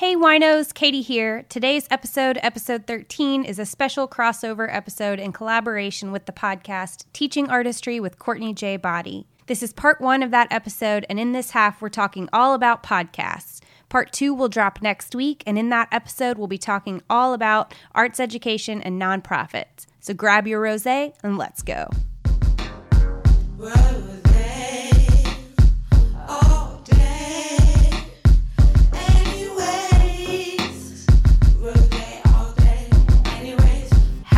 Hey 0.00 0.16
winos, 0.16 0.72
Katie 0.72 1.02
here. 1.02 1.44
Today's 1.50 1.86
episode, 1.90 2.38
episode 2.42 2.86
13, 2.86 3.44
is 3.44 3.58
a 3.58 3.66
special 3.66 4.08
crossover 4.08 4.66
episode 4.74 5.20
in 5.20 5.30
collaboration 5.30 6.10
with 6.10 6.24
the 6.24 6.32
podcast 6.32 7.04
Teaching 7.12 7.50
Artistry 7.50 8.00
with 8.00 8.18
Courtney 8.18 8.54
J. 8.54 8.78
Boddie. 8.78 9.26
This 9.46 9.62
is 9.62 9.74
part 9.74 10.00
one 10.00 10.22
of 10.22 10.30
that 10.30 10.50
episode, 10.50 11.04
and 11.10 11.20
in 11.20 11.32
this 11.32 11.50
half, 11.50 11.82
we're 11.82 11.90
talking 11.90 12.30
all 12.32 12.54
about 12.54 12.82
podcasts. 12.82 13.60
Part 13.90 14.10
two 14.10 14.32
will 14.32 14.48
drop 14.48 14.80
next 14.80 15.14
week, 15.14 15.42
and 15.46 15.58
in 15.58 15.68
that 15.68 15.88
episode, 15.92 16.38
we'll 16.38 16.46
be 16.46 16.56
talking 16.56 17.02
all 17.10 17.34
about 17.34 17.74
arts 17.94 18.18
education 18.18 18.80
and 18.80 18.98
nonprofits. 18.98 19.84
So 20.00 20.14
grab 20.14 20.46
your 20.46 20.62
rose 20.62 20.86
and 20.86 21.36
let's 21.36 21.60
go. 21.60 21.90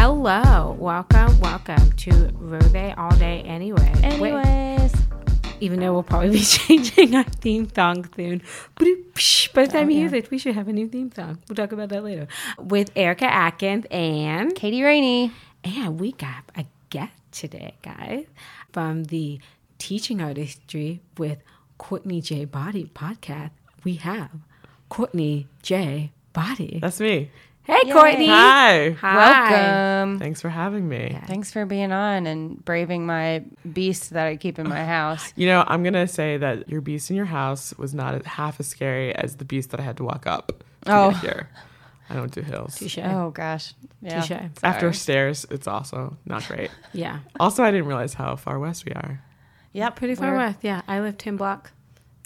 Hello, 0.05 0.77
welcome, 0.81 1.39
welcome 1.39 1.93
to 1.93 2.11
Rose 2.41 2.93
All 2.99 3.15
Day 3.19 3.41
Anyway. 3.47 3.93
Wait, 4.19 4.33
Anyways, 4.33 4.93
even 5.61 5.79
though 5.79 5.93
we'll 5.93 6.03
probably 6.03 6.31
be 6.31 6.41
changing 6.41 7.15
our 7.15 7.23
theme 7.23 7.73
song 7.73 8.11
soon. 8.17 8.43
By 9.55 9.67
the 9.67 9.69
time 9.73 9.91
you 9.91 9.99
oh, 9.99 10.01
hear 10.01 10.09
this, 10.09 10.29
we 10.29 10.39
should 10.39 10.57
have 10.57 10.67
a 10.67 10.73
new 10.73 10.89
theme 10.89 11.13
song. 11.13 11.39
We'll 11.49 11.55
talk 11.55 11.71
about 11.71 11.91
that 11.91 12.03
later. 12.03 12.27
With 12.59 12.91
Erica 12.97 13.33
Atkins 13.33 13.87
and 13.93 14.53
Katie 14.57 14.83
Rainey. 14.83 15.31
and 15.63 16.01
we 16.01 16.11
got 16.11 16.51
a 16.57 16.67
guest 16.91 17.13
today, 17.31 17.77
guys, 17.83 18.27
from 18.73 19.05
the 19.05 19.39
Teaching 19.79 20.21
Artistry 20.21 21.01
with 21.17 21.39
Courtney 21.79 22.21
J 22.21 22.45
Boddie 22.45 22.91
podcast. 22.93 23.53
We 23.85 23.95
have 23.95 24.31
Courtney 24.89 25.47
J 25.63 26.11
Boddie. 26.33 26.81
That's 26.83 26.99
me. 26.99 27.31
Hey, 27.65 27.79
Yay. 27.85 27.93
Courtney. 27.93 28.27
Hi. 28.27 28.91
Hi. 29.01 29.17
Welcome. 29.17 30.19
Thanks 30.19 30.41
for 30.41 30.49
having 30.49 30.89
me. 30.89 31.17
Thanks 31.27 31.53
for 31.53 31.65
being 31.65 31.93
on 31.93 32.27
and 32.27 32.63
braving 32.65 33.07
my 33.07 33.45
beast 33.73 34.11
that 34.11 34.27
I 34.27 34.37
keep 34.37 34.59
in 34.59 34.69
my 34.69 34.85
house. 34.85 35.33
You 35.37 35.47
know, 35.47 35.63
I'm 35.69 35.85
gonna 35.85 36.09
say 36.09 36.37
that 36.39 36.69
your 36.69 36.81
beast 36.81 37.09
in 37.11 37.15
your 37.17 37.25
house 37.27 37.73
was 37.79 37.95
not 37.95 38.27
half 38.27 38.59
as 38.59 38.67
scary 38.67 39.15
as 39.15 39.37
the 39.37 39.45
beast 39.45 39.71
that 39.71 39.79
I 39.81 39.85
had 39.85 39.97
to 39.99 40.05
walk 40.05 40.27
up. 40.27 40.65
To 40.87 40.93
Oh. 40.93 41.11
get 41.13 41.21
here. 41.21 41.49
I 42.11 42.15
don't 42.15 42.33
do 42.33 42.41
hills. 42.41 42.75
Touche. 42.77 42.99
Oh 42.99 43.31
gosh. 43.31 43.75
Yeah. 44.03 44.21
Touche. 44.23 44.41
After 44.65 44.93
stairs, 44.93 45.47
it's 45.49 45.69
also 45.69 46.17
not 46.27 46.47
great. 46.49 46.71
Yeah. 46.93 47.21
also, 47.39 47.63
I 47.63 47.71
didn't 47.71 47.87
realize 47.87 48.15
how 48.15 48.35
far 48.35 48.59
west 48.59 48.85
we 48.85 48.93
are. 48.93 49.21
Yeah, 49.73 49.89
Pretty 49.91 50.17
far 50.17 50.33
We're- 50.33 50.39
west. 50.47 50.59
Yeah. 50.63 50.83
I 50.89 50.99
live 51.01 51.17
10 51.17 51.37
blocks 51.37 51.71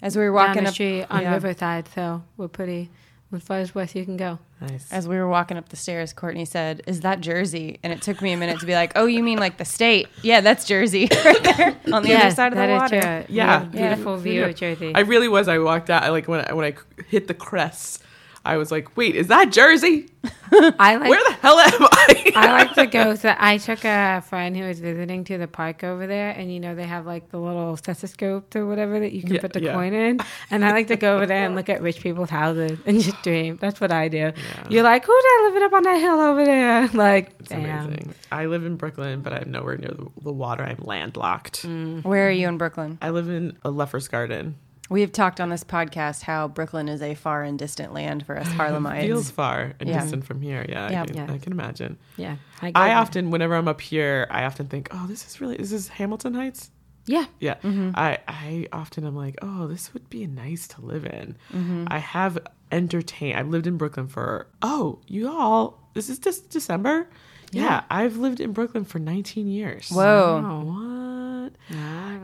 As 0.01 0.17
we 0.17 0.27
were 0.27 0.35
down 0.37 0.47
walking 0.47 0.63
the 0.63 0.69
up 0.69 0.73
street 0.73 1.05
on 1.11 1.21
yeah. 1.21 1.33
Riverside, 1.33 1.87
so 1.93 2.23
we're 2.35 2.47
pretty 2.49 2.89
as 3.33 3.43
far 3.43 3.59
as 3.59 3.75
west 3.75 3.93
you 3.95 4.05
can 4.05 4.17
go. 4.17 4.39
Nice. 4.61 4.91
As 4.91 5.07
we 5.07 5.15
were 5.17 5.27
walking 5.27 5.57
up 5.57 5.69
the 5.69 5.75
stairs, 5.75 6.13
Courtney 6.13 6.45
said, 6.45 6.81
"Is 6.87 7.01
that 7.01 7.19
Jersey?" 7.21 7.79
And 7.83 7.91
it 7.93 8.01
took 8.01 8.21
me 8.21 8.31
a 8.33 8.37
minute 8.37 8.59
to 8.61 8.65
be 8.65 8.73
like, 8.73 8.93
"Oh, 8.95 9.05
you 9.05 9.21
mean 9.21 9.37
like 9.37 9.57
the 9.57 9.65
state? 9.65 10.07
Yeah, 10.23 10.41
that's 10.41 10.65
Jersey 10.65 11.07
right 11.25 11.43
there 11.43 11.77
on 11.93 12.03
the 12.03 12.13
other 12.15 12.31
side 12.33 12.53
of 12.53 12.57
the 12.57 12.67
water." 12.67 13.01
true. 13.01 13.25
Yeah. 13.27 13.27
We 13.27 13.37
have 13.37 13.73
a 13.73 13.77
Yeah. 13.77 13.87
beautiful 13.89 14.17
view 14.17 14.45
of 14.45 14.55
Jersey. 14.55 14.93
I 14.95 15.01
really 15.01 15.27
was. 15.27 15.47
I 15.47 15.57
walked 15.59 15.89
out. 15.89 16.03
I 16.03 16.09
like 16.09 16.27
when 16.27 16.45
I, 16.49 16.53
when 16.53 16.65
I 16.65 17.03
hit 17.09 17.27
the 17.27 17.33
crest. 17.33 18.01
I 18.47 18.57
was 18.57 18.71
like, 18.71 18.95
"Wait, 18.97 19.15
is 19.15 19.27
that 19.27 19.51
Jersey? 19.51 20.07
I 20.79 20.95
like 20.95 21.09
Where 21.09 21.23
the 21.27 21.33
hell 21.41 21.59
am 21.59 21.83
I?" 21.83 22.31
I 22.35 22.51
like 22.63 22.73
to 22.75 22.85
go. 22.85 23.15
So 23.23 23.33
I 23.37 23.57
took 23.57 23.83
a 23.83 24.21
friend 24.27 24.55
who 24.55 24.63
was 24.63 24.79
visiting 24.79 25.23
to 25.25 25.37
the 25.37 25.47
park 25.47 25.83
over 25.83 26.07
there, 26.07 26.29
and 26.31 26.51
you 26.53 26.59
know 26.59 26.73
they 26.75 26.85
have 26.85 27.05
like 27.05 27.29
the 27.29 27.37
little 27.39 27.75
stethoscope 27.77 28.55
or 28.55 28.65
whatever 28.65 28.99
that 28.99 29.11
you 29.11 29.21
can 29.21 29.35
Yeah, 29.35 29.41
put 29.41 29.53
the 29.53 29.61
yeah. 29.61 29.73
coin 29.73 29.93
in. 29.93 30.19
And 30.51 30.63
I 30.63 30.71
like 30.71 30.87
to 30.87 30.95
go 30.95 31.15
over 31.15 31.25
there 31.25 31.45
and 31.45 31.55
look 31.55 31.67
at 31.69 31.81
rich 31.81 31.99
people's 32.01 32.29
houses 32.29 32.79
and 32.85 33.01
just 33.01 33.21
dream. 33.23 33.57
That's 33.59 33.81
what 33.81 33.91
I 33.91 34.07
do. 34.07 34.31
You're 34.69 34.83
like, 34.83 35.05
who's 35.05 35.23
that 35.23 35.41
living 35.47 35.63
up 35.63 35.73
on 35.73 35.83
that 35.83 35.99
hill 35.99 36.19
over 36.19 36.45
there? 36.45 36.87
Like, 36.89 37.31
It's 37.39 37.49
damn. 37.49 37.65
amazing. 37.85 38.13
I 38.31 38.45
live 38.45 38.65
in 38.65 38.75
Brooklyn, 38.77 39.21
but 39.21 39.33
I'm 39.33 39.51
nowhere 39.51 39.77
near 39.77 39.91
the, 39.91 40.07
the 40.21 40.31
water. 40.33 40.63
I'm 40.63 40.79
landlocked. 40.81 41.63
Mm. 41.63 42.03
Where 42.03 42.27
are 42.27 42.31
you 42.31 42.47
in 42.47 42.57
Brooklyn? 42.57 42.97
I 43.01 43.09
live 43.09 43.29
in 43.29 43.57
a 43.63 43.69
Lefferts 43.71 44.07
Garden. 44.07 44.55
We 44.89 45.01
have 45.01 45.11
talked 45.11 45.41
on 45.41 45.49
this 45.49 45.63
podcast 45.63 46.21
how 46.23 46.47
Brooklyn 46.47 46.87
is 46.87 47.01
a 47.01 47.13
far 47.13 47.43
and 47.43 47.59
distant 47.59 47.93
land 47.93 48.25
for 48.25 48.37
us 48.37 48.47
Harlemites. 48.47 48.99
It 49.03 49.07
feels 49.07 49.29
far 49.31 49.73
and 49.79 49.89
Yeah. 49.89 50.01
distant 50.01 50.25
from 50.25 50.41
here. 50.41 50.65
Yeah, 50.67 50.89
Yeah. 50.89 51.01
I, 51.01 51.05
can, 51.05 51.15
Yeah. 51.15 51.31
I 51.33 51.37
can 51.37 51.51
imagine. 51.51 51.97
Yeah, 52.15 52.37
I, 52.61 52.71
I 52.73 52.93
often, 52.93 53.29
whenever 53.31 53.55
I'm 53.55 53.67
up 53.67 53.81
here, 53.81 54.27
I 54.31 54.45
often 54.45 54.67
think, 54.67 54.87
"Oh, 54.91 55.05
this 55.07 55.25
is 55.27 55.41
really, 55.41 55.57
this 55.57 55.71
is 55.71 55.87
this 55.87 55.87
Hamilton 55.89 56.33
Heights?" 56.33 56.71
yeah. 57.05 57.25
Yeah, 57.39 57.55
Mm-hmm. 57.63 57.91
I, 57.95 58.17
I 58.27 58.67
often 58.73 59.05
am 59.05 59.15
like, 59.15 59.35
"Oh, 59.41 59.67
this 59.67 59.93
would 59.93 60.09
be 60.09 60.25
nice 60.27 60.67
to 60.69 60.81
live 60.81 61.05
in." 61.05 61.35
Mm-hmm. 61.53 61.85
I 61.87 61.99
have 61.99 62.37
entertained. 62.71 63.37
I've 63.39 63.47
lived 63.49 63.67
in 63.67 63.77
Brooklyn 63.77 64.07
for. 64.07 64.47
Oh, 64.61 64.99
you 65.07 65.29
all, 65.29 65.79
this 65.93 66.09
is 66.09 66.19
just 66.19 66.49
December. 66.49 67.07
Yeah. 67.51 67.83
I've 67.89 68.17
lived 68.17 68.41
in 68.41 68.51
Brooklyn 68.51 68.83
for 68.83 68.99
19 68.99 69.47
years. 69.47 69.89
Whoa. 69.89 70.41
What? 70.65 71.53
Wow. 71.77 72.23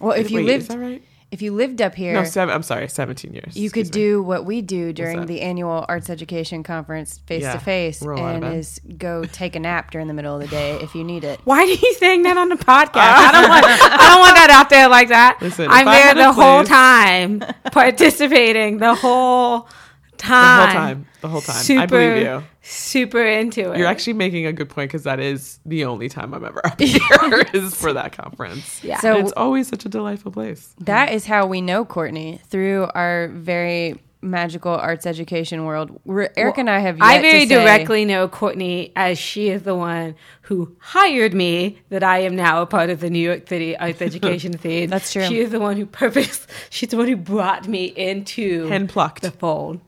Well, 0.00 0.12
if 0.16 0.30
you 0.30 0.36
Wait, 0.38 0.46
lived 0.46 0.62
is 0.62 0.68
that 0.68 0.78
right? 0.78 1.02
If 1.32 1.42
you 1.42 1.52
lived 1.52 1.80
up 1.82 1.94
here, 1.96 2.12
No, 2.12 2.22
seven. 2.24 2.54
I'm 2.54 2.62
sorry, 2.62 2.86
17 2.88 3.32
years. 3.32 3.56
you 3.56 3.70
could 3.70 3.86
Excuse 3.88 3.96
me. 3.96 4.10
do 4.10 4.22
what 4.22 4.44
we 4.44 4.62
do 4.62 4.92
during 4.92 5.26
the 5.26 5.40
annual 5.40 5.84
arts 5.88 6.08
education 6.10 6.62
conference 6.62 7.18
face 7.26 7.42
Yeah. 7.42 7.54
to 7.54 7.58
face 7.58 8.02
Roll 8.02 8.22
out 8.22 8.36
of 8.36 8.42
and 8.44 8.54
is 8.58 8.80
go 8.98 9.24
take 9.24 9.56
a 9.56 9.60
nap 9.60 9.90
during 9.90 10.06
the 10.08 10.14
middle 10.14 10.34
of 10.34 10.42
the 10.42 10.46
day 10.48 10.78
if 10.82 10.94
you 10.94 11.02
need 11.02 11.24
it. 11.24 11.40
Why 11.44 11.58
are 11.62 11.64
you 11.64 11.94
saying 11.94 12.22
that 12.22 12.36
on 12.36 12.50
the 12.50 12.56
podcast? 12.56 12.96
I 12.96 13.32
don't 13.32 13.48
want. 13.48 13.64
I 13.66 14.08
don't 14.12 14.20
want 14.20 14.36
that 14.36 14.50
out 14.50 14.68
there 14.70 14.88
like 14.88 15.08
that. 15.08 15.38
Listen, 15.40 15.68
I'm 15.70 15.86
there 15.86 15.94
had 15.94 16.16
a 16.18 16.20
the 16.20 16.32
whole 16.32 16.58
place- 16.58 16.68
time, 16.68 17.42
participating 17.72 18.78
the 18.78 18.94
whole 18.94 19.68
time. 20.18 20.56
the 20.60 20.68
whole 20.68 20.72
time. 20.74 21.06
The 21.22 21.28
whole 21.28 21.40
time. 21.40 21.56
Super, 21.56 21.82
I 21.82 21.86
believe 21.86 22.16
you. 22.24 22.42
Super 22.62 23.22
into 23.24 23.72
it. 23.72 23.78
You're 23.78 23.86
actually 23.88 24.12
making 24.14 24.46
a 24.46 24.52
good 24.52 24.68
point 24.68 24.90
because 24.90 25.02
that 25.04 25.20
is 25.20 25.58
the 25.66 25.84
only 25.84 26.08
time 26.08 26.32
I'm 26.32 26.44
ever 26.44 26.64
up 26.64 26.80
here 26.80 27.00
is 27.52 27.74
for 27.74 27.92
that 27.92 28.12
conference. 28.16 28.82
Yeah. 28.84 29.00
So 29.00 29.16
And 29.16 29.24
it's 29.24 29.32
always 29.36 29.68
such 29.68 29.84
a 29.84 29.88
delightful 29.88 30.32
place. 30.32 30.74
That 30.80 31.12
is 31.12 31.26
how 31.26 31.46
we 31.46 31.60
know 31.60 31.84
Courtney 31.84 32.40
through 32.48 32.88
our 32.94 33.28
very 33.28 34.00
magical 34.24 34.70
arts 34.72 35.04
education 35.04 35.64
world. 35.64 36.00
We're, 36.04 36.30
Eric 36.36 36.56
and 36.58 36.70
I 36.70 36.78
have 36.78 36.98
yet 36.98 37.04
I 37.04 37.20
very 37.20 37.40
to 37.40 37.48
say- 37.48 37.54
directly 37.64 38.04
know 38.04 38.28
Courtney 38.28 38.92
as 38.94 39.18
she 39.18 39.48
is 39.48 39.62
the 39.64 39.74
one 39.74 40.14
who 40.42 40.76
hired 40.78 41.34
me 41.34 41.80
that 41.88 42.04
I 42.04 42.18
am 42.18 42.36
now 42.36 42.62
a 42.62 42.66
part 42.66 42.88
of 42.90 43.00
the 43.00 43.10
New 43.10 43.18
York 43.18 43.48
City 43.48 43.76
arts 43.76 44.00
education 44.02 44.56
scene. 44.60 44.90
That's 44.90 45.12
true. 45.12 45.24
She 45.24 45.40
is 45.40 45.50
the 45.50 45.58
one 45.58 45.76
who 45.76 45.86
purpose. 45.86 46.46
She's 46.70 46.90
the 46.90 46.96
one 46.98 47.08
who 47.08 47.16
brought 47.16 47.66
me 47.66 47.86
into 47.86 48.68
Hand 48.68 48.88
plucked, 48.90 49.22
the 49.22 49.32
fold. 49.32 49.80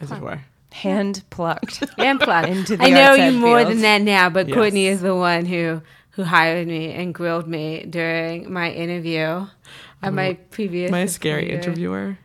as 0.00 0.10
it 0.10 0.20
were. 0.20 0.40
Hand 0.72 1.22
plucked. 1.30 1.82
And 1.98 2.20
plus, 2.20 2.46
Into 2.46 2.76
the 2.76 2.84
I 2.84 2.90
know 2.90 3.14
you 3.14 3.32
more 3.32 3.64
than 3.64 3.80
that 3.80 4.02
now, 4.02 4.30
but 4.30 4.48
Yes. 4.48 4.54
Courtney 4.54 4.86
is 4.86 5.00
the 5.00 5.14
one 5.14 5.46
who 5.46 5.82
who 6.10 6.24
hired 6.24 6.66
me 6.66 6.92
and 6.92 7.14
grilled 7.14 7.46
me 7.46 7.86
during 7.88 8.52
my 8.52 8.72
interview 8.72 9.20
uh, 9.22 9.46
at 10.02 10.12
my 10.12 10.34
previous. 10.50 10.90
My 10.90 11.06
scary 11.06 11.50
interviewer. 11.50 12.18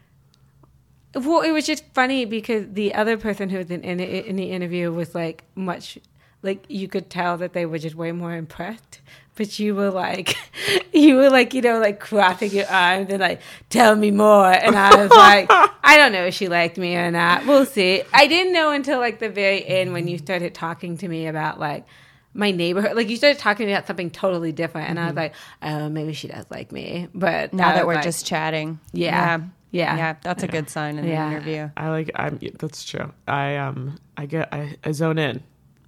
Well, 1.14 1.42
it 1.42 1.52
was 1.52 1.68
just 1.68 1.84
funny 1.94 2.26
because 2.26 2.66
the 2.74 2.96
other 2.96 3.18
person 3.18 3.50
who 3.50 3.60
was 3.60 3.70
in, 3.70 3.82
in, 3.82 4.00
in 4.00 4.36
the 4.36 4.50
interview 4.52 4.92
was 4.92 5.14
like 5.14 5.44
much, 5.54 6.00
like 6.42 6.66
you 6.70 6.88
could 6.88 7.12
tell 7.12 7.38
that 7.38 7.54
they 7.54 7.68
were 7.68 7.78
just 7.78 7.96
way 7.96 8.12
more 8.12 8.36
impressed. 8.36 9.00
But 9.36 9.58
you 9.58 9.74
were 9.76 9.90
like, 9.90 10.36
you 10.94 11.16
were 11.16 11.30
like, 11.30 11.54
you 11.54 11.62
know, 11.62 11.80
like 11.80 12.00
crossing 12.00 12.52
your 12.52 12.68
arms 12.68 13.08
and 13.10 13.20
like, 13.20 13.42
tell 13.70 13.96
me 13.96 14.12
more. 14.12 14.52
And 14.52 14.76
I 14.76 14.96
was 14.96 15.10
like, 15.10 15.48
I 15.84 15.98
don't 15.98 16.12
know 16.12 16.26
if 16.26 16.34
she 16.36 16.50
liked 16.50 16.78
me 16.78 16.96
or 16.96 17.10
not. 17.10 17.46
We'll 17.48 17.66
see. 17.66 18.04
I 18.14 18.28
didn't 18.28 18.54
know 18.54 18.72
until 18.72 19.00
like 19.00 19.20
the 19.20 19.30
very 19.30 19.66
end 19.66 19.94
when 19.94 20.08
you 20.08 20.18
started 20.20 20.54
talking 20.54 20.98
to 20.98 21.08
me 21.08 21.26
about 21.28 21.60
like 21.60 21.86
my 22.36 22.52
neighborhood. 22.52 22.96
Like 22.96 23.10
you 23.10 23.18
started 23.18 23.40
talking 23.40 23.70
about 23.72 23.88
something 23.88 24.12
totally 24.12 24.52
different. 24.52 24.90
And 24.90 25.00
I 25.00 25.08
was 25.08 25.16
like, 25.16 25.34
oh, 25.64 25.90
maybe 25.90 26.14
she 26.14 26.28
does 26.28 26.46
like 26.52 26.72
me. 26.72 27.08
But 27.14 27.54
now 27.54 27.74
that 27.74 27.88
we're 27.88 27.96
like, 27.96 28.04
just 28.04 28.26
chatting. 28.28 28.80
Yeah. 28.92 29.42
Yeah. 29.72 29.96
Yeah, 29.98 30.16
that's 30.22 30.44
a 30.44 30.48
good 30.48 30.70
sign 30.70 31.00
in 31.00 31.06
Yeah. 31.08 31.30
the 31.30 31.36
interview. 31.36 31.70
I 31.76 31.90
like. 31.90 32.12
I'm. 32.14 32.40
That's 32.60 32.86
true. 32.86 33.12
I 33.28 33.56
um. 33.56 33.98
I 34.16 34.28
get. 34.28 34.54
I, 34.54 34.76
I 34.84 34.92
zone 34.92 35.18
in. 35.18 35.42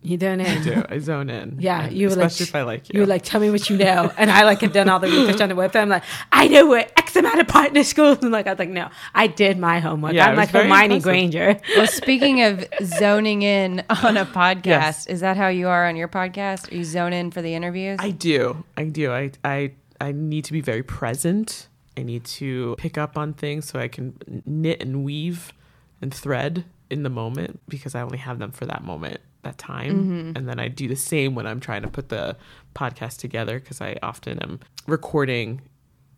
You 0.06 0.18
don't 0.18 0.38
know. 0.38 0.46
I 0.46 0.62
do. 0.62 0.84
I 0.90 1.00
zone 1.00 1.30
in. 1.30 1.58
Yeah, 1.60 1.86
And 1.86 1.96
you 1.98 2.10
were 2.10 2.16
like, 2.16 2.28
especially 2.28 2.50
if 2.50 2.56
I 2.56 2.62
like 2.64 2.88
you. 2.90 2.94
You 2.94 3.00
were 3.02 3.08
like, 3.08 3.24
tell 3.24 3.42
me 3.42 3.50
what 3.50 3.70
you 3.70 3.78
know, 3.78 4.12
and 4.18 4.30
I 4.32 4.44
like 4.44 4.62
had 4.62 4.72
done 4.74 4.88
all 4.90 5.00
the 5.00 5.08
research 5.08 5.42
on 5.42 5.50
the 5.50 5.56
website. 5.56 5.82
I'm 5.82 5.90
like, 5.90 6.04
I 6.32 6.48
know 6.48 6.68
where 6.68 6.88
X 6.98 7.16
amount 7.16 7.40
of 7.40 7.48
partner 7.48 7.84
schools, 7.84 8.20
and 8.22 8.32
like 8.32 8.48
I 8.48 8.52
was 8.52 8.60
like, 8.60 8.70
no, 8.70 8.90
I 9.14 9.28
did 9.28 9.58
my 9.58 9.80
homework. 9.80 10.14
Yeah, 10.14 10.28
I'm 10.30 10.36
like 10.38 10.50
very 10.52 10.66
Hermione 10.70 10.98
impressive. 10.98 11.04
Granger. 11.04 11.60
Well, 11.76 11.88
speaking 11.88 12.42
of 12.44 12.66
zoning 12.84 13.42
in 13.42 13.84
on 14.04 14.18
a 14.18 14.26
podcast, 14.40 14.66
Yes. 14.66 15.08
is 15.08 15.20
that 15.22 15.38
how 15.38 15.48
you 15.48 15.68
are 15.68 15.88
on 15.88 15.96
your 15.96 16.08
podcast? 16.08 16.72
Are 16.72 16.76
you 16.76 16.84
zone 16.84 17.14
in 17.14 17.32
for 17.32 17.42
the 17.42 17.54
interviews? 17.56 17.98
I 18.02 18.12
do. 18.12 18.64
I 18.78 18.86
do. 18.86 19.12
I 19.12 19.32
I 19.44 19.72
I 20.00 20.12
need 20.12 20.46
to 20.46 20.54
be 20.54 20.62
very 20.62 20.84
present. 20.84 21.68
I 21.98 22.04
need 22.04 22.26
to 22.26 22.76
pick 22.78 22.98
up 22.98 23.18
on 23.18 23.34
things 23.34 23.66
so 23.70 23.80
I 23.80 23.88
can 23.88 24.18
knit 24.46 24.82
and 24.82 25.04
weave 25.06 25.54
and 26.02 26.14
thread 26.14 26.66
in 26.90 27.04
the 27.04 27.10
moment 27.10 27.62
because 27.70 27.96
I 27.96 28.02
only 28.02 28.18
have 28.18 28.38
them 28.38 28.52
for 28.52 28.66
that 28.66 28.84
moment, 28.84 29.22
that 29.46 29.58
time. 29.58 29.92
Mm-hmm. 29.92 30.32
And 30.36 30.48
then 30.48 30.60
I 30.60 30.68
do 30.68 30.88
the 30.88 30.96
same 30.96 31.34
when 31.34 31.48
I'm 31.48 31.60
trying 31.60 31.82
to 31.84 31.88
put 31.88 32.10
the 32.10 32.36
podcast 32.76 33.20
together 33.20 33.60
because 33.60 33.80
I 33.80 33.98
often 34.04 34.38
am 34.40 34.60
recording 34.86 35.62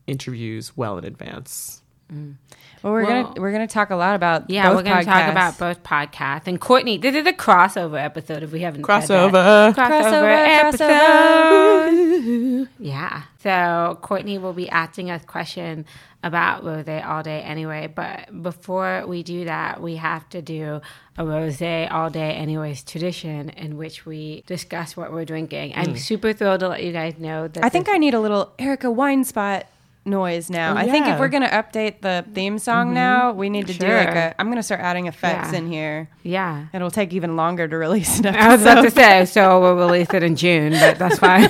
interviews 0.07 0.75
well 0.75 0.97
in 0.97 1.05
advance. 1.05 1.83
Mm. 2.11 2.35
Well, 2.83 2.93
we're 2.93 3.05
Well- 3.05 3.23
gonna 3.23 3.41
we're 3.41 3.51
gonna 3.51 3.67
talk 3.67 3.89
a 3.89 3.95
lot 3.95 4.15
about 4.15 4.49
Yeah, 4.49 4.69
both 4.69 4.77
we're 4.77 4.83
going 4.83 4.99
to 4.99 5.05
talk 5.05 5.29
about 5.29 5.57
both 5.57 5.83
podcasts. 5.83 6.47
And 6.47 6.59
Courtney, 6.59 6.97
this 6.97 7.15
is 7.15 7.25
a 7.25 7.33
crossover 7.33 8.03
episode 8.03 8.43
if 8.43 8.51
we 8.51 8.61
haven't 8.61 8.85
said 8.85 9.07
that. 9.07 9.09
Crossover. 9.09 9.73
crossover, 9.73 10.03
Crossover, 10.03 10.63
episode. 10.63 12.67
Yeah. 12.79 13.23
So 13.39 13.97
Courtney 14.01 14.37
will 14.37 14.53
be 14.53 14.69
asking 14.69 15.09
us 15.09 15.23
questions 15.25 15.85
about 16.23 16.63
rose 16.63 16.87
all 16.87 17.23
day 17.23 17.41
anyway. 17.41 17.87
But 17.87 18.43
before 18.43 19.05
we 19.07 19.23
do 19.23 19.45
that, 19.45 19.81
we 19.81 19.95
have 19.95 20.27
to 20.29 20.41
do 20.41 20.81
a 21.17 21.25
rose 21.25 21.61
all 21.61 22.09
day 22.09 22.33
anyways 22.33 22.83
tradition 22.83 23.49
in 23.49 23.77
which 23.77 24.05
we 24.05 24.43
discuss 24.47 24.95
what 24.95 25.11
we're 25.11 25.25
drinking. 25.25 25.73
I'm 25.75 25.95
mm. 25.95 25.97
super 25.97 26.33
thrilled 26.33 26.59
to 26.61 26.69
let 26.69 26.83
you 26.83 26.91
guys 26.91 27.17
know 27.17 27.47
that 27.47 27.63
I 27.63 27.69
think 27.69 27.89
I 27.89 27.97
need 27.97 28.13
a 28.13 28.19
little 28.19 28.53
Erica 28.59 28.91
wine 28.91 29.23
spot 29.23 29.65
noise 30.07 30.49
now. 30.49 30.73
Oh, 30.73 30.77
I 30.77 30.87
think 30.89 31.05
if 31.07 31.19
we're 31.19 31.27
gonna 31.27 31.49
update 31.49 32.01
the 32.01 32.25
theme 32.33 32.57
song 32.57 32.93
now, 32.93 33.31
we 33.33 33.49
need 33.49 33.67
to 33.67 33.73
do 33.73 33.87
like 33.87 34.09
a. 34.09 34.35
I'm 34.39 34.49
gonna 34.49 34.63
start 34.63 34.81
adding 34.81 35.07
effects 35.07 35.51
Yeah. 35.51 35.57
in 35.59 35.71
here. 35.71 36.09
yeah. 36.23 36.65
It'll 36.73 36.89
take 36.91 37.13
even 37.13 37.35
longer 37.35 37.67
to 37.67 37.77
release 37.77 38.19
an 38.19 38.27
I 38.27 38.47
was 38.53 38.61
about 38.61 38.81
to 38.83 38.91
say, 38.91 39.25
so 39.25 39.59
we'll 39.61 39.75
release 39.75 40.13
it 40.13 40.23
in 40.23 40.35
June, 40.35 40.71
but 40.73 40.97
that's 40.97 41.19
fine. 41.19 41.49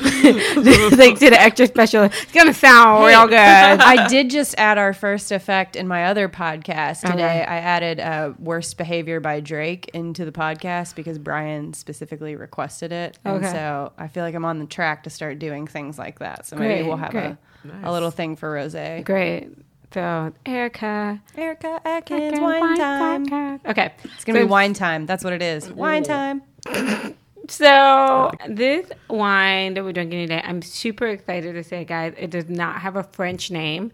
Thanks 0.00 1.20
to 1.20 1.30
the 1.30 1.40
extra 1.40 1.66
special. 1.66 2.02
It's 2.04 2.32
gonna 2.32 2.52
sound 2.54 3.04
real 3.06 3.26
good. 3.26 3.36
I 3.38 4.08
did 4.08 4.30
just 4.30 4.54
add 4.58 4.78
our 4.78 4.92
first 4.92 5.32
effect 5.32 5.76
in 5.76 5.86
my 5.88 6.06
other 6.06 6.28
podcast 6.28 7.00
today. 7.02 7.12
Okay. 7.42 7.44
I 7.44 7.58
added 7.58 8.00
uh, 8.00 8.32
"Worst 8.38 8.76
Behavior" 8.78 9.20
by 9.20 9.40
Drake 9.40 9.90
into 9.94 10.24
the 10.24 10.32
podcast 10.32 10.94
because 10.94 11.18
Brian 11.18 11.72
specifically 11.74 12.36
requested 12.36 12.92
it, 12.92 13.18
and 13.24 13.36
Okay. 13.44 13.52
so 13.52 13.92
I 13.98 14.08
feel 14.08 14.24
like 14.24 14.34
I'm 14.34 14.44
on 14.44 14.58
the 14.58 14.66
track 14.66 15.04
to 15.04 15.10
start 15.10 15.38
doing 15.38 15.66
things 15.66 15.98
like 15.98 16.18
that. 16.20 16.46
So 16.46 16.56
maybe 16.56 16.74
Great, 16.74 16.86
we'll 16.86 16.96
have 16.96 17.10
great. 17.12 17.24
a, 17.24 17.38
a 17.82 17.92
little 17.92 18.10
thing 18.10 18.36
for 18.36 18.52
rose. 18.52 18.74
Great. 19.04 19.48
So 19.94 20.32
Erica, 20.44 21.20
Erica 21.36 21.80
Atkins, 21.84 22.38
wine 22.38 22.76
time. 22.76 23.26
podcast. 23.26 23.66
Okay, 23.70 23.92
It's 24.04 24.24
gonna 24.24 24.40
So- 24.40 24.44
be 24.44 24.50
wine 24.50 24.74
time. 24.74 25.06
That's 25.06 25.24
what 25.24 25.32
it 25.32 25.40
is. 25.42 25.70
Wine 25.72 26.02
time. 26.02 26.42
So 27.48 28.30
this 28.48 28.90
wine 29.08 29.72
that 29.74 29.82
we're 29.82 29.92
drinking 29.94 30.28
today, 30.28 30.42
I'm 30.44 30.60
super 30.60 31.06
excited 31.06 31.54
to 31.54 31.64
say, 31.64 31.84
guys. 31.84 32.12
It 32.18 32.30
does 32.30 32.48
not 32.50 32.82
have 32.82 32.96
a 32.96 33.02
French 33.02 33.50
name, 33.50 33.90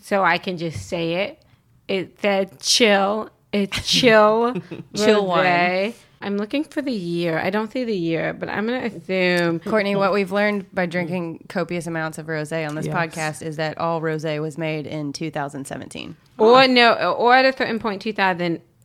so 0.00 0.22
I 0.22 0.38
can 0.38 0.56
just 0.56 0.86
say 0.88 1.14
it. 1.14 1.42
It 1.88 2.20
said 2.20 2.60
chill. 2.60 3.30
It's 3.52 3.84
chill. 3.90 4.54
Chill 4.94 5.26
wine. 5.26 5.94
I'm 6.22 6.36
looking 6.38 6.64
for 6.64 6.80
the 6.82 6.92
year. 6.92 7.38
I 7.38 7.50
don't 7.50 7.70
see 7.72 7.84
the 7.84 7.96
year, 7.96 8.32
but 8.32 8.48
I'm 8.48 8.66
gonna 8.66 8.86
assume 8.86 9.60
Courtney, 9.60 9.96
what 9.96 10.12
we've 10.12 10.32
learned 10.32 10.72
by 10.74 10.86
drinking 10.86 11.46
copious 11.48 11.86
amounts 11.86 12.18
of 12.18 12.26
rosé 12.26 12.68
on 12.68 12.74
this 12.74 12.86
Yes. 12.86 12.94
podcast 12.94 13.42
is 13.46 13.56
that 13.56 13.76
all 13.78 14.00
rosé 14.00 14.40
was 14.40 14.56
made 14.56 14.86
in 14.86 15.12
2017. 15.12 16.16
or 16.38 16.66
no, 16.68 16.94
or 17.12 17.34
at 17.34 17.44
a 17.44 17.56
certain 17.56 17.78
point, 17.78 18.02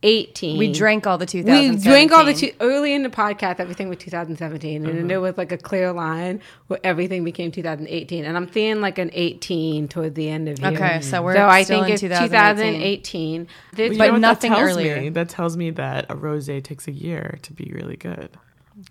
2018. 0.02 0.58
We 0.58 0.72
drank 0.72 1.06
all 1.06 1.18
the 1.18 1.26
We 1.32 1.76
drank 1.76 2.12
all 2.12 2.24
the 2.24 2.34
two 2.34 2.52
early 2.60 2.94
in 2.94 3.02
the 3.02 3.08
podcast. 3.08 3.60
Everything 3.60 3.88
was 3.88 3.98
2017, 3.98 4.76
and 4.76 4.86
mm-hmm. 4.86 4.96
then 4.96 5.08
there 5.08 5.20
was 5.20 5.36
like 5.36 5.52
a 5.52 5.58
clear 5.58 5.92
line 5.92 6.40
where 6.68 6.80
everything 6.84 7.24
became 7.24 7.50
2018. 7.50 8.24
And 8.24 8.36
I'm 8.36 8.50
seeing 8.52 8.80
like 8.80 8.98
an 8.98 9.10
18 9.12 9.88
toward 9.88 10.14
the 10.14 10.28
end 10.28 10.48
of 10.48 10.58
here. 10.58 10.68
Okay, 10.68 11.00
so 11.00 11.22
we're 11.22 11.34
so 11.34 11.46
I 11.46 11.62
still 11.62 11.84
think 11.84 11.88
in 11.88 12.10
it's 12.10 12.20
2018. 12.20 13.46
2018. 13.46 13.48
This 13.72 13.92
You 13.92 13.98
But 13.98 14.12
know 14.12 14.18
nothing 14.18 14.52
that 14.52 14.58
tells 14.58 14.70
earlier. 14.70 15.00
Me? 15.00 15.08
That 15.10 15.28
tells 15.28 15.56
me 15.56 15.70
that 15.70 16.06
a 16.10 16.14
rosé 16.14 16.62
takes 16.62 16.86
a 16.86 16.92
year 16.92 17.38
to 17.42 17.52
be 17.52 17.72
really 17.74 17.96
good. 17.96 18.30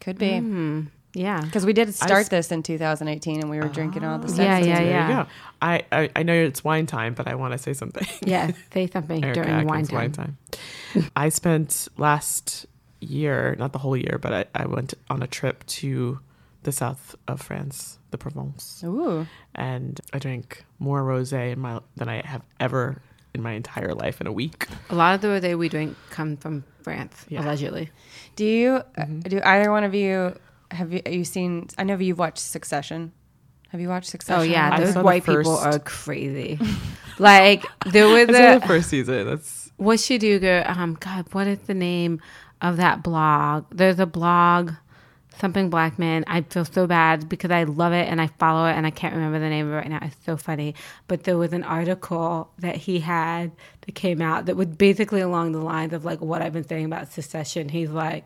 Could 0.02 0.18
be. 0.18 0.38
Hmm. 0.40 0.82
Yeah, 1.18 1.42
Because 1.42 1.66
we 1.66 1.74
did 1.74 1.94
start 1.96 2.22
s- 2.26 2.30
this 2.30 2.52
in 2.52 2.62
2018 2.64 3.42
and 3.42 3.50
we 3.50 3.58
were 3.60 3.68
drinking 3.68 4.04
all 4.04 4.20
the 4.20 4.28
stuff. 4.28 4.46
Yeah, 4.46 4.60
yeah, 4.60 4.82
yeah. 4.82 5.26
I, 5.62 5.84
I 5.92 6.10
I 6.16 6.24
know 6.24 6.34
it's 6.34 6.64
wine 6.64 6.86
time, 6.86 7.14
but 7.16 7.28
I 7.28 7.36
want 7.36 7.54
to 7.54 7.58
say 7.58 7.74
something. 7.74 8.08
yeah. 8.26 8.52
Say 8.74 8.88
something 8.88 9.24
Erica 9.24 9.42
during 9.44 9.68
wine 9.68 9.86
time. 9.86 9.96
wine 9.96 10.12
time. 10.12 10.38
I 11.16 11.30
spent 11.30 11.88
last 11.98 12.66
year, 13.00 13.56
not 13.58 13.74
the 13.74 13.80
whole 13.80 13.98
year, 13.98 14.18
but 14.22 14.32
I, 14.34 14.46
I 14.56 14.66
went 14.68 14.94
on 15.10 15.22
a 15.24 15.28
trip 15.28 15.66
to 15.82 16.20
the 16.64 16.72
south 16.72 17.16
of 17.28 17.42
France, 17.42 17.98
the 18.12 18.18
Provence, 18.18 18.82
Ooh. 18.84 19.26
and 19.56 20.00
I 20.14 20.20
drank 20.20 20.66
more 20.80 21.02
rosé 21.02 21.54
in 21.54 21.60
my 21.60 21.80
than 21.96 22.10
I 22.10 22.26
have 22.26 22.42
ever 22.60 23.02
in 23.34 23.42
my 23.44 23.54
entire 23.54 23.94
life 23.94 24.20
in 24.22 24.28
a 24.28 24.32
week. 24.32 24.68
A 24.90 24.96
lot 24.96 25.16
of 25.16 25.22
the 25.22 25.28
rosé 25.30 25.58
we 25.58 25.70
drink 25.70 25.96
come 26.10 26.38
from 26.38 26.64
France, 26.82 27.26
Yeah. 27.30 27.42
allegedly. 27.44 27.90
Do 28.36 28.46
you, 28.46 28.82
uh, 28.98 29.06
do 29.06 29.40
either 29.44 29.72
one 29.72 29.84
of 29.84 29.94
you, 29.94 30.36
have 30.72 30.94
you, 30.94 31.02
you 31.10 31.24
seen, 31.24 31.68
I 31.78 31.84
know 31.84 31.98
you've 31.98 32.20
watched 32.20 32.40
Succession. 32.40 33.12
Have 33.70 33.82
you 33.82 33.90
watched 33.90 34.10
Succession? 34.10 34.40
Oh 34.40 34.44
yeah, 34.44 34.80
those 34.80 34.94
saw 34.94 35.00
the 35.00 35.06
white 35.06 35.26
people 35.26 35.58
are 35.58 35.80
crazy. 35.80 36.60
like 37.20 37.66
there 37.86 38.08
was 38.08 38.30
It's 38.30 38.38
a 38.38 38.60
the 38.60 38.68
first 38.68 38.90
season. 38.90 39.28
That's 39.28 39.72
what 39.78 40.00
should 40.00 40.24
you 40.24 40.40
go? 40.40 40.64
Um, 40.66 40.98
God, 41.00 41.32
what 41.34 41.48
is 41.48 41.60
the 41.60 41.74
name 41.74 42.22
of 42.62 42.78
that 42.78 43.04
blog? 43.04 43.66
There's 43.72 44.00
a 44.00 44.06
blog, 44.06 44.72
something 45.38 45.70
black 45.70 46.00
man. 46.00 46.24
I 46.28 46.42
feel 46.42 46.66
so 46.66 46.88
bad 46.88 47.30
because 47.30 47.52
I 47.52 47.64
love 47.64 47.94
it 47.94 48.08
and 48.08 48.22
I 48.22 48.28
follow 48.40 48.68
it 48.68 48.74
and 48.74 48.88
I 48.88 48.90
can't 48.90 49.14
remember 49.14 49.40
the 49.40 49.50
name 49.50 49.68
of 49.68 49.74
it 49.74 49.76
right 49.76 49.90
now. 49.90 50.00
It's 50.02 50.16
so 50.26 50.38
funny. 50.38 50.74
But 51.08 51.26
there 51.26 51.38
was 51.38 51.54
an 51.54 51.64
article 51.64 52.50
that 52.60 52.76
he 52.78 53.02
had 53.02 53.52
that 53.82 53.96
came 53.96 54.22
out 54.22 54.46
that 54.46 54.56
was 54.56 54.68
basically 54.68 55.22
along 55.22 55.52
the 55.52 55.62
lines 55.62 55.94
of 55.94 56.06
like 56.06 56.22
what 56.22 56.42
I've 56.42 56.54
been 56.54 56.68
saying 56.68 56.86
about 56.86 57.12
Succession. 57.12 57.70
He's 57.70 57.90
like. 57.90 58.26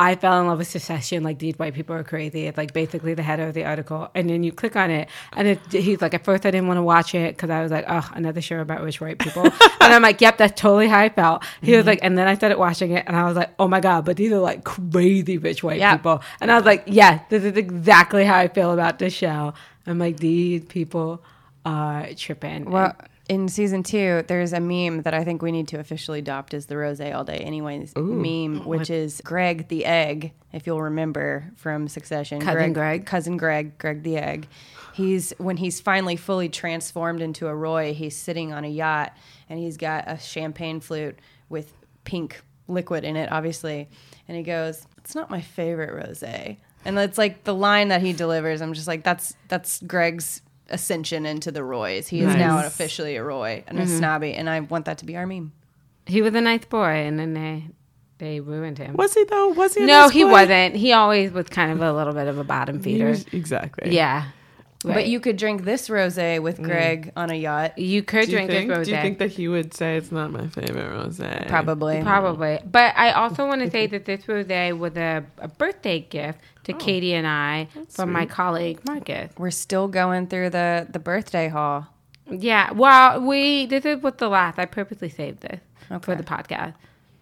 I 0.00 0.16
fell 0.16 0.40
in 0.40 0.46
love 0.46 0.56
with 0.56 0.66
Succession. 0.66 1.22
Like 1.22 1.38
these 1.38 1.58
white 1.58 1.74
people 1.74 1.94
are 1.94 2.02
crazy. 2.02 2.46
It's 2.46 2.56
like 2.56 2.72
basically 2.72 3.12
the 3.12 3.22
header 3.22 3.46
of 3.46 3.52
the 3.52 3.66
article, 3.66 4.08
and 4.14 4.30
then 4.30 4.42
you 4.42 4.50
click 4.50 4.74
on 4.74 4.90
it, 4.90 5.10
and 5.34 5.46
it, 5.46 5.60
he's 5.70 6.00
like, 6.00 6.14
at 6.14 6.24
first 6.24 6.46
I 6.46 6.50
didn't 6.50 6.68
want 6.68 6.78
to 6.78 6.82
watch 6.82 7.14
it 7.14 7.36
because 7.36 7.50
I 7.50 7.60
was 7.62 7.70
like, 7.70 7.84
oh, 7.86 8.10
another 8.14 8.40
show 8.40 8.60
about 8.60 8.82
rich 8.82 8.98
white 8.98 9.18
people, 9.18 9.42
and 9.82 9.92
I'm 9.92 10.00
like, 10.00 10.22
yep, 10.22 10.38
that's 10.38 10.58
totally 10.58 10.88
how 10.88 11.00
I 11.00 11.10
felt. 11.10 11.44
He 11.60 11.72
was 11.72 11.80
mm-hmm. 11.80 11.88
like, 11.88 11.98
and 12.00 12.16
then 12.16 12.26
I 12.26 12.34
started 12.34 12.56
watching 12.56 12.92
it, 12.92 13.04
and 13.06 13.14
I 13.14 13.24
was 13.24 13.36
like, 13.36 13.50
oh 13.58 13.68
my 13.68 13.80
god, 13.80 14.06
but 14.06 14.16
these 14.16 14.32
are 14.32 14.38
like 14.38 14.64
crazy 14.64 15.36
rich 15.36 15.62
white 15.62 15.78
Yeah. 15.78 15.96
people, 15.96 16.22
and 16.40 16.50
I 16.50 16.56
was 16.56 16.64
like, 16.64 16.84
yeah, 16.86 17.20
this 17.28 17.44
is 17.44 17.58
exactly 17.58 18.24
how 18.24 18.38
I 18.38 18.48
feel 18.48 18.72
about 18.72 18.98
this 18.98 19.12
show. 19.12 19.52
I'm 19.86 19.98
like, 19.98 20.16
these 20.16 20.64
people 20.64 21.22
are 21.66 22.06
tripping. 22.16 22.70
Well, 22.70 22.96
in 23.30 23.48
season 23.48 23.84
two, 23.84 24.24
there's 24.26 24.52
a 24.52 24.58
meme 24.58 25.02
that 25.02 25.14
I 25.14 25.22
think 25.22 25.40
we 25.40 25.52
need 25.52 25.68
to 25.68 25.78
officially 25.78 26.18
adopt 26.18 26.52
as 26.52 26.66
the 26.66 26.76
Rose 26.76 27.00
All 27.00 27.22
Day 27.22 27.36
Anyways 27.36 27.94
meme, 27.94 28.64
which 28.66 28.90
is 28.90 29.20
Greg 29.24 29.68
the 29.68 29.84
Egg, 29.84 30.32
if 30.52 30.66
you'll 30.66 30.82
remember 30.82 31.52
from 31.54 31.86
Succession. 31.86 32.40
Cousin 32.40 32.72
Greg. 32.72 33.06
Cousin 33.06 33.36
Greg, 33.36 33.78
Greg 33.78 34.02
the 34.02 34.16
Egg. 34.16 34.48
He's 34.94 35.32
when 35.38 35.56
he's 35.56 35.80
finally 35.80 36.16
fully 36.16 36.48
transformed 36.48 37.22
into 37.22 37.46
a 37.46 37.54
Roy, 37.54 37.94
he's 37.94 38.16
sitting 38.16 38.52
on 38.52 38.64
a 38.64 38.68
yacht 38.68 39.16
and 39.48 39.60
he's 39.60 39.76
got 39.76 40.10
a 40.10 40.18
champagne 40.18 40.80
flute 40.80 41.16
with 41.48 41.72
pink 42.02 42.42
liquid 42.66 43.04
in 43.04 43.14
it, 43.14 43.30
obviously. 43.30 43.88
And 44.26 44.36
he 44.36 44.42
goes, 44.42 44.84
It's 44.98 45.14
not 45.14 45.30
my 45.30 45.40
favorite 45.40 45.94
rose. 45.94 46.24
And 46.24 46.98
it's 46.98 47.16
like 47.16 47.44
the 47.44 47.54
line 47.54 47.88
that 47.88 48.02
he 48.02 48.12
delivers, 48.12 48.60
I'm 48.60 48.72
just 48.72 48.88
like, 48.88 49.04
that's 49.04 49.36
that's 49.46 49.80
Greg's 49.82 50.42
ascension 50.70 51.26
into 51.26 51.50
the 51.50 51.62
Roys. 51.64 52.08
He 52.08 52.20
is 52.20 52.34
now 52.34 52.64
officially 52.64 53.16
a 53.16 53.24
Roy 53.24 53.64
and 53.66 53.78
a 53.78 53.82
mm-hmm. 53.82 53.98
snobby, 53.98 54.34
and 54.34 54.48
I 54.48 54.60
want 54.60 54.84
that 54.86 54.98
to 54.98 55.04
be 55.04 55.16
our 55.16 55.26
meme. 55.26 55.52
he 56.06 56.22
was 56.22 56.34
a 56.34 56.40
nice 56.40 56.64
boy, 56.64 57.06
and 57.06 57.18
then 57.18 57.34
they 57.34 57.64
they 58.18 58.40
ruined 58.40 58.78
him. 58.78 58.94
was 58.94 59.14
he 59.14 59.24
though? 59.24 59.48
Was 59.48 59.74
he? 59.74 59.84
a 59.84 59.86
no, 59.86 60.02
nice 60.02 60.12
he 60.12 60.24
boy? 60.24 60.30
wasn't. 60.30 60.76
He 60.76 60.92
always 60.92 61.32
was 61.32 61.48
kind 61.48 61.72
of 61.72 61.80
a 61.80 61.92
little 61.92 62.12
bit 62.12 62.28
of 62.28 62.38
a 62.38 62.44
bottom 62.44 62.78
He 62.78 62.94
feeder. 62.94 63.08
was- 63.08 63.26
exactly. 63.32 63.94
Yeah. 63.94 64.26
But 64.84 65.08
you 65.08 65.20
could 65.20 65.36
drink 65.36 65.64
this 65.64 65.88
rosé 65.88 66.40
with 66.40 66.58
mm. 66.58 66.64
Greg 66.64 67.12
on 67.14 67.30
a 67.30 67.34
yacht. 67.34 67.76
you 67.78 68.02
could 68.02 68.26
Do 68.26 68.32
you, 68.32 68.36
drink 68.38 68.50
think, 68.50 68.68
this 68.68 68.78
rosé. 68.78 68.84
do 68.84 68.90
you 68.92 69.02
think 69.02 69.18
that 69.18 69.30
he 69.30 69.48
would 69.48 69.74
say 69.74 69.96
it's 69.96 70.10
not 70.10 70.30
my 70.30 70.46
favorite 70.48 70.90
rosé? 70.90 71.46
Probably. 71.48 72.02
Probably. 72.02 72.58
But 72.64 72.96
I 72.96 73.12
also 73.12 73.46
want 73.46 73.62
to 73.62 73.70
say 73.70 73.86
that 73.88 74.06
this 74.06 74.24
rosé 74.24 74.76
was 74.76 74.96
a, 74.96 75.24
a 75.38 75.48
birthday 75.48 76.00
gift 76.00 76.40
to 76.64 76.72
oh, 76.72 76.76
Katie 76.76 77.12
and 77.14 77.26
I 77.26 77.68
from 77.88 78.10
my 78.12 78.24
colleague 78.26 78.80
Marcus. 78.86 79.32
We're 79.36 79.50
still 79.50 79.88
going 79.88 80.28
through 80.28 80.50
the 80.50 80.86
the 80.90 80.98
birthday 80.98 81.48
haul. 81.48 81.86
Yeah. 82.30 82.72
Well, 82.72 83.20
we 83.20 83.66
this 83.66 83.84
is 83.84 84.02
what 84.02 84.18
the 84.18 84.28
last. 84.28 84.58
I 84.58 84.64
purposely 84.64 85.10
saved 85.10 85.40
this 85.40 85.60
for 86.02 86.14
the 86.14 86.22
podcast. 86.22 86.74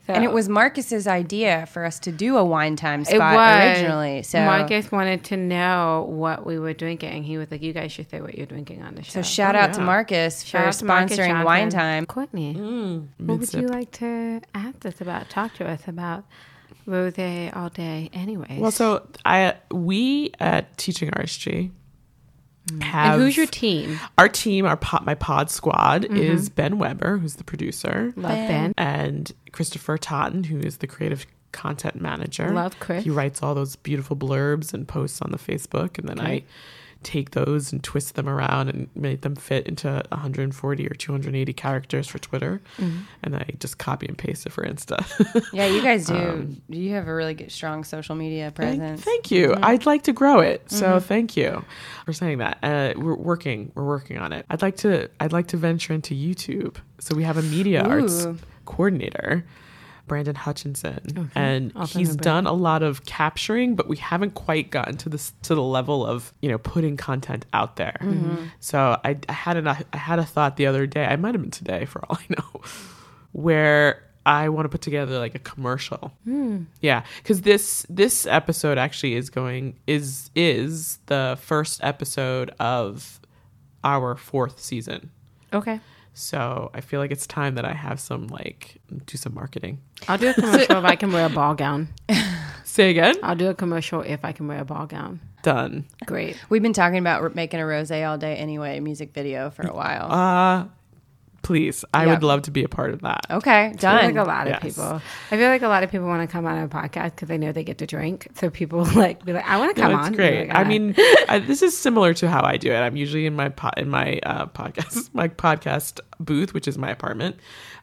So 0.09 0.15
And 0.15 0.25
it 0.25 0.33
was 0.33 0.49
Marcus's 0.49 1.07
idea 1.07 1.67
for 1.67 1.85
us 1.85 1.99
to 2.01 2.11
do 2.11 2.39
a 2.39 2.45
wine 2.45 2.77
time 2.77 3.03
it 3.03 3.09
spot 3.09 3.35
was 3.37 3.79
originally. 3.79 4.23
So 4.23 4.43
Marcus 4.43 4.91
wanted 4.91 5.23
to 5.25 5.37
know 5.37 6.07
what 6.09 6.47
we 6.47 6.59
were 6.59 6.73
drinking. 6.73 7.25
He 7.25 7.37
was 7.37 7.51
like, 7.51 7.61
"You 7.63 7.75
guys 7.75 7.93
should 7.93 8.09
say 8.11 8.23
what 8.23 8.35
you're 8.35 8.47
drinking 8.47 8.83
on 8.83 8.95
the 8.95 9.03
show." 9.03 9.13
so 9.13 9.23
shout 9.23 9.55
Oh, 9.55 9.59
out 9.59 9.75
to. 9.75 9.83
Marcus 9.83 10.43
Shout 10.43 10.75
for 10.75 10.81
to 10.81 10.85
sponsoring 10.87 11.27
Johnson. 11.29 11.45
wine 11.45 11.69
time. 11.69 12.07
Courtney, 12.07 12.55
Mm, 12.55 13.07
what 13.19 13.29
would 13.29 13.41
mid-sip. 13.41 13.61
you 13.61 13.69
like 13.69 13.91
to 13.93 14.41
ask 14.55 14.87
us 14.87 15.01
about? 15.03 15.29
Talk 15.29 15.53
to 15.57 15.69
us 15.69 15.87
about 15.87 16.25
rosé 16.87 17.55
all 17.55 17.69
day. 17.69 18.09
Anyways, 18.15 18.61
Well, 18.61 18.71
so 18.71 19.07
I 19.25 19.55
we 19.71 20.33
at 20.41 20.77
Teaching 20.79 21.11
Artistry 21.13 21.71
have 22.83 23.15
and 23.15 23.23
who's 23.23 23.37
your 23.37 23.47
team? 23.47 23.99
our 24.17 24.29
team, 24.29 24.67
our 24.67 24.77
pod, 24.77 25.05
my 25.05 25.15
pod 25.15 25.51
squad 25.51 26.03
mm-hmm. 26.03 26.17
is 26.17 26.49
Ben 26.49 26.79
Weber, 26.79 27.19
who's 27.19 27.37
the 27.37 27.45
producer, 27.45 28.13
Love 28.17 28.33
Ben. 28.33 28.75
and 28.77 29.33
Christopher 29.53 29.99
Totten, 29.99 30.45
who 30.45 30.59
is 30.59 30.79
the 30.79 30.87
creative 30.87 31.27
content 31.53 32.01
manager. 32.01 32.51
Love 32.51 32.79
Chris. 32.79 33.05
He 33.05 33.11
writes 33.11 33.43
all 33.43 33.55
those 33.55 33.77
beautiful 33.77 34.17
blurbs 34.17 34.75
and 34.75 34.87
posts 34.87 35.21
on 35.23 35.31
the 35.31 35.39
Facebook, 35.39 35.99
and 35.99 36.09
then 36.09 36.19
Great. 36.19 36.45
I 36.45 36.47
take 37.05 37.31
those 37.31 37.73
and 37.73 37.83
twist 37.83 38.17
them 38.17 38.29
around 38.29 38.69
and 38.69 38.89
make 38.95 39.21
them 39.21 39.37
fit 39.37 39.67
into 39.69 40.03
140 40.11 40.87
or 40.87 40.91
280 40.91 41.53
characters 41.53 42.09
for 42.09 42.19
Twitter, 42.19 42.61
Mm-hmm. 42.79 42.99
and 43.23 43.37
I 43.37 43.47
just 43.61 43.79
copy 43.79 44.07
and 44.07 44.19
paste 44.19 44.47
it 44.47 44.53
for 44.53 44.65
Insta. 44.65 44.99
Yeah, 45.53 45.67
you 45.67 45.83
guys 45.83 46.07
do. 46.07 46.15
Um, 46.17 46.63
you 46.69 46.91
have 46.95 47.07
a 47.09 47.15
really 47.15 47.35
good, 47.35 47.53
strong 47.53 47.85
social 47.85 48.15
media 48.15 48.51
presence. 48.51 49.01
thank 49.03 49.31
you. 49.31 49.55
I'd 49.63 49.87
like 49.87 50.03
to 50.05 50.13
grow 50.13 50.41
it. 50.41 50.71
So 50.71 50.99
thank 51.01 51.37
you 51.37 51.65
for 52.05 52.13
saying 52.13 52.39
that. 52.39 52.59
Uh, 52.63 52.95
we're 52.97 53.15
working. 53.15 53.71
We're 53.75 53.87
working 53.87 54.19
on 54.19 54.33
it. 54.33 54.45
I'd 54.51 54.63
like 54.63 54.77
to. 54.79 55.09
I'd 55.21 55.33
like 55.33 55.47
to 55.49 55.57
venture 55.57 55.93
into 55.93 56.15
YouTube. 56.15 56.77
So 56.99 57.15
we 57.15 57.23
have 57.23 57.37
a 57.39 57.43
media 57.43 57.83
arts 57.83 58.27
coordinator, 58.65 59.45
Brandon 60.09 60.35
Hutchinson, 60.35 61.31
and 61.35 61.73
Also 61.77 61.99
he's 61.99 62.17
done 62.17 62.47
a 62.47 62.53
lot 62.53 62.83
of 62.83 63.05
capturing, 63.05 63.77
but 63.77 63.89
we 63.89 63.97
haven't 63.99 64.35
quite 64.35 64.71
gotten 64.71 64.97
to 64.99 65.09
this 65.09 65.33
to 65.43 65.55
the 65.55 65.63
level 65.63 66.05
of 66.05 66.33
you 66.41 66.49
know 66.49 66.59
putting 66.59 66.97
content 66.97 67.47
out 67.53 67.77
there. 67.77 67.97
So 68.61 68.99
I, 69.05 69.17
I 69.29 69.33
had 69.33 69.57
an 69.57 69.69
I 69.69 69.85
had 69.93 70.19
a 70.19 70.25
thought 70.25 70.57
the 70.57 70.67
other 70.67 70.87
day. 70.87 71.05
I 71.05 71.17
might 71.17 71.35
have 71.35 71.43
been 71.43 71.51
today, 71.51 71.85
for 71.85 72.03
all 72.09 72.19
I 72.31 72.35
know, 72.37 72.61
where 73.33 74.03
I 74.27 74.49
want 74.49 74.65
to 74.67 74.69
put 74.69 74.83
together 74.83 75.19
like 75.19 75.35
a 75.35 75.39
commercial. 75.39 76.13
Yeah, 76.81 77.05
because 77.23 77.43
this 77.43 77.87
this 77.89 78.27
episode 78.27 78.77
actually 78.79 79.15
is 79.15 79.31
going 79.31 79.79
is 79.87 80.31
is 80.35 80.99
the 81.07 81.39
first 81.41 81.81
episode 81.83 82.51
of 82.59 83.21
our 83.85 84.17
fourth 84.17 84.61
season. 84.61 85.11
Okay. 85.53 85.81
So 86.19 86.71
I 86.75 86.81
feel 86.81 87.01
like 87.01 87.11
it's 87.13 87.27
time 87.27 87.55
that 87.55 87.65
I 87.65 87.73
have 87.73 88.01
some 88.01 88.27
like 88.27 88.79
do 89.07 89.17
some 89.17 89.35
marketing. 89.35 89.81
I'll 90.09 90.19
do 90.19 90.31
a 90.31 90.35
commercial 90.35 90.77
if 90.79 90.85
I 90.85 90.97
can 90.97 91.13
wear 91.13 91.27
a 91.27 91.31
ball 91.31 91.55
gown. 91.55 91.89
Say 92.65 92.91
again. 92.91 93.15
I'll 93.23 93.37
do 93.37 93.49
a 93.49 93.55
commercial 93.55 94.03
if 94.03 94.25
I 94.25 94.33
can 94.33 94.49
wear 94.49 94.61
a 94.61 94.65
ball 94.65 94.87
gown. 94.87 95.21
Done. 95.43 95.87
Great. 96.07 96.37
We've 96.49 96.63
been 96.63 96.73
talking 96.73 96.99
about 96.99 97.35
making 97.35 97.61
a 97.61 97.67
rose 97.67 97.91
all 97.91 98.19
day 98.19 98.35
anyway 98.37 98.81
music 98.81 99.15
video 99.15 99.51
for 99.51 99.67
a 99.67 99.75
while. 99.75 100.11
Uh 100.11 100.67
please. 101.49 101.85
I 101.95 102.05
Yeah. 102.05 102.11
would 102.13 102.23
love 102.23 102.43
to 102.43 102.51
be 102.51 102.63
a 102.63 102.69
part 102.69 102.91
of 102.93 103.01
that. 103.01 103.27
okay, 103.31 103.67
I 103.67 103.69
feel 103.71 103.79
done. 103.79 104.05
like 104.05 104.17
a 104.17 104.29
lot 104.29 104.47
of 104.49 104.61
people. 104.61 105.01
I 105.31 105.37
feel 105.37 105.49
like 105.49 105.63
a 105.63 105.69
lot 105.69 105.83
of 105.83 105.91
people 105.91 106.07
want 106.07 106.23
to 106.29 106.31
come 106.33 106.47
on 106.47 106.59
a 106.63 106.69
podcast 106.69 107.13
because 107.17 107.29
they 107.29 107.39
know 107.39 107.53
they 107.53 107.65
get 107.65 107.79
to 107.79 107.87
drink. 107.87 108.29
So 108.35 108.51
people 108.51 108.85
like 108.95 109.25
be 109.25 109.33
like, 109.33 109.47
I 109.47 109.57
want 109.59 109.75
to 109.75 109.81
No, 109.83 109.89
come 109.89 109.99
it's 109.99 110.07
on. 110.09 110.13
great. 110.13 110.49
Like, 110.49 110.57
I 110.59 110.65
mean, 110.65 110.95
I, 111.29 111.39
this 111.41 111.63
is 111.63 111.77
similar 111.77 112.13
to 112.15 112.29
how 112.29 112.43
I 112.45 112.57
do 112.59 112.71
it. 112.71 112.77
I'm 112.79 112.97
usually 112.97 113.25
in 113.27 113.35
my 113.35 113.49
po- 113.49 113.71
in 113.77 113.89
my 113.89 114.21
uh, 114.25 114.47
podcast 114.47 115.11
my 115.21 115.29
podcast 115.29 116.01
booth, 116.21 116.53
which 116.55 116.69
is 116.69 116.77
my 116.77 116.91
apartment, 116.91 117.37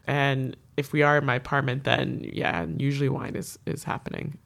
and 0.06 0.56
if 0.78 0.94
we 0.94 1.02
are 1.02 1.18
in 1.18 1.26
my 1.26 1.36
apartment, 1.36 1.84
then 1.86 2.22
yeah, 2.32 2.66
usually 2.78 3.10
wine 3.10 3.36
is 3.36 3.58
is 3.66 3.84
happening. 3.84 4.38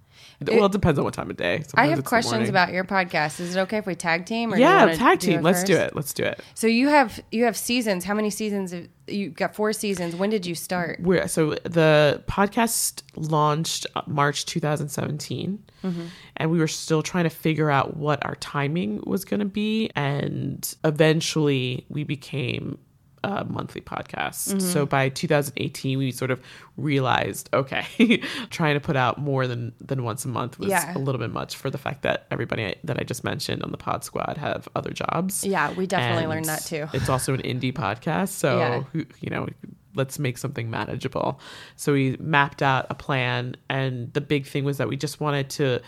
Well, 0.47 0.65
it 0.65 0.71
depends 0.71 0.97
on 0.99 1.05
what 1.05 1.13
time 1.13 1.29
of 1.29 1.37
day. 1.37 1.63
I 1.75 1.87
have 1.87 2.03
questions 2.03 2.49
about 2.49 2.71
your 2.71 2.83
podcast. 2.83 3.39
Is 3.39 3.55
it 3.55 3.59
okay 3.61 3.77
if 3.77 3.85
we 3.85 3.95
tag 3.95 4.25
team? 4.25 4.53
Or 4.53 4.57
yeah 4.57 4.93
tag 4.95 5.19
do 5.19 5.27
team. 5.31 5.41
Let's 5.41 5.63
do 5.63 5.75
it. 5.75 5.95
Let's 5.95 6.13
do 6.13 6.23
it. 6.23 6.41
So 6.53 6.67
you 6.67 6.87
have 6.89 7.19
you 7.31 7.43
have 7.45 7.57
seasons. 7.57 8.05
How 8.05 8.13
many 8.13 8.29
seasons? 8.29 8.71
Have, 8.71 8.87
you 9.07 9.29
got 9.29 9.55
four 9.55 9.73
seasons. 9.73 10.15
When 10.15 10.29
did 10.29 10.45
you 10.45 10.53
start? 10.53 10.99
We're, 11.01 11.27
so 11.27 11.55
the 11.63 12.23
podcast 12.27 13.01
launched 13.15 13.87
March 14.05 14.45
2017, 14.45 15.63
Mm-hmm. 15.83 16.01
and 16.37 16.51
we 16.51 16.59
were 16.59 16.67
still 16.67 17.01
trying 17.01 17.23
to 17.23 17.29
figure 17.29 17.71
out 17.71 17.95
what 17.95 18.23
our 18.25 18.35
timing 18.35 19.01
was 19.07 19.23
going 19.25 19.39
to 19.39 19.45
be, 19.45 19.89
and 19.95 20.75
eventually 20.83 21.85
we 21.89 22.03
became 22.03 22.77
a 23.23 23.45
monthly 23.45 23.81
podcast. 23.81 24.49
Mm-hmm. 24.49 24.59
So 24.59 24.85
by 24.85 25.09
2018, 25.09 25.97
we 25.97 26.11
sort 26.11 26.31
of 26.31 26.41
realized, 26.77 27.49
okay, 27.53 28.21
trying 28.49 28.75
to 28.75 28.79
put 28.79 28.95
out 28.95 29.17
more 29.17 29.47
than 29.47 29.73
than 29.81 30.03
once 30.03 30.25
a 30.25 30.27
month 30.29 30.57
was 30.59 30.69
Yeah. 30.69 30.95
a 30.95 30.99
little 30.99 31.19
bit 31.19 31.31
much 31.31 31.55
for 31.55 31.69
the 31.69 31.77
fact 31.77 32.01
that 32.03 32.25
everybody 32.31 32.65
I- 32.65 32.75
that 32.83 32.99
I 32.99 33.03
just 33.03 33.23
mentioned 33.23 33.63
on 33.63 33.71
the 33.71 33.77
Pod 33.77 34.03
Squad 34.03 34.37
have 34.37 34.67
other 34.75 34.91
jobs. 34.91 35.43
Yeah, 35.43 35.71
we 35.73 35.85
definitely 35.87 36.23
And 36.23 36.29
learned 36.31 36.45
that 36.45 36.65
too. 36.65 36.87
It's 36.93 37.09
also 37.09 37.33
an 37.33 37.41
indie 37.41 37.73
podcast, 37.73 38.29
so 38.29 38.85
Yeah. 38.93 39.03
you 39.19 39.29
know, 39.29 39.47
let's 39.95 40.19
make 40.19 40.37
something 40.37 40.69
manageable. 40.69 41.39
So 41.75 41.93
we 41.93 42.15
mapped 42.19 42.61
out 42.61 42.85
a 42.89 42.95
plan, 42.95 43.55
and 43.69 44.13
the 44.13 44.21
big 44.21 44.45
thing 44.45 44.63
was 44.63 44.77
that 44.77 44.87
we 44.87 44.95
just 44.95 45.19
wanted 45.19 45.49
to 45.51 45.81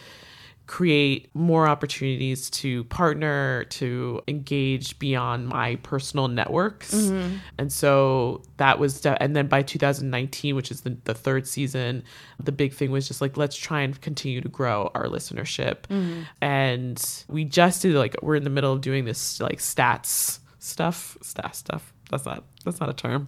create 0.71 1.29
more 1.35 1.67
opportunities 1.67 2.49
to 2.49 2.85
partner, 2.85 3.65
to 3.65 4.21
engage 4.29 4.97
beyond 4.99 5.45
my 5.49 5.75
personal 5.83 6.29
networks. 6.29 6.93
Mm-hmm. 6.93 7.35
And 7.57 7.73
so 7.73 8.41
that 8.55 8.79
was, 8.79 9.01
de- 9.01 9.21
and 9.21 9.35
then 9.35 9.47
by 9.47 9.63
2019, 9.63 10.55
which 10.55 10.71
is 10.71 10.81
the, 10.81 10.97
the 11.03 11.13
third 11.13 11.45
season, 11.45 12.05
the 12.41 12.53
big 12.53 12.71
thing 12.71 12.89
was 12.89 13.05
just 13.05 13.19
like, 13.19 13.35
let's 13.35 13.57
try 13.57 13.81
and 13.81 13.99
continue 13.99 14.39
to 14.39 14.47
grow 14.47 14.89
our 14.95 15.07
listenership. 15.07 15.81
Mm-hmm. 15.89 16.21
And 16.39 17.23
we 17.27 17.43
just 17.43 17.81
did 17.81 17.95
like, 17.95 18.15
we're 18.21 18.35
in 18.37 18.45
the 18.45 18.49
middle 18.49 18.71
of 18.71 18.79
doing 18.79 19.03
this 19.03 19.41
like 19.41 19.59
stats 19.59 20.39
stuff, 20.59 21.17
stats 21.21 21.55
stuff. 21.55 21.91
That's 22.09 22.23
not, 22.23 22.45
that's 22.63 22.79
not 22.79 22.89
a 22.89 22.93
term 22.93 23.27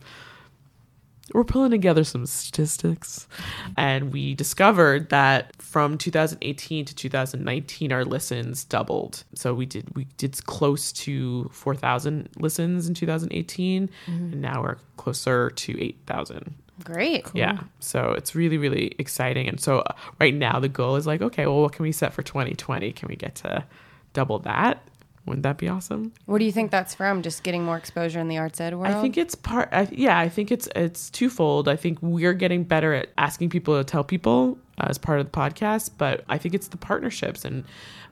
we're 1.33 1.43
pulling 1.43 1.71
together 1.71 2.03
some 2.03 2.25
statistics. 2.25 3.27
And 3.75 4.13
we 4.13 4.35
discovered 4.35 5.09
that 5.09 5.59
from 5.61 5.97
2018 5.97 6.85
to 6.85 6.95
2019 6.95 7.91
our 7.91 8.05
listens 8.05 8.63
doubled. 8.63 9.23
So 9.33 9.53
we 9.53 9.65
did 9.65 9.95
we 9.95 10.05
did 10.17 10.45
close 10.45 10.91
to 10.93 11.49
4000 11.51 12.29
listens 12.37 12.87
in 12.87 12.93
2018 12.93 13.89
and 14.07 14.41
now 14.41 14.61
we're 14.61 14.77
closer 14.97 15.49
to 15.49 15.83
8000 15.83 16.53
Great. 16.83 17.27
yeah. 17.33 17.59
So 17.79 18.11
it's 18.11 18.35
really 18.35 18.57
really 18.57 18.95
exciting. 18.99 19.47
And 19.47 19.59
so 19.59 19.79
uh, 19.79 19.93
right 20.19 20.33
now 20.33 20.59
the 20.59 20.69
goal 20.69 20.95
is 20.95 21.07
like 21.07 21.21
okay 21.21 21.45
well 21.47 21.61
what 21.61 21.73
can 21.73 21.83
we 21.83 21.91
set 21.91 22.13
for 22.13 22.21
2020 22.21 22.91
can 22.93 23.07
we 23.07 23.15
get 23.15 23.35
to 23.35 23.63
double 24.13 24.39
that 24.39 24.87
wouldn't 25.25 25.43
that 25.43 25.57
be 25.57 25.67
awesome 25.69 26.11
What 26.25 26.39
do 26.39 26.45
you 26.45 26.51
think 26.51 26.69
that's 26.71 26.93
from? 26.93 27.21
Just 27.21 27.43
getting 27.43 27.63
more 27.63 27.77
exposure 27.77 28.19
in 28.19 28.27
the 28.27 28.37
arts 28.37 28.59
ed 28.59 28.73
world. 28.75 28.93
I 28.93 29.01
think 29.01 29.17
it's 29.17 29.35
part. 29.35 29.69
I, 29.71 29.87
yeah, 29.91 30.19
I 30.19 30.29
think 30.29 30.51
it's 30.51 30.67
it's 30.75 31.09
twofold. 31.09 31.67
I 31.69 31.75
think 31.75 31.99
we're 32.01 32.33
getting 32.33 32.63
better 32.63 32.93
at 32.93 33.09
asking 33.17 33.49
people 33.49 33.77
to 33.77 33.83
tell 33.83 34.03
people 34.03 34.57
uh, 34.77 34.87
as 34.89 34.97
part 34.97 35.19
of 35.19 35.25
the 35.25 35.31
podcast, 35.31 35.91
but 35.97 36.23
I 36.27 36.37
think 36.37 36.53
it's 36.53 36.67
the 36.67 36.77
partnerships 36.77 37.45
and. 37.45 37.63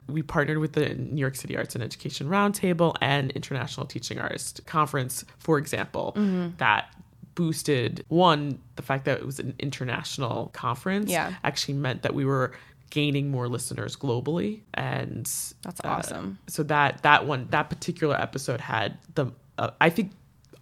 We 0.08 0.20
partnered 0.20 0.58
with 0.58 0.72
the 0.72 0.94
New 0.96 1.20
York 1.20 1.36
City 1.36 1.56
Arts 1.56 1.76
and 1.76 1.84
Education 1.84 2.26
Roundtable 2.28 2.96
and 3.00 3.30
International 3.32 3.86
Teaching 3.86 4.18
Artist 4.18 4.60
Conference, 4.66 5.24
for 5.38 5.58
example, 5.58 6.12
that 6.58 6.92
boosted 7.36 8.04
one 8.08 8.58
the 8.76 8.82
fact 8.82 9.04
that 9.04 9.18
it 9.20 9.24
was 9.24 9.38
an 9.38 9.54
international 9.60 10.50
conference 10.52 11.10
Yeah. 11.10 11.34
actually 11.44 11.74
meant 11.74 12.02
that 12.02 12.14
we 12.14 12.24
were 12.24 12.52
gaining 12.92 13.30
more 13.30 13.48
listeners 13.48 13.96
globally 13.96 14.60
and 14.74 15.24
That's 15.62 15.80
uh, 15.82 15.88
awesome. 15.88 16.38
so 16.46 16.62
that 16.64 17.02
that 17.04 17.26
one 17.26 17.46
that 17.48 17.70
particular 17.70 18.14
episode 18.20 18.60
had 18.60 18.98
the 19.14 19.28
uh, 19.56 19.70
i 19.80 19.88
think 19.88 20.12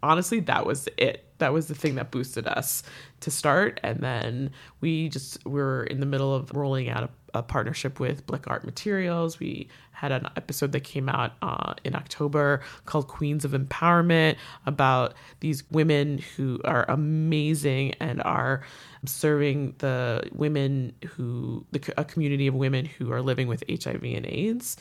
honestly 0.01 0.39
that 0.39 0.65
was 0.65 0.89
it 0.97 1.25
that 1.39 1.53
was 1.53 1.67
the 1.67 1.75
thing 1.75 1.97
that 1.97 2.13
boosted 2.13 2.47
us 2.47 2.85
to 3.19 3.33
start 3.33 3.81
and 3.83 3.99
then 3.99 4.53
we 4.81 5.09
just 5.09 5.45
were 5.45 5.83
in 5.83 5.99
the 5.99 6.07
middle 6.07 6.33
of 6.33 6.55
rolling 6.55 6.89
out 6.89 7.03
a, 7.03 7.11
a 7.35 7.43
partnership 7.43 8.01
with 8.01 8.27
blick 8.27 8.45
art 8.47 8.65
materials 8.65 9.39
we 9.39 9.69
had 9.93 10.13
an 10.13 10.27
episode 10.37 10.73
that 10.73 10.81
came 10.81 11.09
out 11.09 11.33
uh, 11.43 11.75
in 11.85 11.95
october 11.95 12.61
called 12.87 13.09
queens 13.09 13.45
of 13.45 13.53
empowerment 13.53 14.37
about 14.67 15.15
these 15.41 15.69
women 15.71 16.19
who 16.37 16.61
are 16.65 16.85
amazing 16.89 17.93
and 18.01 18.23
are 18.23 18.63
serving 19.05 19.75
the 19.79 20.23
women 20.33 20.93
who 21.15 21.65
the 21.73 21.93
a 21.97 22.05
community 22.05 22.47
of 22.47 22.55
women 22.55 22.85
who 22.85 23.13
are 23.13 23.23
living 23.23 23.49
with 23.49 23.63
hiv 23.69 24.03
and 24.03 24.27
aids 24.27 24.77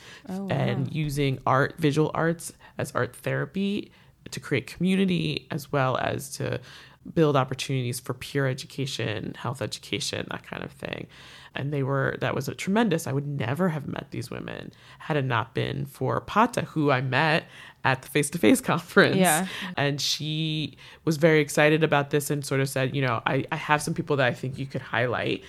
and 0.49 0.93
using 0.93 1.39
art 1.45 1.75
visual 1.77 2.11
arts 2.13 2.53
as 2.77 2.91
art 2.93 3.15
therapy 3.15 3.91
to 4.31 4.39
create 4.39 4.67
community 4.67 5.47
as 5.51 5.71
well 5.71 5.97
as 5.97 6.29
to 6.29 6.59
build 7.13 7.35
opportunities 7.35 7.99
for 7.99 8.13
peer 8.13 8.47
education, 8.47 9.33
health 9.37 9.61
education, 9.61 10.27
that 10.31 10.43
kind 10.43 10.63
of 10.63 10.71
thing. 10.71 11.07
And 11.55 11.73
they 11.73 11.83
were 11.83 12.17
that 12.21 12.35
was 12.35 12.47
a 12.47 12.55
tremendous. 12.55 13.07
I 13.07 13.11
would 13.11 13.27
never 13.27 13.69
have 13.69 13.87
met 13.87 14.07
these 14.11 14.29
women 14.29 14.71
had 14.99 15.17
it 15.17 15.25
not 15.25 15.53
been 15.53 15.85
for 15.85 16.21
Pata, 16.21 16.61
who 16.61 16.91
I 16.91 17.01
met 17.01 17.45
at 17.83 18.01
the 18.01 18.07
face 18.07 18.29
to 18.29 18.37
face 18.37 18.61
conference. 18.61 19.17
Yeah. 19.17 19.47
And 19.77 20.01
she 20.01 20.77
was 21.05 21.17
very 21.17 21.39
excited 21.39 21.83
about 21.83 22.09
this 22.09 22.29
and 22.29 22.45
sort 22.45 22.61
of 22.61 22.69
said, 22.69 22.95
you 22.95 23.01
know, 23.01 23.21
I, 23.25 23.45
I 23.51 23.55
have 23.55 23.81
some 23.81 23.93
people 23.93 24.17
that 24.17 24.27
I 24.27 24.33
think 24.33 24.57
you 24.57 24.65
could 24.65 24.81
highlight 24.81 25.43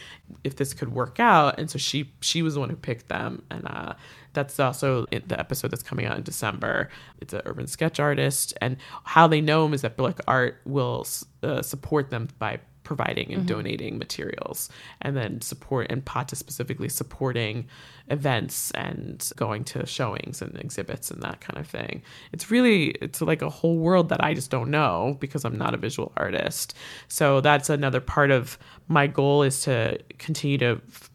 if 0.45 0.57
this 0.57 0.73
could 0.73 0.93
work 0.93 1.19
out. 1.19 1.59
And 1.59 1.71
so 1.71 1.79
she 1.79 2.13
she 2.21 2.43
was 2.43 2.55
the 2.55 2.61
one 2.61 2.71
who 2.71 2.77
picked 2.77 3.09
them. 3.09 3.43
And 3.51 3.67
uh, 3.67 3.95
that's 4.33 4.61
also 4.61 5.07
in 5.11 5.23
the 5.27 5.39
episode 5.39 5.71
that's 5.71 5.83
coming 5.83 6.07
out 6.07 6.17
in 6.17 6.23
December. 6.23 6.89
It's 7.21 7.33
an 7.33 7.43
urban 7.47 7.67
sketch 7.67 7.99
artist. 7.99 8.55
And 8.61 8.77
how 9.05 9.27
they 9.27 9.41
know 9.41 9.67
him 9.67 9.75
is 9.75 9.83
that 9.83 9.97
Blick 9.97 10.21
Art 10.29 10.61
will 10.65 11.07
uh, 11.43 11.63
support 11.63 12.11
them 12.11 12.29
by 12.39 12.61
providing 12.91 13.33
and 13.33 13.47
mm-hmm. 13.47 13.55
donating 13.55 13.99
materials 13.99 14.69
and 15.01 15.17
then 15.17 15.41
support 15.41 15.87
and 15.91 16.05
Pata 16.05 16.35
specifically 16.35 16.89
supporting 16.89 17.69
events 18.09 18.73
and 18.73 19.31
going 19.37 19.63
to 19.63 19.87
showings 19.87 20.43
and 20.43 20.59
exhibits 20.59 21.09
and 21.09 21.23
that 21.23 21.41
kind 21.41 21.57
of 21.57 21.69
thing. 21.69 22.03
It's 22.33 22.51
really 22.51 22.89
it's 23.01 23.21
like 23.21 23.43
a 23.43 23.49
whole 23.49 23.79
world 23.79 24.09
that 24.09 24.25
I 24.25 24.35
just 24.35 24.51
don't 24.51 24.73
know 24.73 25.17
because 25.21 25.45
I'm 25.45 25.57
not 25.57 25.73
a 25.73 25.77
visual 25.77 26.11
artist. 26.17 26.75
So 27.07 27.41
that's 27.41 27.71
another 27.71 28.01
part 28.01 28.33
of 28.33 28.59
my 28.89 29.07
goal 29.07 29.45
is 29.45 29.61
to 29.63 30.01
continue 30.19 30.59
to 30.59 30.81
f- 30.89 31.11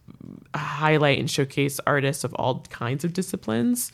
highlight 0.55 1.20
and 1.20 1.29
showcase 1.29 1.82
artists 1.86 2.24
of 2.24 2.34
all 2.36 2.62
kinds 2.70 3.03
of 3.03 3.12
disciplines 3.12 3.91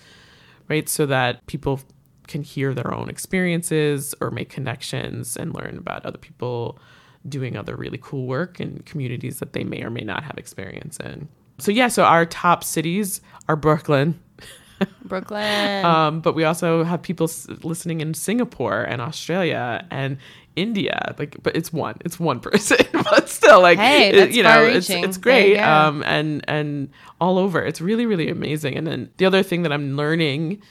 right? 0.70 0.88
So 0.88 1.06
that 1.08 1.46
people 1.48 1.82
can 2.28 2.44
hear 2.44 2.74
their 2.74 2.94
own 2.94 3.10
experiences 3.10 4.16
or 4.22 4.32
make 4.32 4.50
connections 4.50 5.36
and 5.36 5.54
learn 5.54 5.78
about 5.78 6.06
other 6.06 6.18
people 6.18 6.80
doing 7.28 7.56
other 7.56 7.76
really 7.76 8.00
cool 8.02 8.26
work 8.28 8.60
in 8.60 8.80
communities 8.86 9.40
that 9.40 9.54
they 9.54 9.64
may 9.64 9.82
or 9.84 9.90
may 9.90 10.02
not 10.02 10.24
have 10.24 10.38
experience 10.38 10.98
in. 10.98 11.28
So 11.60 11.72
yeah, 11.72 11.88
so 11.90 12.04
our 12.04 12.26
top 12.26 12.64
cities 12.64 13.22
are 13.48 13.56
Brooklyn, 13.56 14.20
Brooklyn. 15.06 15.86
um, 15.86 16.22
but 16.22 16.34
we 16.34 16.44
also 16.44 16.84
have 16.84 17.02
people 17.04 17.26
s- 17.26 17.48
listening 17.64 18.02
in 18.02 18.14
Singapore 18.16 18.82
and 18.82 19.00
Australia 19.02 19.86
and 19.92 20.18
India. 20.56 21.14
Like, 21.20 21.38
but 21.44 21.56
it's 21.56 21.72
one, 21.72 21.96
it's 22.04 22.20
one 22.20 22.40
person, 22.50 22.80
but 22.94 23.30
still, 23.30 23.62
like, 23.62 23.78
Hey, 23.78 24.10
it- 24.10 24.32
you 24.32 24.42
know, 24.44 24.64
it's 24.64 24.90
it's 24.90 25.18
great. 25.18 25.58
Um, 25.60 26.04
and 26.08 26.44
and 26.48 26.90
all 27.20 27.38
over, 27.38 27.62
it's 27.62 27.80
really 27.82 28.06
really 28.08 28.30
amazing. 28.30 28.76
And 28.76 28.88
then 28.88 29.12
the 29.18 29.26
other 29.26 29.44
thing 29.44 29.62
that 29.64 29.72
I'm 29.72 29.96
learning 29.96 30.62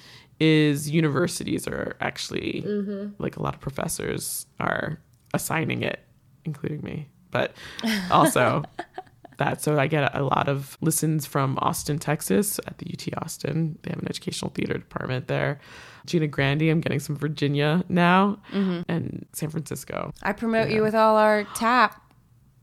is 0.40 0.90
universities 0.90 1.68
are 1.68 1.96
actually 2.00 2.64
Mm-hmm. 2.66 3.22
like 3.22 3.36
a 3.36 3.42
lot 3.42 3.54
of 3.54 3.60
professors 3.60 4.46
are 4.58 4.98
assigning 5.34 5.82
it, 5.82 6.00
including 6.50 6.82
me, 6.82 7.08
but 7.30 7.52
also. 8.10 8.64
that. 9.38 9.62
So 9.62 9.78
I 9.78 9.86
get 9.86 10.14
a 10.14 10.22
lot 10.22 10.48
of 10.48 10.76
listens 10.82 11.24
from 11.24 11.58
Austin, 11.62 11.98
Texas 11.98 12.60
at 12.66 12.76
the 12.76 12.92
UT 12.92 13.22
Austin. 13.24 13.78
They 13.82 13.90
have 13.90 13.98
an 14.00 14.06
educational 14.08 14.50
theater 14.50 14.74
department 14.74 15.28
there. 15.28 15.60
Gina 16.04 16.26
Grandy, 16.26 16.68
I'm 16.68 16.80
getting 16.82 17.00
some 17.00 17.16
Virginia 17.16 17.82
now 17.88 18.38
Mm-hmm. 18.52 18.82
and 18.88 19.26
San 19.32 19.48
Francisco. 19.48 20.12
I 20.22 20.32
promote 20.34 20.68
you 20.68 20.82
with 20.82 20.94
all 20.94 21.16
our 21.16 21.44
tap, 21.54 22.02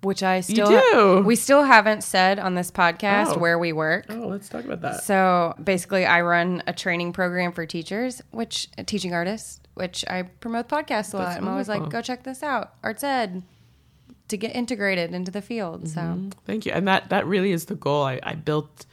which 0.02 0.22
I 0.22 0.42
still 0.42 0.70
do? 0.70 1.24
we 1.26 1.36
still 1.36 1.64
haven't 1.64 2.04
said 2.04 2.38
on 2.38 2.54
this 2.54 2.70
podcast 2.70 3.36
Oh. 3.36 3.40
where 3.40 3.58
we 3.58 3.74
work. 3.74 4.06
Oh, 4.10 4.28
let's 4.28 4.48
talk 4.48 4.64
about 4.64 4.82
that. 4.82 5.04
So 5.04 5.56
basically, 5.64 6.06
I 6.06 6.22
run 6.22 6.62
a 6.68 6.74
training 6.74 7.12
program 7.12 7.54
for 7.54 7.66
teachers, 7.66 8.22
which 8.30 8.70
teaching 8.86 9.16
artists, 9.16 9.60
which 9.74 10.06
I 10.08 10.22
promote 10.22 10.68
podcasts 10.68 11.16
a 11.16 11.18
lot. 11.18 11.26
That's 11.30 11.38
I'm 11.38 11.48
always 11.48 11.68
like, 11.70 11.90
go 11.90 12.04
check 12.04 12.22
this 12.24 12.44
out, 12.44 12.74
Arts 12.84 13.04
Ed, 13.04 13.42
to 14.30 14.38
get 14.38 14.56
integrated 14.56 15.14
into 15.14 15.32
the 15.32 15.42
field. 15.42 15.88
So 15.88 16.30
Thank 16.46 16.66
you. 16.66 16.72
And 16.74 16.88
that 16.88 17.10
that 17.10 17.26
really 17.26 17.52
is 17.52 17.66
the 17.66 17.76
goal. 17.76 18.04
I, 18.04 18.20
I 18.24 18.36
built 18.36 18.86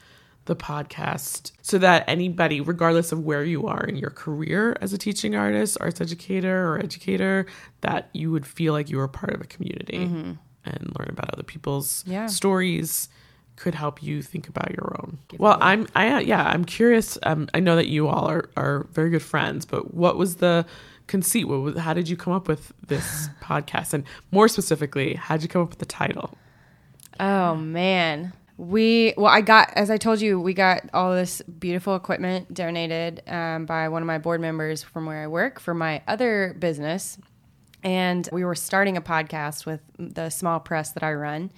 the 0.46 0.54
podcast 0.54 1.52
so 1.62 1.78
that 1.78 2.04
anybody, 2.06 2.60
regardless 2.60 3.12
of 3.12 3.20
where 3.24 3.44
you 3.44 3.66
are 3.66 3.82
in 3.84 3.96
your 3.96 4.10
career 4.10 4.76
as 4.82 4.92
a 4.92 4.98
teaching 4.98 5.34
artist, 5.34 5.78
arts 5.80 6.00
educator, 6.02 6.68
or 6.70 6.78
educator, 6.78 7.46
that 7.80 8.10
you 8.12 8.30
would 8.30 8.46
feel 8.46 8.72
like 8.74 8.90
you 8.90 8.98
were 8.98 9.08
part 9.08 9.32
of 9.32 9.40
a 9.40 9.44
community 9.46 9.96
and 10.66 10.92
learn 10.98 11.08
about 11.08 11.32
other 11.32 11.42
people's 11.42 12.04
Yeah. 12.06 12.26
stories 12.26 13.08
could 13.56 13.74
help 13.74 14.02
you 14.02 14.20
think 14.20 14.48
about 14.48 14.70
your 14.72 14.96
own. 15.00 15.18
Well, 15.38 15.56
I'm 15.60 15.86
I 15.94 16.20
yeah, 16.20 16.42
I'm 16.44 16.64
curious. 16.64 17.16
Um, 17.22 17.48
I 17.54 17.60
know 17.60 17.76
that 17.76 17.86
you 17.88 18.08
all 18.08 18.28
are 18.28 18.50
are 18.56 18.86
very 18.92 19.10
good 19.10 19.22
friends, 19.22 19.64
but 19.64 19.94
what 19.94 20.16
was 20.18 20.36
the 20.36 20.66
conceit? 21.06 21.44
What 21.44 21.60
was, 21.60 21.78
how 21.78 21.94
did 21.94 22.08
you 22.08 22.16
come 22.16 22.32
up 22.32 22.48
with 22.48 22.72
this 22.86 23.28
podcast? 23.42 23.94
And 23.94 24.04
more 24.30 24.48
specifically, 24.48 25.14
how 25.14 25.36
did 25.36 25.42
you 25.42 25.48
come 25.48 25.62
up 25.62 25.70
with 25.70 25.78
the 25.78 25.86
title? 25.86 26.36
Oh 27.20 27.54
man. 27.54 28.32
We 28.56 29.14
well, 29.16 29.32
I 29.32 29.40
got 29.40 29.72
as 29.74 29.90
I 29.90 29.96
told 29.96 30.20
you, 30.20 30.40
we 30.40 30.54
got 30.54 30.82
all 30.94 31.12
this 31.12 31.42
beautiful 31.42 31.96
equipment 31.96 32.54
donated 32.54 33.22
um, 33.26 33.66
by 33.66 33.88
one 33.88 34.00
of 34.00 34.06
my 34.06 34.18
board 34.18 34.40
members 34.40 34.82
from 34.82 35.06
where 35.06 35.24
I 35.24 35.26
work 35.26 35.58
for 35.58 35.74
my 35.74 36.02
other 36.06 36.54
business, 36.60 37.18
and 37.82 38.28
we 38.30 38.44
were 38.44 38.54
starting 38.54 38.96
a 38.96 39.02
podcast 39.02 39.66
with 39.66 39.80
the 39.98 40.30
small 40.30 40.60
press 40.60 40.92
that 40.92 41.02
I 41.02 41.14
run, 41.14 41.50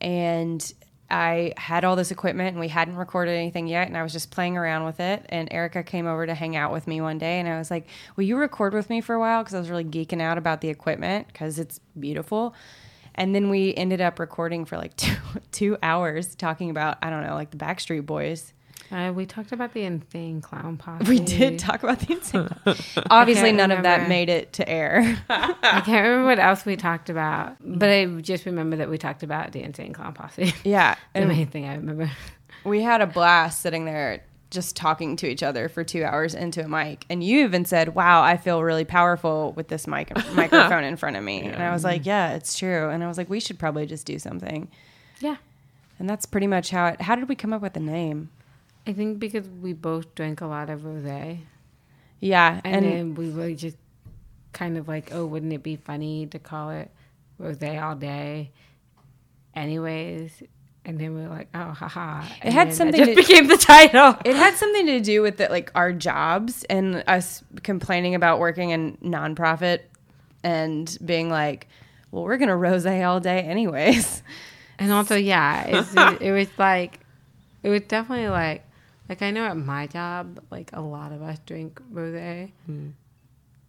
and 0.00 0.72
I 1.12 1.52
had 1.58 1.84
all 1.84 1.94
this 1.94 2.10
equipment 2.10 2.48
and 2.48 2.60
we 2.60 2.68
hadn't 2.68 2.96
recorded 2.96 3.32
anything 3.32 3.66
yet, 3.66 3.86
and 3.86 3.96
I 3.96 4.02
was 4.02 4.12
just 4.12 4.30
playing 4.30 4.56
around 4.56 4.84
with 4.84 4.98
it. 4.98 5.26
And 5.28 5.52
Erica 5.52 5.82
came 5.82 6.06
over 6.06 6.26
to 6.26 6.34
hang 6.34 6.56
out 6.56 6.72
with 6.72 6.86
me 6.86 7.00
one 7.00 7.18
day, 7.18 7.38
and 7.38 7.48
I 7.48 7.58
was 7.58 7.70
like, 7.70 7.86
"Will 8.16 8.24
you 8.24 8.38
record 8.38 8.72
with 8.72 8.88
me 8.88 9.00
for 9.02 9.14
a 9.14 9.20
while?" 9.20 9.42
Because 9.42 9.54
I 9.54 9.58
was 9.58 9.70
really 9.70 9.84
geeking 9.84 10.22
out 10.22 10.38
about 10.38 10.62
the 10.62 10.68
equipment 10.68 11.26
because 11.28 11.58
it's 11.58 11.80
beautiful. 12.00 12.54
And 13.14 13.34
then 13.34 13.50
we 13.50 13.74
ended 13.74 14.00
up 14.00 14.18
recording 14.18 14.64
for 14.64 14.78
like 14.78 14.96
two 14.96 15.16
two 15.52 15.76
hours 15.82 16.34
talking 16.34 16.70
about 16.70 16.98
I 17.02 17.10
don't 17.10 17.24
know 17.24 17.34
like 17.34 17.50
the 17.50 17.58
Backstreet 17.58 18.06
Boys. 18.06 18.54
Uh, 18.92 19.10
we 19.10 19.24
talked 19.24 19.52
about 19.52 19.72
the 19.72 19.82
insane 19.84 20.42
clown 20.42 20.76
posse. 20.76 21.08
We 21.08 21.18
did 21.18 21.58
talk 21.58 21.82
about 21.82 22.00
the 22.00 22.12
insane. 22.12 22.48
Obviously, 23.10 23.48
can't 23.48 23.56
none 23.56 23.70
of 23.70 23.84
that 23.84 24.08
made 24.08 24.28
it 24.28 24.52
to 24.54 24.68
air. 24.68 25.18
I 25.30 25.80
can't 25.80 25.86
remember 26.06 26.26
what 26.26 26.38
else 26.38 26.66
we 26.66 26.76
talked 26.76 27.08
about, 27.08 27.56
but 27.60 27.88
I 27.88 28.04
just 28.20 28.44
remember 28.44 28.76
that 28.76 28.90
we 28.90 28.98
talked 28.98 29.22
about 29.22 29.52
the 29.52 29.62
insane 29.62 29.94
clown 29.94 30.12
posse. 30.12 30.52
yeah, 30.62 30.96
the 31.14 31.20
and 31.20 31.28
main 31.28 31.46
thing 31.46 31.66
I 31.66 31.76
remember. 31.76 32.10
we 32.64 32.82
had 32.82 33.00
a 33.00 33.06
blast 33.06 33.62
sitting 33.62 33.86
there 33.86 34.22
just 34.50 34.76
talking 34.76 35.16
to 35.16 35.26
each 35.26 35.42
other 35.42 35.70
for 35.70 35.82
two 35.82 36.04
hours 36.04 36.34
into 36.34 36.62
a 36.62 36.68
mic. 36.68 37.06
And 37.08 37.24
you 37.24 37.44
even 37.44 37.64
said, 37.64 37.94
"Wow, 37.94 38.22
I 38.22 38.36
feel 38.36 38.62
really 38.62 38.84
powerful 38.84 39.52
with 39.56 39.68
this 39.68 39.86
mic 39.86 40.14
microphone 40.34 40.84
in 40.84 40.96
front 40.96 41.16
of 41.16 41.24
me." 41.24 41.40
And 41.40 41.62
I 41.62 41.72
was 41.72 41.82
like, 41.82 42.04
"Yeah, 42.04 42.34
it's 42.34 42.58
true." 42.58 42.90
And 42.90 43.02
I 43.02 43.08
was 43.08 43.16
like, 43.16 43.30
"We 43.30 43.40
should 43.40 43.58
probably 43.58 43.86
just 43.86 44.04
do 44.04 44.18
something." 44.18 44.68
Yeah. 45.20 45.36
And 45.98 46.10
that's 46.10 46.26
pretty 46.26 46.46
much 46.46 46.70
how 46.70 46.88
it. 46.88 47.00
How 47.00 47.14
did 47.14 47.30
we 47.30 47.34
come 47.34 47.54
up 47.54 47.62
with 47.62 47.72
the 47.72 47.80
name? 47.80 48.28
I 48.86 48.92
think 48.92 49.18
because 49.18 49.48
we 49.48 49.72
both 49.72 50.14
drank 50.14 50.40
a 50.40 50.46
lot 50.46 50.70
of 50.70 50.80
rosé, 50.80 51.40
Yeah, 52.20 52.60
and, 52.64 52.84
and, 52.84 52.84
then 52.84 53.14
we 53.14 53.30
were 53.30 53.54
just 53.54 53.76
kind 54.52 54.76
of 54.76 54.88
like, 54.88 55.12
oh, 55.12 55.24
wouldn't 55.24 55.52
it 55.52 55.62
be 55.62 55.76
funny 55.76 56.26
to 56.26 56.38
call 56.38 56.70
it 56.70 56.90
rosé 57.40 57.80
all 57.80 57.94
day? 57.94 58.50
Anyways, 59.54 60.42
and 60.84 60.98
then 60.98 61.14
we 61.14 61.22
were 61.22 61.28
like, 61.28 61.48
oh, 61.54 61.70
haha. 61.70 62.26
And 62.42 62.52
had 62.52 62.68
then 62.68 62.74
something 62.74 63.00
that 63.00 63.06
to- 63.06 63.14
just 63.14 63.28
became 63.28 63.46
the 63.46 63.56
title. 63.56 64.16
It 64.24 64.34
had 64.34 64.54
something 64.56 64.86
to 64.86 65.00
do 65.00 65.22
with 65.22 65.40
like 65.40 65.70
our 65.74 65.92
jobs 65.92 66.64
and 66.64 67.04
us 67.06 67.44
complaining 67.62 68.14
about 68.14 68.40
working 68.40 68.70
in 68.70 68.96
nonprofit 68.96 69.80
and 70.42 70.96
being 71.04 71.30
like, 71.30 71.68
well, 72.10 72.24
we're 72.24 72.36
gonna 72.38 72.56
rose 72.56 72.84
all 72.84 73.20
day 73.20 73.40
anyways. 73.40 74.22
And 74.78 74.90
also, 74.90 75.14
yeah, 75.14 75.64
it's, 75.66 75.94
it 76.20 76.32
was 76.32 76.48
like, 76.58 76.98
it 77.62 77.68
was 77.68 77.82
definitely 77.82 78.28
like, 78.28 78.64
like 79.12 79.20
I 79.20 79.30
know 79.30 79.44
at 79.44 79.56
my 79.58 79.86
job, 79.86 80.40
like 80.50 80.70
a 80.72 80.80
lot 80.80 81.12
of 81.12 81.20
us 81.20 81.38
drink 81.44 81.82
rosé, 81.92 82.50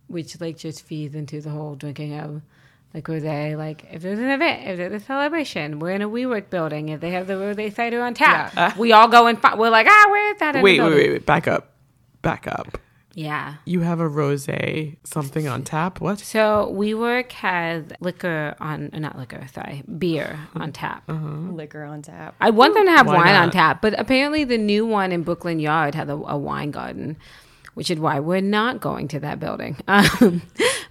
which 0.07 0.39
like 0.39 0.57
just 0.57 0.83
feeds 0.85 1.15
into 1.15 1.41
the 1.41 1.49
whole 1.49 1.75
drinking 1.75 2.17
of 2.17 2.41
like 2.93 3.03
rosé. 3.07 3.57
Like 3.57 3.85
if 3.91 4.01
there's 4.01 4.19
an 4.19 4.29
event, 4.29 4.67
if 4.67 4.77
there's 4.77 5.01
a 5.01 5.05
celebration, 5.05 5.79
we're 5.79 5.91
in 5.91 6.01
a 6.01 6.07
WeWork 6.09 6.49
building. 6.49 6.87
If 6.89 7.01
they 7.01 7.11
have 7.11 7.27
the 7.27 7.33
rosé 7.33 7.75
cider 7.75 8.01
on 8.01 8.13
tap, 8.13 8.77
we 8.77 8.93
all 8.93 9.09
go 9.09 9.27
and 9.27 9.37
fi- 9.37 9.55
we're 9.55 9.69
like, 9.69 9.87
ah, 9.89 10.07
where 10.09 10.33
is 10.33 10.39
that? 10.39 10.55
Wait, 10.63 10.79
wait, 10.79 10.95
wait, 10.95 11.11
wait. 11.11 11.25
Back 11.25 11.47
up. 11.49 11.71
Back 12.21 12.47
up. 12.47 12.77
Yeah. 13.15 13.55
You 13.65 13.81
have 13.81 13.99
a 13.99 14.07
rose 14.07 14.47
something 15.03 15.47
on 15.47 15.63
tap? 15.63 16.01
What? 16.01 16.19
So 16.19 16.73
WeWork 16.75 17.31
has 17.33 17.85
liquor 17.99 18.55
on, 18.59 18.89
uh, 18.91 18.99
not 18.99 19.17
liquor, 19.17 19.47
sorry, 19.53 19.83
beer 19.97 20.39
on 20.55 20.71
tap. 20.71 21.03
Liquor 21.07 21.83
on 21.83 22.01
tap. 22.01 22.35
I 22.41 22.49
want 22.49 22.73
them 22.73 22.85
to 22.85 22.91
have 22.91 23.07
Why 23.07 23.15
wine 23.17 23.35
on 23.35 23.51
tap, 23.51 23.81
but 23.81 23.97
apparently 23.99 24.43
the 24.43 24.57
new 24.57 24.85
one 24.85 25.11
in 25.11 25.23
Brooklyn 25.23 25.59
Yard 25.59 25.93
had 25.95 26.09
a, 26.09 26.13
a 26.13 26.37
wine 26.37 26.71
garden, 26.71 27.17
which 27.73 27.89
is 27.91 27.99
why 27.99 28.19
we're 28.19 28.41
not 28.41 28.79
going 28.81 29.07
to 29.09 29.19
that 29.21 29.39
building. 29.39 29.75
Um, 29.87 30.41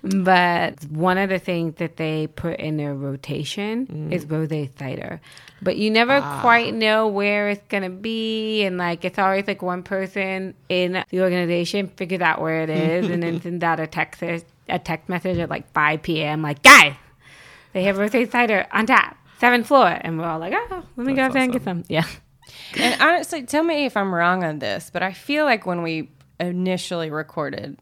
but 0.04 0.82
one 0.90 1.16
of 1.16 1.28
the 1.28 1.38
things 1.38 1.76
that 1.76 1.96
they 1.96 2.26
put 2.26 2.58
in 2.58 2.76
their 2.76 2.92
rotation 2.94 3.86
Mm. 3.86 4.12
is 4.12 4.26
rosé 4.26 4.68
cider, 4.78 5.20
but 5.60 5.76
you 5.76 5.90
never 5.90 6.14
Ah. 6.22 6.40
quite 6.40 6.74
know 6.74 7.06
where 7.06 7.50
it's 7.50 7.64
gonna 7.68 7.88
be, 7.90 8.64
and 8.64 8.78
like 8.78 9.04
it's 9.04 9.18
always 9.18 9.46
like 9.46 9.62
one 9.62 9.82
person 9.84 10.54
in 10.68 11.04
the 11.10 11.22
organization 11.22 11.86
figures 11.86 12.20
out 12.20 12.40
where 12.40 12.62
it 12.62 12.70
is, 12.70 13.08
and 13.08 13.22
then 13.22 13.40
sends 13.42 13.62
out 13.62 13.78
a 13.78 13.86
text 13.86 14.22
a 14.22 14.78
text 14.78 15.08
message 15.08 15.38
at 15.38 15.48
like 15.50 15.70
5 15.72 16.02
p.m. 16.02 16.42
like, 16.42 16.62
guys, 16.62 16.94
they 17.72 17.84
have 17.84 17.96
rosé 17.96 18.28
cider 18.30 18.66
on 18.72 18.86
tap, 18.86 19.16
seventh 19.38 19.66
floor, 19.68 19.86
and 20.00 20.18
we're 20.18 20.24
all 20.24 20.38
like, 20.40 20.52
oh, 20.56 20.82
let 20.96 21.06
me 21.06 21.12
go 21.12 21.16
That's 21.22 21.28
up 21.28 21.32
there 21.34 21.42
and 21.44 21.52
get 21.52 21.62
awesome. 21.62 21.84
some. 21.84 21.84
Yeah. 21.88 22.06
And 22.76 23.00
honestly, 23.00 23.44
tell 23.44 23.62
me 23.62 23.84
if 23.86 23.96
I'm 23.96 24.12
wrong 24.12 24.42
on 24.42 24.58
this, 24.58 24.90
but 24.92 25.02
I 25.04 25.12
feel 25.12 25.44
like 25.44 25.64
when 25.64 25.82
we 25.82 26.10
initially 26.46 27.10
recorded 27.10 27.78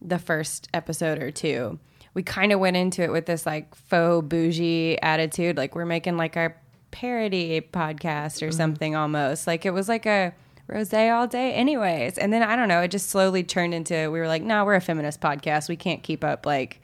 the 0.00 0.18
first 0.18 0.68
episode 0.74 1.22
or 1.22 1.30
two, 1.30 1.78
we 2.14 2.22
kind 2.22 2.52
of 2.52 2.60
went 2.60 2.76
into 2.76 3.02
it 3.02 3.12
with 3.12 3.26
this 3.26 3.46
like 3.46 3.74
faux 3.74 4.26
bougie 4.26 5.00
attitude, 5.00 5.56
like 5.56 5.74
we're 5.74 5.86
making 5.86 6.16
like 6.16 6.36
a 6.36 6.52
parody 6.90 7.60
podcast 7.60 8.42
or 8.42 8.48
mm-hmm. 8.48 8.56
something 8.56 8.96
almost. 8.96 9.46
Like 9.46 9.64
it 9.64 9.70
was 9.70 9.88
like 9.88 10.06
a 10.06 10.34
rose 10.66 10.92
all 10.92 11.26
day, 11.26 11.52
anyways. 11.54 12.18
And 12.18 12.32
then 12.32 12.42
I 12.42 12.56
don't 12.56 12.68
know, 12.68 12.80
it 12.80 12.90
just 12.90 13.10
slowly 13.10 13.42
turned 13.42 13.74
into 13.74 14.10
we 14.10 14.18
were 14.18 14.28
like, 14.28 14.42
no, 14.42 14.64
we're 14.64 14.74
a 14.74 14.80
feminist 14.80 15.20
podcast. 15.20 15.68
We 15.68 15.76
can't 15.76 16.02
keep 16.02 16.24
up 16.24 16.44
like 16.46 16.80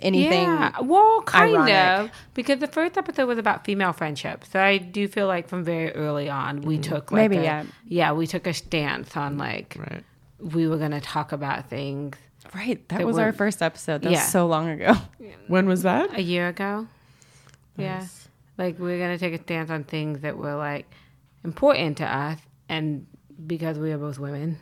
anything. 0.00 0.44
Yeah, 0.44 0.80
well, 0.80 1.22
kind 1.22 1.54
ironic. 1.54 2.10
of, 2.10 2.16
because 2.34 2.58
the 2.58 2.66
first 2.66 2.98
episode 2.98 3.26
was 3.26 3.38
about 3.38 3.64
female 3.64 3.92
friendship. 3.92 4.44
So 4.50 4.60
I 4.60 4.78
do 4.78 5.06
feel 5.08 5.26
like 5.26 5.48
from 5.48 5.64
very 5.64 5.92
early 5.92 6.28
on, 6.28 6.62
we 6.62 6.78
mm. 6.78 6.82
took 6.82 7.12
like 7.12 7.30
Maybe, 7.30 7.38
a- 7.38 7.42
yeah. 7.42 7.64
yeah, 7.86 8.12
we 8.12 8.26
took 8.26 8.46
a 8.46 8.54
stance 8.54 9.16
on 9.16 9.38
like 9.38 9.76
Right. 9.78 10.04
We 10.42 10.66
were 10.68 10.76
gonna 10.78 11.00
talk 11.00 11.32
about 11.32 11.68
things 11.68 12.16
Right. 12.54 12.86
That 12.88 12.98
That 12.98 13.06
was 13.06 13.18
our 13.18 13.32
first 13.32 13.62
episode. 13.62 14.02
That 14.02 14.10
Yeah. 14.10 14.18
was 14.18 14.28
so 14.32 14.46
long 14.48 14.68
ago. 14.68 14.94
When 15.46 15.66
was 15.66 15.82
that? 15.84 16.12
a 16.12 16.20
year 16.20 16.48
ago. 16.48 16.88
Yeah, 17.76 18.04
like 18.58 18.78
we 18.80 18.92
are 18.92 18.98
gonna 18.98 19.16
take 19.16 19.32
a 19.32 19.38
stance 19.42 19.70
on 19.70 19.84
things 19.84 20.20
that 20.20 20.36
were 20.36 20.56
like 20.56 20.86
important 21.44 21.98
to 21.98 22.04
us, 22.06 22.38
and 22.68 23.06
because 23.46 23.78
we 23.78 23.92
are 23.92 23.98
both 23.98 24.18
women, 24.18 24.58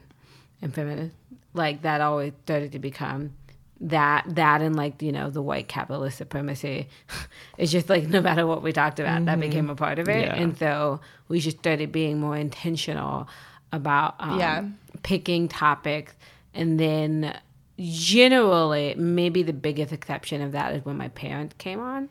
and 0.62 0.72
feminist. 0.74 1.16
Like 1.54 1.82
that 1.82 2.00
always 2.00 2.32
started 2.44 2.72
to 2.72 2.78
become 2.78 3.32
that 3.80 4.26
that 4.28 4.60
and 4.60 4.76
like 4.76 5.00
you 5.00 5.10
know 5.10 5.30
the 5.30 5.40
white 5.42 5.66
capitalist 5.66 6.18
supremacy 6.18 6.86
it's 7.58 7.72
just 7.72 7.88
like 7.88 8.06
no 8.08 8.20
matter 8.20 8.46
what 8.46 8.62
we 8.62 8.72
talked 8.74 9.00
about 9.00 9.24
that 9.24 9.40
became 9.40 9.70
a 9.70 9.74
part 9.74 9.98
of 9.98 10.06
it 10.06 10.26
Yeah. 10.26 10.34
and 10.36 10.54
so 10.58 11.00
we 11.28 11.40
just 11.40 11.58
started 11.60 11.90
being 11.90 12.20
more 12.20 12.36
intentional 12.36 13.26
about 13.72 14.16
um, 14.18 14.38
Yeah. 14.38 14.64
Picking 15.02 15.48
topics 15.48 16.14
and 16.54 16.78
then 16.78 17.38
generally 17.78 18.94
maybe 18.96 19.42
the 19.42 19.52
biggest 19.52 19.92
exception 19.92 20.42
of 20.42 20.52
that 20.52 20.74
is 20.74 20.84
when 20.84 20.96
my 20.96 21.08
parents 21.08 21.54
came 21.58 21.80
on. 21.80 22.08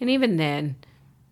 And 0.00 0.10
even 0.10 0.36
then 0.36 0.76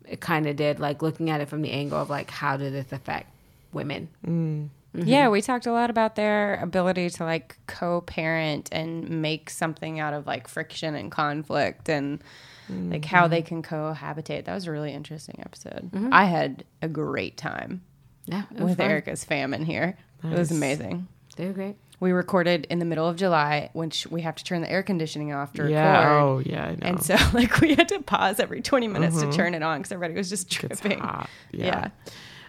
it 0.08 0.20
kind 0.20 0.46
of 0.46 0.56
did 0.56 0.80
like 0.80 1.02
looking 1.02 1.30
at 1.30 1.40
it 1.40 1.48
from 1.48 1.62
the 1.62 1.70
angle 1.70 1.98
of 1.98 2.10
like 2.10 2.30
how 2.30 2.56
did 2.56 2.72
this 2.72 2.92
affect 2.92 3.30
women? 3.72 4.08
Mm. 4.26 4.68
Mm-hmm. 4.94 5.08
Yeah, 5.08 5.28
we 5.28 5.40
talked 5.40 5.66
a 5.66 5.72
lot 5.72 5.88
about 5.88 6.16
their 6.16 6.56
ability 6.56 7.10
to 7.10 7.24
like 7.24 7.56
co-parent 7.68 8.68
and 8.72 9.08
make 9.22 9.48
something 9.48 10.00
out 10.00 10.14
of 10.14 10.26
like 10.26 10.48
friction 10.48 10.96
and 10.96 11.12
conflict 11.12 11.88
and 11.88 12.22
like 12.68 13.04
how 13.04 13.22
mm-hmm. 13.22 13.30
they 13.30 13.42
can 13.42 13.62
cohabitate. 13.62 14.44
That 14.46 14.54
was 14.54 14.66
a 14.66 14.72
really 14.72 14.92
interesting 14.92 15.36
episode. 15.40 15.90
Mm-hmm. 15.92 16.12
I 16.12 16.24
had 16.24 16.64
a 16.82 16.88
great 16.88 17.36
time 17.36 17.82
yeah 18.26 18.44
with 18.58 18.76
fun. 18.78 18.90
Erica's 18.90 19.24
fam 19.24 19.52
in 19.54 19.64
here. 19.64 19.96
It 20.22 20.30
was 20.38 20.50
amazing. 20.50 21.08
they 21.36 21.46
were 21.46 21.52
great 21.52 21.76
We 22.00 22.12
recorded 22.12 22.66
in 22.70 22.78
the 22.78 22.84
middle 22.84 23.08
of 23.08 23.16
July, 23.16 23.70
which 23.72 24.06
we 24.08 24.22
have 24.22 24.34
to 24.36 24.44
turn 24.44 24.60
the 24.62 24.70
air 24.70 24.82
conditioning 24.82 25.32
off 25.32 25.52
to 25.54 25.62
record. 25.62 25.72
Yeah. 25.74 26.20
Oh, 26.22 26.38
yeah. 26.44 26.64
I 26.66 26.70
know. 26.72 26.76
And 26.82 27.02
so, 27.02 27.16
like, 27.34 27.60
we 27.60 27.74
had 27.74 27.88
to 27.88 28.00
pause 28.02 28.38
every 28.40 28.60
20 28.62 28.88
minutes 28.88 29.20
to 29.20 29.30
turn 29.32 29.54
it 29.54 29.62
on 29.62 29.78
because 29.80 29.92
everybody 29.92 30.16
was 30.18 30.28
just 30.28 30.50
tripping. 30.50 30.98
Yeah. 31.02 31.26
Yeah. 31.52 31.88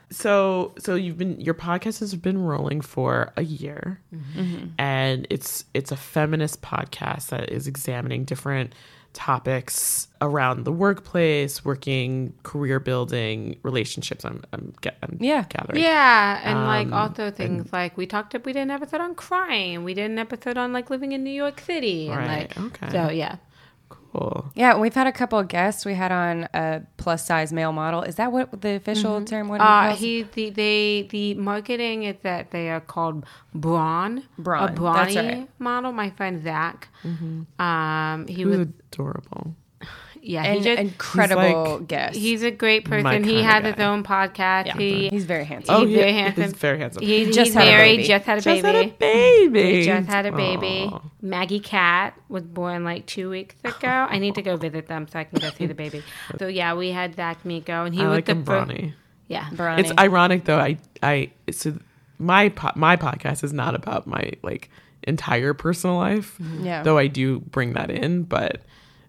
So, 0.09 0.73
so 0.77 0.95
you've 0.95 1.17
been 1.17 1.39
your 1.39 1.53
podcast 1.53 2.01
has 2.01 2.13
been 2.15 2.37
rolling 2.43 2.81
for 2.81 3.31
a 3.37 3.43
year, 3.43 4.01
Mm-hmm. 4.13 4.65
and 4.77 5.25
it's 5.29 5.63
it's 5.73 5.91
a 5.93 5.95
feminist 5.95 6.61
podcast 6.61 7.27
that 7.29 7.49
is 7.49 7.65
examining 7.67 8.25
different 8.25 8.75
topics 9.13 10.07
around 10.21 10.63
the 10.65 10.71
workplace, 10.71 11.63
working, 11.65 12.33
career 12.43 12.79
building, 12.79 13.57
relationships. 13.63 14.23
I'm 14.25 14.43
I'm, 14.53 14.73
I'm 15.03 15.17
Yeah. 15.19 15.45
gathering. 15.49 15.81
Yeah, 15.81 16.39
and 16.43 16.65
like 16.65 16.87
Um, 16.87 16.93
also 16.93 17.31
things 17.31 17.71
like 17.73 17.97
we 17.97 18.05
talked. 18.05 18.35
Up 18.35 18.45
we 18.45 18.53
did 18.53 18.61
an 18.61 18.71
episode 18.71 19.01
on 19.01 19.15
crime. 19.15 19.83
We 19.83 19.93
did 19.93 20.09
an 20.11 20.19
episode 20.19 20.57
on 20.57 20.73
like 20.73 20.89
living 20.89 21.11
in 21.11 21.23
New 21.23 21.31
York 21.31 21.59
City. 21.59 22.09
And 22.09 22.17
Right, 22.17 22.55
like, 22.55 22.57
okay. 22.57 22.89
So 22.91 23.09
yeah, 23.09 23.35
Cool. 24.11 24.51
Yeah, 24.55 24.77
we've 24.77 24.93
had 24.93 25.07
a 25.07 25.11
couple 25.11 25.39
of 25.39 25.47
guests. 25.47 25.85
We 25.85 25.93
had 25.93 26.11
on 26.11 26.47
a 26.53 26.81
plus 26.97 27.25
size 27.25 27.53
male 27.53 27.71
model. 27.71 28.01
Is 28.03 28.15
that 28.15 28.31
what 28.31 28.61
the 28.61 28.71
official 28.75 29.23
term? 29.23 29.47
What 29.47 29.61
uh, 29.61 29.65
calls 29.89 29.99
he 29.99 30.23
the 30.23 30.49
they 30.49 31.07
the 31.09 31.33
marketing 31.35 32.03
is 32.03 32.17
that 32.23 32.51
they 32.51 32.69
are 32.69 32.81
called 32.81 33.25
brawn, 33.55 34.23
Brawn, 34.37 34.69
a 34.69 34.71
brawny 34.73 35.15
right. 35.15 35.49
model. 35.59 35.91
My 35.93 36.09
friend 36.09 36.43
Zach, 36.43 36.89
Mm-hmm. 37.05 37.61
um, 37.61 38.27
he 38.27 38.33
He 38.33 38.45
was 38.45 38.57
was 38.57 38.67
adorable. 38.91 39.55
Yeah, 40.21 40.43
An 40.43 40.57
he 40.57 40.63
just, 40.63 40.79
incredible 40.81 41.77
like- 41.79 41.87
guest. 41.87 42.15
he's 42.15 42.43
a 42.43 42.51
great 42.51 42.85
person. 42.85 43.23
He 43.23 43.35
kinda 43.37 43.43
has 43.43 43.63
his 43.75 43.79
own 43.83 44.03
podcast. 44.03 44.67
yeah, 44.67 44.77
He 44.77 45.09
he's 45.09 45.25
very 45.25 45.43
handsome. 45.45 45.75
Oh, 45.75 45.85
He's 45.85 45.95
yeah, 45.95 46.01
very 46.01 46.13
handsome. 46.13 46.43
He's 46.43 46.53
very 46.53 46.77
handsome. 46.79 47.03
Oh, 47.03 47.07
he, 47.07 47.25
Just 47.25 47.37
he's 47.39 47.53
had 47.53 47.65
married, 47.65 47.95
baby. 47.97 48.07
just 48.07 48.25
had 48.25 48.37
a 48.37 48.41
baby. 48.41 48.61
Just 48.61 48.63
baby. 48.63 48.77
had 48.77 48.85
a 48.85 49.47
baby. 49.49 49.83
Just 49.85 50.07
had 50.09 50.25
a 50.27 50.31
baby. 50.31 50.89
Aw. 50.93 51.01
Maggie 51.21 51.59
Cat 51.59 52.13
was 52.29 52.43
born 52.43 52.83
like 52.83 53.05
two 53.05 53.29
weeks 53.29 53.55
ago. 53.63 53.87
I 53.87 54.19
need 54.19 54.35
to 54.35 54.41
go 54.41 54.57
visit 54.57 54.87
them 54.87 55.07
so 55.07 55.19
I 55.19 55.23
can 55.23 55.39
go 55.39 55.49
see 55.49 55.65
the 55.65 55.73
baby. 55.73 56.03
So 56.39 56.47
yeah, 56.47 56.73
we 56.75 56.91
had 56.91 57.15
Zach 57.15 57.43
Miko, 57.45 57.85
and 57.85 57.93
he 57.95 58.01
I 58.01 58.07
was 58.07 58.15
like 58.17 58.25
the 58.25 58.31
him, 58.33 58.45
fir- 58.45 58.65
Brawny. 58.65 58.93
Yeah, 59.27 59.47
Brawny. 59.53 59.81
It's 59.81 59.91
ironic 59.97 60.45
though. 60.45 60.59
I 60.59 60.77
I 61.01 61.31
so 61.51 61.77
my 62.19 62.49
po- 62.49 62.73
my 62.75 62.95
podcast 62.95 63.43
is 63.43 63.53
not 63.53 63.73
about 63.75 64.05
my 64.07 64.33
like 64.43 64.69
entire 65.03 65.53
personal 65.55 65.95
life. 65.97 66.37
Mm-hmm. 66.39 66.65
Yeah. 66.65 66.83
Though 66.83 66.97
I 66.97 67.07
do 67.07 67.39
bring 67.39 67.73
that 67.73 67.89
in, 67.89 68.23
but 68.23 68.61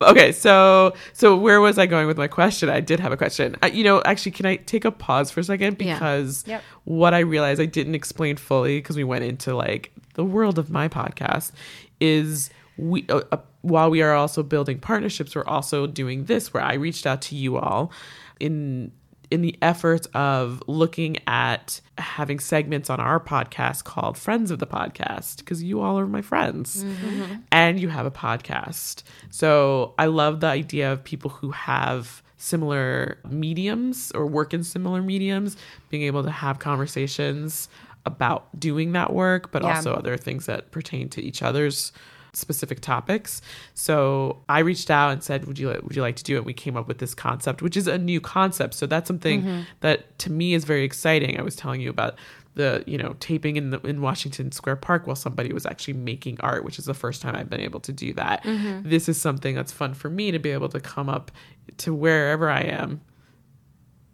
okay. 0.05 0.33
So 0.33 0.95
so 1.13 1.37
where 1.37 1.61
was 1.61 1.79
I 1.79 1.87
going 1.87 2.07
with 2.07 2.17
my 2.17 2.29
question? 2.29 2.69
I 2.69 2.81
did 2.81 3.01
have 3.01 3.13
a 3.13 3.17
question. 3.17 3.57
Uh, 3.63 3.67
you 3.67 3.85
know, 3.85 4.03
actually, 4.05 4.33
can 4.33 4.47
I 4.47 4.57
take 4.57 4.85
a 4.85 4.91
pause 4.91 5.31
for 5.31 5.41
a 5.41 5.45
second 5.45 5.77
Yeah. 5.81 5.95
because 5.95 6.45
Yep. 6.47 6.63
what 6.85 7.15
I 7.15 7.21
realized 7.21 7.61
I 7.61 7.67
didn't 7.67 7.95
explain 7.95 8.37
fully 8.37 8.79
because 8.79 8.97
we 8.97 9.05
went 9.05 9.25
into 9.25 9.55
like 9.55 9.93
the 10.15 10.25
world 10.25 10.59
of 10.59 10.71
my 10.71 10.89
podcast 10.89 11.53
is 12.01 12.51
we 12.77 13.05
uh, 13.09 13.21
uh, 13.33 13.37
while 13.61 13.91
we 13.91 14.03
are 14.03 14.13
also 14.15 14.43
building 14.43 14.79
partnerships 14.79 15.35
we're 15.37 15.45
also 15.45 15.87
doing 15.87 16.25
this 16.25 16.53
where 16.53 16.63
i 16.63 16.73
reached 16.75 17.07
out 17.07 17.21
to 17.23 17.37
you 17.37 17.57
all 17.59 17.93
in 18.41 18.91
in 19.33 19.41
the 19.43 19.57
effort 19.63 20.07
of 20.15 20.63
looking 20.67 21.17
at 21.27 21.81
having 21.99 22.39
segments 22.39 22.91
on 22.91 23.01
our 23.01 23.19
podcast 23.19 23.85
called 23.85 24.17
friends 24.19 24.51
of 24.51 24.59
the 24.59 24.67
podcast 24.67 25.39
because 25.39 25.63
you 25.63 25.81
all 25.81 25.99
are 25.99 26.07
my 26.07 26.23
friends. 26.23 26.85
Mm-hmm. 26.85 27.35
And 27.51 27.81
you 27.81 27.89
have 27.89 28.07
a 28.07 28.11
podcast. 28.11 29.03
So 29.31 29.95
i 29.99 30.07
love 30.07 30.41
the 30.41 30.47
idea 30.49 30.93
of 30.93 31.03
people 31.03 31.31
who 31.31 31.51
have 31.51 32.23
similar 32.37 33.19
mediums 33.29 34.11
or 34.15 34.27
work 34.27 34.53
in 34.53 34.63
similar 34.65 35.01
mediums 35.01 35.57
being 35.91 36.03
able 36.03 36.23
to 36.25 36.31
have 36.31 36.59
conversations 36.59 37.69
about 38.05 38.49
doing 38.59 38.93
that 38.93 39.13
work 39.13 39.53
but 39.53 39.63
Yeah. 39.63 39.77
also 39.77 39.95
other 39.95 40.17
things 40.17 40.47
that 40.47 40.71
pertain 40.73 41.09
to 41.11 41.23
each 41.23 41.41
other's 41.43 41.93
specific 42.35 42.81
topics. 42.81 43.43
So 43.75 44.43
I 44.49 44.61
reached 44.61 44.91
out 44.91 45.13
and 45.13 45.23
said, 45.23 45.47
"Would 45.47 45.59
you 45.59 45.69
would 45.69 45.95
you 45.95 46.03
like 46.03 46.17
to 46.17 46.25
do 46.25 46.37
it?" 46.37 46.45
We 46.45 46.55
came 46.55 46.77
up 46.77 46.89
with 46.89 46.99
this 46.99 47.15
concept, 47.15 47.63
which 47.63 47.77
is 47.77 47.87
a 47.87 47.99
new 47.99 48.21
concept. 48.21 48.75
So 48.75 48.87
that's 48.87 49.07
something 49.07 49.43
mm-hmm. 49.43 49.61
that 49.81 50.19
to 50.21 50.31
me 50.31 50.55
is 50.55 50.65
very 50.65 50.85
exciting. 50.85 51.39
I 51.39 51.43
was 51.43 51.57
telling 51.57 51.81
you 51.81 51.91
about 51.91 52.17
the 52.55 52.85
you 52.87 52.99
know 52.99 53.17
taping 53.21 53.57
in 53.57 53.71
the 53.71 53.81
in 53.81 54.01
Washington 54.01 54.53
Square 54.53 54.77
Park 54.77 55.07
while 55.07 55.17
somebody 55.17 55.53
was 55.53 55.67
actually 55.67 55.95
making 55.95 56.41
art, 56.41 56.65
which 56.65 56.79
is 56.79 56.85
the 56.85 56.95
first 56.95 57.23
time 57.23 57.35
I've 57.35 57.51
been 57.51 57.61
able 57.61 57.81
to 57.81 57.93
do 57.93 58.13
that. 58.15 58.43
Mm-hmm. 58.45 58.89
This 58.89 59.09
is 59.09 59.21
something 59.21 59.55
that's 59.55 59.73
fun 59.73 59.95
for 59.95 60.11
me 60.11 60.31
to 60.31 60.39
be 60.39 60.51
able 60.51 60.69
to 60.71 60.81
come 60.81 61.09
up 61.09 61.31
to 61.79 61.95
wherever 61.95 62.51
I 62.51 62.63
am. 62.63 63.01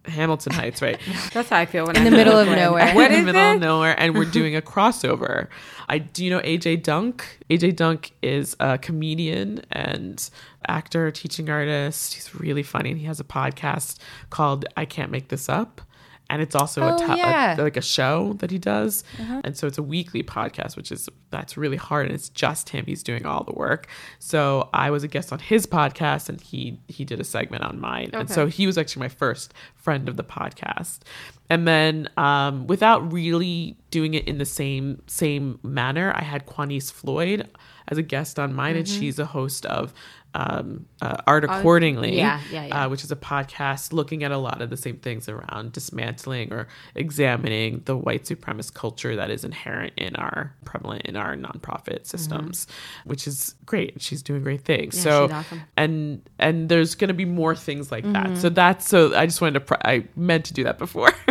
Hamilton 0.08 0.52
Heights, 0.54 0.80
right? 0.82 0.98
that's 1.32 1.48
how 1.48 1.58
I 1.58 1.66
feel 1.66 1.86
when 1.86 1.96
I'm 1.96 2.06
In 2.06 2.10
the 2.12 2.16
middle 2.16 2.38
of 2.38 2.48
Oakland. 2.48 2.60
nowhere. 2.60 2.94
What 2.94 3.10
in 3.10 3.20
is 3.20 3.26
the 3.26 3.32
middle 3.32 3.50
it? 3.50 3.54
of 3.56 3.60
nowhere, 3.60 3.94
and 4.00 4.14
we're 4.14 4.24
doing 4.40 4.56
a 4.56 4.62
crossover. 4.62 5.48
I 5.88 5.98
do 5.98 6.24
you 6.24 6.30
know 6.30 6.40
AJ 6.40 6.82
Dunk. 6.82 7.38
AJ 7.50 7.76
Dunk 7.76 8.12
is 8.22 8.56
a 8.60 8.78
comedian 8.78 9.62
and 9.72 10.28
actor, 10.66 11.10
teaching 11.10 11.48
artist. 11.48 12.14
He's 12.14 12.34
really 12.34 12.62
funny, 12.62 12.90
and 12.90 13.00
he 13.00 13.06
has 13.06 13.20
a 13.20 13.24
podcast 13.24 13.98
called 14.30 14.64
"I 14.76 14.84
Can't 14.84 15.10
Make 15.10 15.28
This 15.28 15.48
Up." 15.48 15.80
And 16.30 16.42
it's 16.42 16.54
also 16.54 16.82
Oh, 16.82 16.94
a, 16.94 16.98
to- 16.98 17.16
yeah. 17.16 17.58
a 17.58 17.62
like 17.62 17.76
a 17.78 17.82
show 17.82 18.34
that 18.40 18.50
he 18.50 18.58
does, 18.58 19.02
and 19.18 19.56
so 19.56 19.66
it's 19.66 19.78
a 19.78 19.82
weekly 19.82 20.22
podcast, 20.22 20.76
which 20.76 20.92
is 20.92 21.08
that's 21.30 21.56
really 21.56 21.76
hard, 21.78 22.04
and 22.06 22.14
it's 22.14 22.28
just 22.28 22.68
him. 22.68 22.84
He's 22.86 23.02
doing 23.02 23.24
all 23.24 23.44
the 23.44 23.54
work. 23.54 23.86
So 24.18 24.68
I 24.74 24.90
was 24.90 25.02
a 25.04 25.08
guest 25.08 25.32
on 25.32 25.38
his 25.38 25.66
podcast, 25.66 26.28
and 26.28 26.38
he 26.40 26.78
he 26.86 27.04
did 27.06 27.18
a 27.18 27.24
segment 27.24 27.62
on 27.64 27.80
mine, 27.80 28.10
and 28.12 28.28
so 28.30 28.46
he 28.46 28.66
was 28.66 28.76
actually 28.76 29.00
my 29.00 29.08
first 29.08 29.54
friend 29.74 30.06
of 30.08 30.16
the 30.16 30.24
podcast 30.24 30.98
and 31.50 31.66
then 31.66 32.10
um, 32.18 32.66
without 32.66 33.10
really 33.10 33.78
doing 33.90 34.12
it 34.12 34.28
in 34.28 34.36
the 34.36 34.44
same 34.44 35.00
same 35.06 35.58
manner 35.62 36.12
i 36.14 36.22
had 36.22 36.44
quanice 36.44 36.90
floyd 36.92 37.48
as 37.88 37.96
a 37.96 38.02
guest 38.02 38.38
on 38.38 38.52
mine 38.52 38.76
and 38.76 38.86
she's 38.86 39.18
a 39.18 39.24
host 39.24 39.64
of 39.64 39.94
um, 40.34 40.86
uh, 41.00 41.16
art 41.26 41.44
accordingly 41.44 42.16
yeah, 42.16 42.40
yeah, 42.52 42.66
yeah. 42.66 42.84
Uh, 42.84 42.88
which 42.88 43.02
is 43.02 43.10
a 43.10 43.16
podcast 43.16 43.92
looking 43.92 44.22
at 44.24 44.30
a 44.30 44.36
lot 44.38 44.60
of 44.60 44.70
the 44.70 44.76
same 44.76 44.96
things 44.98 45.28
around 45.28 45.72
dismantling 45.72 46.52
or 46.52 46.68
examining 46.94 47.82
the 47.86 47.96
white 47.96 48.24
supremacist 48.24 48.74
culture 48.74 49.16
that 49.16 49.30
is 49.30 49.44
inherent 49.44 49.92
in 49.96 50.14
our 50.16 50.54
prevalent 50.64 51.02
in 51.06 51.16
our 51.16 51.34
nonprofit 51.34 52.06
systems 52.06 52.66
which 53.04 53.26
is 53.26 53.54
great. 53.66 54.00
She's 54.02 54.22
doing 54.22 54.42
great 54.42 54.64
things. 54.64 55.00
So 55.00 55.26
she's 55.28 55.34
awesome. 55.34 55.60
and 55.76 56.28
and 56.38 56.68
there's 56.68 56.94
going 56.94 57.08
to 57.08 57.14
be 57.14 57.24
more 57.24 57.54
things 57.56 57.90
like 57.90 58.04
that. 58.12 58.36
So 58.38 58.48
that's 58.48 58.88
so 58.88 59.14
i 59.14 59.26
just 59.26 59.40
wanted 59.40 59.54
to 59.54 59.60
pr- 59.60 59.74
i 59.84 60.04
meant 60.16 60.44
to 60.46 60.54
do 60.54 60.64
that 60.64 60.78
before. 60.78 61.12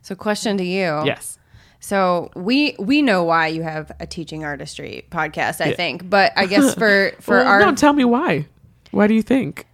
So, 0.00 0.14
question 0.14 0.56
to 0.58 0.64
you. 0.64 1.02
yes 1.04 1.37
So 1.80 2.30
we 2.34 2.74
we 2.78 3.02
know 3.02 3.24
why 3.24 3.48
you 3.48 3.62
have 3.62 3.92
a 4.00 4.06
teaching 4.06 4.44
artistry 4.44 5.06
podcast, 5.10 5.60
I 5.60 5.72
think, 5.74 6.08
but 6.10 6.32
I 6.36 6.46
guess 6.46 6.74
for 6.74 7.12
for 7.20 7.36
well, 7.36 7.46
our 7.46 7.60
no 7.60 7.74
tell 7.74 7.92
me 7.92 8.04
why 8.04 8.46
why 8.90 9.06
do 9.06 9.14
you 9.14 9.22
think 9.22 9.66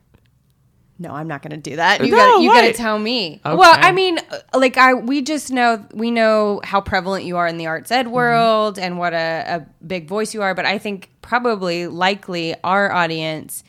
No, 0.98 1.10
I'm 1.12 1.26
not 1.26 1.42
going 1.42 1.50
to 1.60 1.70
do 1.70 1.76
that. 1.76 2.04
You 2.04 2.10
No, 2.12 2.16
got 2.16 2.40
you 2.42 2.52
got 2.52 2.60
to 2.62 2.72
tell 2.72 2.98
me. 2.98 3.40
Okay. 3.44 3.56
Well, 3.56 3.76
I 3.76 3.90
mean, 3.92 4.18
uh, 4.18 4.58
like 4.58 4.76
I 4.76 4.94
we 4.94 5.22
just 5.22 5.50
know 5.50 5.84
we 5.92 6.10
know 6.10 6.60
how 6.62 6.80
prevalent 6.80 7.24
you 7.24 7.36
are 7.38 7.46
in 7.48 7.56
the 7.56 7.66
arts 7.66 7.90
ed 7.90 8.04
Mm-hmm. 8.06 8.14
world 8.14 8.78
and 8.78 8.98
what 8.98 9.12
a, 9.14 9.44
a 9.46 9.66
big 9.84 10.06
voice 10.06 10.34
you 10.34 10.42
are, 10.42 10.54
but 10.54 10.66
I 10.66 10.78
think 10.78 11.10
probably 11.22 11.86
likely 11.86 12.54
our 12.62 12.92
audience 12.92 13.64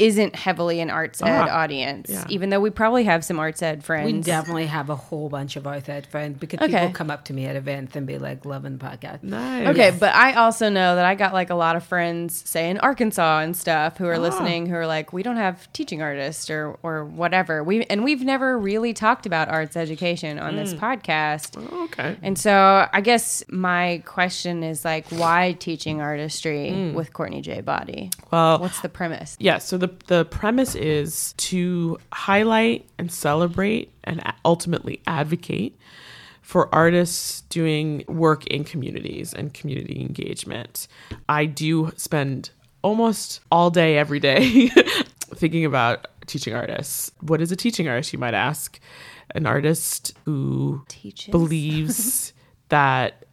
isn't 0.00 0.34
heavily 0.34 0.80
an 0.80 0.88
arts 0.90 1.20
ed 1.22 1.28
Uh-huh. 1.28 1.48
audience, 1.54 2.08
Yeah. 2.10 2.24
even 2.28 2.48
though 2.50 2.58
we 2.60 2.70
probably 2.70 3.04
have 3.04 3.24
some 3.24 3.38
arts 3.38 3.62
ed 3.62 3.84
friends. 3.84 4.06
We 4.12 4.20
definitely 4.20 4.66
have 4.66 4.88
a 4.88 4.96
whole 4.96 5.28
bunch 5.28 5.56
of 5.56 5.66
arts 5.66 5.88
ed 5.88 6.06
friends 6.06 6.38
because 6.38 6.58
Okay. 6.60 6.72
people 6.72 6.90
come 6.92 7.10
up 7.10 7.24
to 7.26 7.34
me 7.34 7.46
at 7.46 7.54
events 7.54 7.94
and 7.96 8.06
be 8.06 8.16
like, 8.18 8.44
loving 8.46 8.78
the 8.78 8.84
podcast. 8.84 9.22
Nice. 9.22 9.68
Okay, 9.68 9.90
but 9.98 10.14
I 10.14 10.32
also 10.34 10.70
know 10.70 10.96
that 10.96 11.04
I 11.04 11.14
got 11.14 11.34
like 11.34 11.50
a 11.50 11.54
lot 11.54 11.76
of 11.76 11.84
friends, 11.84 12.42
say 12.48 12.70
in 12.70 12.78
Arkansas 12.78 13.40
and 13.40 13.54
stuff, 13.56 13.98
who 13.98 14.06
are 14.06 14.14
Ah. 14.14 14.18
listening, 14.18 14.66
who 14.66 14.74
are 14.76 14.86
like, 14.86 15.12
we 15.12 15.22
don't 15.22 15.36
have 15.36 15.70
teaching 15.72 16.00
artists 16.02 16.48
or 16.48 16.78
or 16.82 17.04
whatever. 17.04 17.62
We 17.62 17.84
and 17.84 18.02
we've 18.02 18.24
never 18.24 18.58
really 18.58 18.94
talked 18.94 19.26
about 19.26 19.48
arts 19.48 19.76
education 19.76 20.38
on 20.38 20.56
this 20.56 20.72
Mm. 20.74 20.78
podcast. 20.80 21.82
Okay. 21.84 22.16
And 22.22 22.38
so 22.38 22.86
I 22.92 23.00
guess 23.02 23.44
my 23.50 24.02
question 24.06 24.62
is 24.62 24.84
like, 24.84 25.06
why 25.10 25.56
teaching 25.58 26.00
artistry 26.00 26.70
Mm. 26.70 26.94
with 26.94 27.12
Courtney 27.12 27.42
J. 27.42 27.60
Boddie? 27.60 28.10
Well, 28.30 28.58
What's 28.58 28.80
the 28.80 28.88
premise? 28.88 29.36
Yeah, 29.38 29.58
so 29.58 29.76
the 29.76 29.89
the 30.06 30.24
premise 30.24 30.74
is 30.74 31.34
to 31.34 31.98
highlight 32.12 32.88
and 32.98 33.10
celebrate 33.10 33.92
and 34.04 34.22
ultimately 34.44 35.00
advocate 35.06 35.78
for 36.42 36.72
artists 36.74 37.42
doing 37.42 38.04
work 38.08 38.46
in 38.48 38.64
communities 38.64 39.32
and 39.32 39.54
community 39.54 40.00
engagement. 40.00 40.88
I 41.28 41.46
do 41.46 41.92
spend 41.96 42.50
almost 42.82 43.40
all 43.52 43.70
day 43.70 43.96
every 43.98 44.18
day 44.18 44.68
thinking 45.34 45.64
about 45.64 46.08
teaching 46.26 46.54
artists. 46.54 47.12
What 47.20 47.40
is 47.40 47.52
a 47.52 47.56
teaching 47.56 47.88
artist, 47.88 48.12
you 48.12 48.18
might 48.18 48.34
ask? 48.34 48.80
An 49.34 49.46
artist 49.46 50.12
who 50.24 50.82
Teaches. 50.88 51.30
believes 51.30 52.32
that 52.68 53.26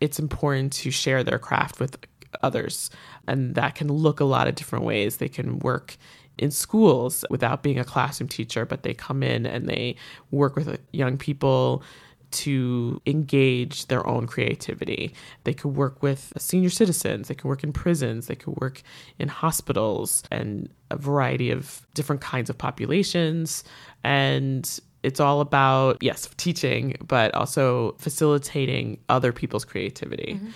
it's 0.00 0.18
important 0.18 0.72
to 0.74 0.90
share 0.90 1.24
their 1.24 1.38
craft 1.38 1.80
with 1.80 1.98
others. 2.42 2.90
And 3.26 3.54
that 3.54 3.74
can 3.74 3.88
look 3.88 4.20
a 4.20 4.24
lot 4.24 4.48
of 4.48 4.54
different 4.54 4.84
ways. 4.84 5.16
They 5.16 5.28
can 5.28 5.58
work 5.60 5.96
in 6.38 6.50
schools 6.50 7.24
without 7.30 7.62
being 7.62 7.78
a 7.78 7.84
classroom 7.84 8.28
teacher, 8.28 8.64
but 8.64 8.82
they 8.82 8.94
come 8.94 9.22
in 9.22 9.46
and 9.46 9.68
they 9.68 9.96
work 10.30 10.56
with 10.56 10.80
young 10.92 11.18
people 11.18 11.82
to 12.30 13.00
engage 13.06 13.86
their 13.86 14.06
own 14.06 14.26
creativity. 14.26 15.12
They 15.44 15.52
could 15.52 15.76
work 15.76 16.02
with 16.02 16.32
senior 16.38 16.70
citizens, 16.70 17.28
they 17.28 17.34
could 17.34 17.48
work 17.48 17.64
in 17.64 17.72
prisons, 17.72 18.28
they 18.28 18.36
could 18.36 18.56
work 18.60 18.82
in 19.18 19.28
hospitals 19.28 20.22
and 20.30 20.68
a 20.90 20.96
variety 20.96 21.50
of 21.50 21.84
different 21.94 22.22
kinds 22.22 22.48
of 22.48 22.56
populations. 22.56 23.64
And 24.04 24.80
it's 25.02 25.18
all 25.18 25.40
about, 25.40 25.98
yes, 26.02 26.28
teaching, 26.36 26.96
but 27.06 27.34
also 27.34 27.92
facilitating 27.98 28.98
other 29.08 29.32
people's 29.32 29.64
creativity. 29.64 30.34
Mm-hmm. 30.34 30.48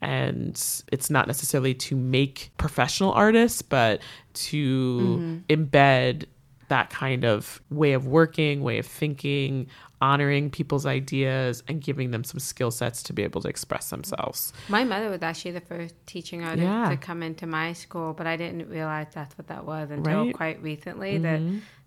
And 0.00 0.50
it's 0.92 1.10
not 1.10 1.26
necessarily 1.26 1.74
to 1.74 1.96
make 1.96 2.50
professional 2.56 3.12
artists, 3.12 3.62
but 3.62 4.00
to 4.34 5.42
embed 5.48 6.24
that 6.68 6.90
kind 6.90 7.24
of 7.24 7.60
way 7.70 7.94
of 7.94 8.06
working, 8.06 8.62
way 8.62 8.78
of 8.78 8.86
thinking, 8.86 9.66
honoring 10.00 10.50
people's 10.50 10.86
ideas, 10.86 11.62
and 11.66 11.80
giving 11.80 12.10
them 12.12 12.22
some 12.22 12.38
skill 12.38 12.70
sets 12.70 13.02
to 13.04 13.12
be 13.12 13.22
able 13.24 13.40
to 13.40 13.48
express 13.48 13.90
themselves. 13.90 14.52
My 14.68 14.84
mother 14.84 15.08
was 15.10 15.22
actually 15.22 15.52
the 15.52 15.62
first 15.62 15.94
teaching 16.06 16.42
artist 16.44 16.62
Yeah. 16.62 16.90
to 16.90 16.96
come 16.96 17.22
into 17.22 17.46
my 17.46 17.72
school, 17.72 18.12
but 18.12 18.26
I 18.26 18.36
didn't 18.36 18.68
realize 18.68 19.06
that's 19.12 19.36
what 19.36 19.48
that 19.48 19.64
was 19.64 19.90
until 19.90 20.24
Right. 20.26 20.34
quite 20.34 20.62
recently. 20.62 21.18
That 21.18 21.42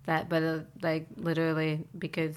that, 0.08 0.30
but 0.30 0.42
uh, 0.42 0.60
like 0.82 1.06
literally 1.16 1.86
because 1.98 2.36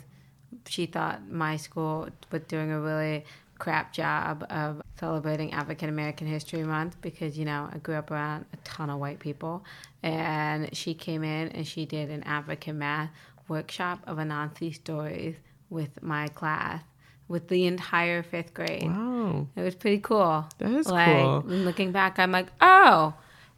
she 0.69 0.85
thought 0.87 1.27
my 1.31 1.57
school 1.57 2.09
was 2.31 2.43
doing 2.43 2.71
a 2.71 2.79
really 2.79 3.25
crap 3.65 3.95
job 3.95 4.45
of 4.51 4.83
celebrating 5.01 5.55
African 5.55 5.89
American 5.89 6.27
History 6.27 6.63
Month 6.63 7.01
because 7.01 7.39
you 7.39 7.47
know 7.47 7.67
I 7.73 7.79
grew 7.79 7.95
up 7.95 8.11
around 8.11 8.45
a 8.53 8.59
ton 8.59 8.91
of 8.91 8.99
white 8.99 9.21
people, 9.21 9.65
and 10.03 10.69
she 10.77 10.93
came 10.93 11.25
in 11.25 11.49
and 11.49 11.67
she 11.67 11.87
did 11.87 12.11
an 12.11 12.23
African 12.25 12.79
math 12.79 13.09
workshop 13.49 14.01
of 14.07 14.19
Anansi 14.19 14.75
stories 14.75 15.37
with 15.71 16.03
my 16.03 16.29
class. 16.29 16.83
With 17.27 17.49
the 17.49 17.65
entire 17.65 18.23
fifth 18.23 18.53
grade. 18.53 18.85
Wow. 18.85 19.47
It 19.57 19.63
was 19.63 19.75
pretty 19.75 19.97
cool. 20.01 20.45
That 20.59 20.71
is 20.73 20.87
like, 20.87 21.07
cool. 21.07 21.43
Looking 21.47 21.91
back, 21.91 22.19
I'm 22.19 22.31
like, 22.31 22.49
oh, 22.61 23.15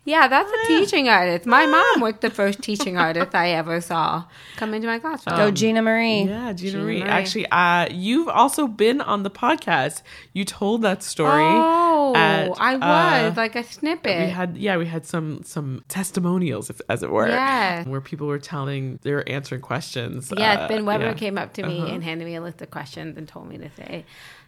yeah, 0.06 0.26
that's 0.28 0.50
a 0.50 0.66
teaching 0.68 1.08
artist. 1.10 1.44
My 1.44 1.66
mom 1.66 2.00
was 2.00 2.14
the 2.20 2.30
first 2.30 2.62
teaching 2.62 2.96
artist 2.96 3.34
I 3.34 3.50
ever 3.50 3.80
saw 3.82 4.24
come 4.56 4.72
into 4.72 4.86
my 4.86 4.98
classroom. 4.98 5.36
Go 5.36 5.50
Gina 5.50 5.82
Marie. 5.82 6.22
Yeah, 6.22 6.52
Gina, 6.54 6.70
Gina 6.72 6.82
Marie. 6.84 7.00
Marie. 7.00 7.10
Actually, 7.10 7.46
uh, 7.50 7.88
you've 7.90 8.28
also 8.28 8.66
been 8.66 9.00
on 9.02 9.22
the 9.22 9.30
podcast. 9.30 10.02
You 10.32 10.44
told 10.44 10.80
that 10.82 11.02
story. 11.02 11.42
Oh, 11.44 12.14
at, 12.16 12.52
I 12.58 12.76
was 12.76 13.32
uh, 13.32 13.34
like 13.36 13.56
a 13.56 13.64
snippet. 13.64 14.18
we 14.26 14.30
had 14.30 14.56
yeah 14.56 14.76
we 14.76 14.86
had 14.86 15.04
some 15.04 15.42
some 15.44 15.82
testimonials 15.88 16.70
if, 16.70 16.80
as 16.88 17.02
it 17.02 17.10
were 17.10 17.28
Yeah. 17.28 17.82
where 17.88 18.00
people 18.00 18.26
were 18.28 18.38
telling 18.38 18.98
they 19.02 19.12
were 19.12 19.28
answering 19.28 19.60
questions 19.60 20.32
Yeah, 20.36 20.52
uh, 20.60 20.68
Ben 20.68 20.86
Weber 20.86 21.06
yeah. 21.06 21.14
came 21.14 21.36
up 21.36 21.52
to 21.54 21.66
me 21.66 21.90
and 21.90 22.04
handed 22.04 22.24
me 22.26 22.36
a 22.36 22.40
list 22.40 22.62
of 22.62 22.70
questions 22.70 23.16
and 23.18 23.26
told 23.26 23.48
me 23.48 23.58
to 23.58 23.70
say 23.76 24.04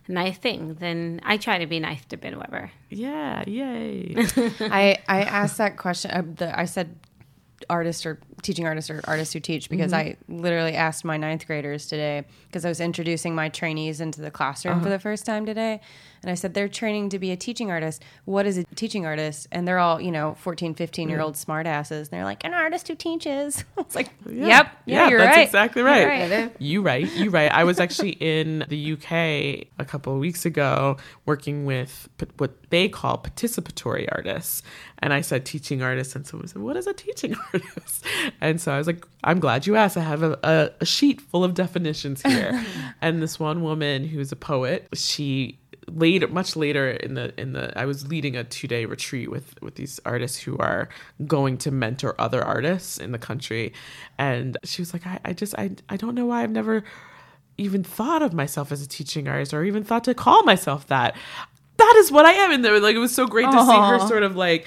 nice 0.08 0.36
thing, 0.38 0.74
then 0.74 1.20
I 1.22 1.36
try 1.36 1.58
to 1.58 1.66
be 1.66 1.78
nice 1.80 2.04
to 2.06 2.16
Ben 2.16 2.38
Weber. 2.38 2.70
yeah 2.90 3.44
yay 3.46 4.14
I 4.60 4.98
I 5.06 5.22
asked 5.22 5.58
that 5.58 5.76
question. 5.76 6.10
Uh, 6.10 6.22
the, 6.36 6.58
I 6.58 6.64
said 6.64 6.98
artist 7.68 8.06
or 8.06 8.18
teaching 8.48 8.66
artists 8.66 8.88
or 8.88 9.02
artists 9.04 9.34
who 9.34 9.40
teach 9.40 9.68
because 9.68 9.92
mm-hmm. 9.92 10.16
I 10.32 10.34
literally 10.34 10.74
asked 10.74 11.04
my 11.04 11.18
ninth 11.18 11.46
graders 11.46 11.87
today 11.87 12.24
because 12.46 12.64
I 12.64 12.70
was 12.70 12.80
introducing 12.80 13.34
my 13.34 13.50
trainees 13.50 14.00
into 14.00 14.22
the 14.22 14.30
classroom 14.30 14.80
for 14.80 14.87
uh-huh. 14.87 14.96
the 14.96 14.98
first 14.98 15.26
time 15.26 15.44
today. 15.44 15.82
And 16.22 16.30
I 16.30 16.34
said, 16.34 16.54
they're 16.54 16.68
training 16.68 17.11
to 17.11 17.18
be 17.18 17.30
a 17.30 17.37
teaching 17.37 17.70
artist. 17.70 18.02
What 18.24 18.46
is 18.46 18.58
a 18.58 18.64
teaching 18.64 19.06
artist? 19.06 19.46
And 19.52 19.68
they're 19.68 19.78
all, 19.78 20.00
you 20.00 20.11
know, 20.11 20.34
14, 20.40 20.74
15 20.74 21.08
year 21.08 21.20
old 21.20 21.34
mm. 21.34 21.44
smartasses. 21.44 21.98
And 21.98 22.08
they're 22.08 22.24
like, 22.24 22.44
an 22.44 22.54
artist 22.54 22.88
who 22.88 22.94
teaches. 22.94 23.64
it's 23.78 23.94
like, 23.94 24.08
yep. 24.26 24.72
Yeah, 24.84 25.04
yeah, 25.04 25.08
you're 25.08 25.18
that's 25.20 25.37
right. 25.37 25.46
exactly 25.46 25.82
You're 25.82 25.90
right. 25.90 26.52
You 26.58 26.82
right, 26.82 27.11
you 27.16 27.30
right. 27.30 27.52
I 27.52 27.64
was 27.64 27.78
actually 27.78 28.11
in 28.20 28.64
the 28.68 28.94
UK 28.94 29.68
a 29.78 29.84
couple 29.87 30.12
of 30.12 30.18
weeks 30.18 30.44
ago 30.44 30.96
working 31.26 31.64
with 31.66 32.08
what 32.38 32.70
they 32.70 32.88
call 32.88 33.18
participatory 33.18 34.08
artists, 34.11 34.62
and 34.98 35.12
I 35.12 35.20
said 35.20 35.44
teaching 35.44 35.82
artists, 35.82 36.16
and 36.16 36.26
someone 36.26 36.48
said, 36.48 36.62
"What 36.62 36.76
is 36.76 36.87
a 36.87 36.92
teaching 36.92 37.37
artist?" 37.52 38.04
And 38.40 38.61
so 38.61 38.72
I 38.72 38.79
was 38.79 38.87
like, 38.87 39.05
"I'm 39.24 39.40
glad 39.40 39.66
you 39.66 39.77
asked. 39.77 39.96
I 39.96 40.01
have 40.01 40.22
a, 40.22 40.38
a, 40.42 40.70
a 40.81 40.87
sheet 40.87 41.20
full 41.20 41.44
of 41.44 41.55
definitions 41.55 42.22
here." 42.22 42.64
and 43.01 43.22
this 43.22 43.38
one 43.38 43.62
woman 43.62 44.05
who's 44.05 44.33
a 44.33 44.37
poet, 44.37 44.88
she 44.94 45.59
later 45.90 46.29
much 46.29 46.57
later 46.57 46.90
in 46.90 47.14
the 47.14 47.38
in 47.40 47.53
the 47.53 47.77
I 47.79 47.87
was 47.87 48.07
leading 48.09 48.37
a 48.37 48.44
two 48.44 48.68
day 48.68 48.85
retreat 48.85 49.31
with 49.31 49.61
with 49.62 49.77
these 49.77 50.01
artists 50.05 50.38
who 50.38 50.57
are 50.59 50.88
going 51.27 51.59
to 51.59 51.70
mentor 51.70 52.14
other 52.18 52.42
artists 52.44 52.98
in 52.98 53.12
the 53.12 53.18
country 53.18 53.72
and 54.18 54.57
she 54.64 54.83
was 54.83 54.92
like 54.92 55.07
I, 55.07 55.18
I 55.24 55.33
just 55.33 55.55
I 55.59 55.70
I 55.88 55.96
don't 55.96 56.14
know 56.14 56.27
why 56.27 56.42
I've 56.42 56.51
never 56.51 56.85
even 57.57 57.83
thought 57.83 58.22
of 58.22 58.33
myself 58.33 58.70
as 58.70 58.83
a 58.83 58.88
teaching 58.88 59.29
artist 59.29 59.53
or 59.53 59.64
even 59.64 59.83
thought 59.83 60.05
to 60.05 60.14
call 60.14 60.42
myself 60.44 60.87
that 60.88 61.16
that 61.77 61.94
is 61.98 62.12
what 62.12 62.24
I 62.24 62.33
am 62.33 62.53
and 62.53 62.64
there 62.64 62.79
like 62.81 62.96
it 62.96 63.01
was 63.01 63.14
so 63.14 63.27
great 63.27 63.51
to 63.51 63.64
see 63.64 63.77
her 63.77 64.07
sort 64.07 64.22
of 64.22 64.37
like 64.37 64.66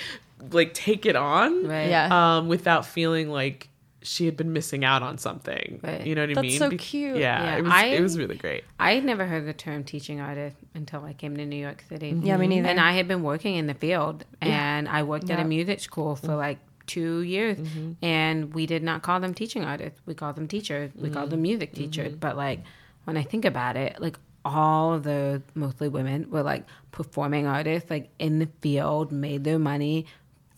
like 0.52 0.74
take 0.74 1.06
it 1.06 1.16
on 1.16 1.68
Right. 1.68 1.90
Yeah. 1.90 2.38
um 2.38 2.48
without 2.48 2.86
feeling 2.86 3.30
like 3.30 3.70
she 4.04 4.26
had 4.26 4.36
been 4.36 4.52
missing 4.52 4.84
out 4.84 5.04
on 5.04 5.18
something 5.20 5.80
Right. 5.84 6.06
you 6.06 6.16
know 6.16 6.22
what 6.22 6.26
I 6.26 6.28
mean? 6.28 6.36
That's 6.36 6.48
mean 6.54 6.60
so 6.60 6.70
Be- 6.70 6.78
cute. 6.78 7.18
yeah, 7.18 7.44
Yeah, 7.44 7.58
it 7.58 7.62
was 7.64 7.72
I- 7.72 7.86
it 7.86 8.02
was 8.02 8.18
really 8.18 8.36
great 8.36 8.64
I 8.80 8.96
had 8.96 9.06
never 9.06 9.26
heard 9.26 9.46
the 9.46 9.54
term 9.54 9.84
teaching 9.84 10.20
artist 10.20 10.58
until 10.74 11.04
I 11.06 11.14
came 11.14 11.38
to 11.38 11.46
New 11.46 11.56
York 11.56 11.84
City. 11.88 12.12
Mm-hmm. 12.12 12.26
Yeah, 12.26 12.38
me 12.38 12.48
neither. 12.48 12.68
And 12.68 12.80
I 12.80 12.94
had 12.94 13.08
been 13.08 13.22
working 13.22 13.56
in 13.56 13.68
the 13.68 13.76
field, 13.76 14.26
and 14.42 14.90
I 14.90 15.04
worked 15.04 15.30
at 15.30 15.40
a 15.40 15.44
music 15.44 15.80
school 15.82 16.16
for 16.16 16.28
mm-hmm. 16.30 16.36
like 16.38 16.60
two 16.88 17.22
years, 17.22 17.58
mm-hmm. 17.58 17.92
and 18.04 18.54
we 18.54 18.66
did 18.66 18.82
not 18.82 19.04
call 19.04 19.20
them 19.20 19.34
teaching 19.36 19.64
artists. 19.64 20.02
We 20.08 20.16
called 20.16 20.36
them 20.36 20.48
teachers. 20.48 20.92
We 20.96 21.10
called 21.12 21.30
them 21.30 21.44
music 21.44 21.74
teachers. 21.74 22.16
But 22.16 22.36
like 22.38 22.62
when 23.04 23.18
I 23.18 23.24
think 23.24 23.46
about 23.46 23.78
it, 23.78 24.02
like 24.02 24.18
all 24.44 24.94
of 24.94 25.04
the 25.04 25.42
mostly 25.54 25.88
women 25.88 26.30
were 26.32 26.42
like 26.44 26.66
performing 26.92 27.46
artists, 27.46 27.90
like 27.90 28.10
in 28.18 28.40
the 28.40 28.50
field, 28.62 29.12
made 29.12 29.44
their 29.44 29.60
money 29.60 30.08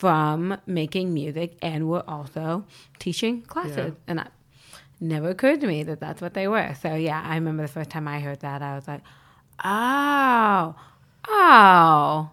from 0.04 0.58
making 0.66 1.14
music, 1.14 1.58
and 1.62 1.88
were 1.88 2.04
also 2.10 2.66
teaching 3.00 3.42
classes. 3.44 3.78
Yeah. 3.78 4.06
And 4.06 4.20
I, 4.20 4.28
never 5.00 5.30
occurred 5.30 5.62
to 5.62 5.68
me 5.68 5.82
that 5.84 6.02
that's 6.02 6.22
what 6.22 6.34
they 6.34 6.46
were. 6.46 6.76
So 6.82 6.94
yeah, 6.94 7.24
I 7.26 7.36
remember 7.36 7.64
the 7.64 7.72
first 7.72 7.90
time 7.90 8.06
I 8.06 8.20
heard 8.20 8.42
that, 8.42 8.62
I 8.62 8.76
was 8.76 8.86
like, 8.86 9.00
oh, 9.64 10.76
oh, 11.30 12.32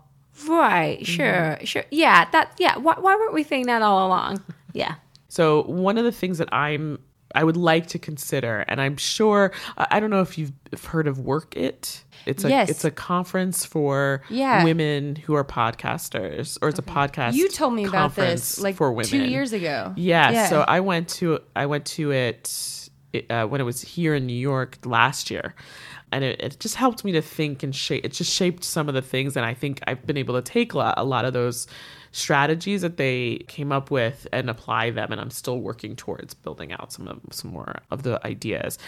right, 0.49 0.99
mm-hmm. 0.99 1.05
sure, 1.05 1.59
sure, 1.63 1.85
yeah, 1.93 2.29
that, 2.33 2.57
yeah. 2.59 2.77
Why, 2.77 2.95
why 2.99 3.15
weren't 3.15 3.35
we 3.35 3.45
saying 3.45 3.67
that 3.67 3.83
all 3.83 4.05
along? 4.09 4.43
Yeah, 4.73 4.97
So 5.29 5.63
one 5.63 5.97
of 5.97 6.03
the 6.03 6.11
things 6.11 6.39
that 6.39 6.53
I'm 6.53 6.99
I 7.35 7.45
would 7.45 7.57
like 7.57 7.87
to 7.89 7.99
consider, 7.99 8.65
and 8.69 8.81
I'm 8.81 8.97
sure 8.97 9.53
I 9.77 10.01
don't 10.01 10.11
know 10.11 10.21
if 10.23 10.37
you've 10.39 10.53
heard 10.87 11.07
of 11.07 11.19
Werk 11.21 11.57
It. 11.57 12.05
It's 12.27 12.45
a 12.45 12.49
Yes. 12.51 12.69
it's 12.71 12.85
a 12.85 12.91
conference 12.91 13.65
for 13.65 14.23
Yeah. 14.29 14.65
women 14.65 15.17
who 15.17 15.35
are 15.35 15.45
podcasters, 15.45 16.59
or 16.61 16.69
it's 16.69 16.79
a 16.79 16.83
podcast. 16.83 17.35
You 17.35 17.49
told 17.49 17.75
me 17.75 17.85
about 17.85 18.15
this 18.15 18.61
like 18.61 18.77
for 18.77 18.93
women 18.93 19.11
two 19.11 19.25
years 19.25 19.53
ago. 19.53 19.93
Yeah, 19.97 20.47
so 20.49 20.65
I 20.67 20.81
went 20.81 21.09
to 21.21 21.39
I 21.57 21.67
went 21.67 21.85
to 21.87 22.11
it 22.13 22.89
uh, 23.29 23.45
when 23.45 23.61
it 23.61 23.65
was 23.65 23.81
here 23.83 24.15
in 24.15 24.27
New 24.27 24.33
York 24.39 24.79
last 24.85 25.31
year. 25.31 25.55
And 26.13 26.25
it, 26.25 26.41
it 26.41 26.61
just 26.61 26.75
helped 26.75 27.05
me 27.05 27.13
to 27.13 27.23
think 27.23 27.63
and 27.63 27.75
shape. 27.75 28.05
It 28.05 28.13
just 28.13 28.33
shaped 28.33 28.65
some 28.65 28.89
of 28.89 28.95
the 28.95 29.03
things, 29.03 29.37
and 29.37 29.47
I 29.47 29.55
think 29.55 29.81
I've 29.87 30.05
been 30.07 30.17
able 30.17 30.35
to 30.35 30.43
take 30.43 30.73
a 30.73 30.77
lot, 30.77 31.25
of 31.25 31.33
those 31.33 31.67
strategies 32.13 32.83
that 32.83 32.97
they 32.97 33.45
came 33.47 33.71
up 33.71 33.91
with 33.91 34.27
and 34.33 34.51
apply 34.51 34.91
them. 34.91 35.13
And 35.13 35.21
I'm 35.21 35.31
still 35.31 35.61
working 35.61 35.95
towards 35.97 36.35
building 36.35 36.73
out 36.73 36.93
some 36.93 37.09
of 37.09 37.21
some 37.31 37.53
more 37.53 37.77
of 37.91 38.03
the 38.03 38.25
ideas. 38.27 38.79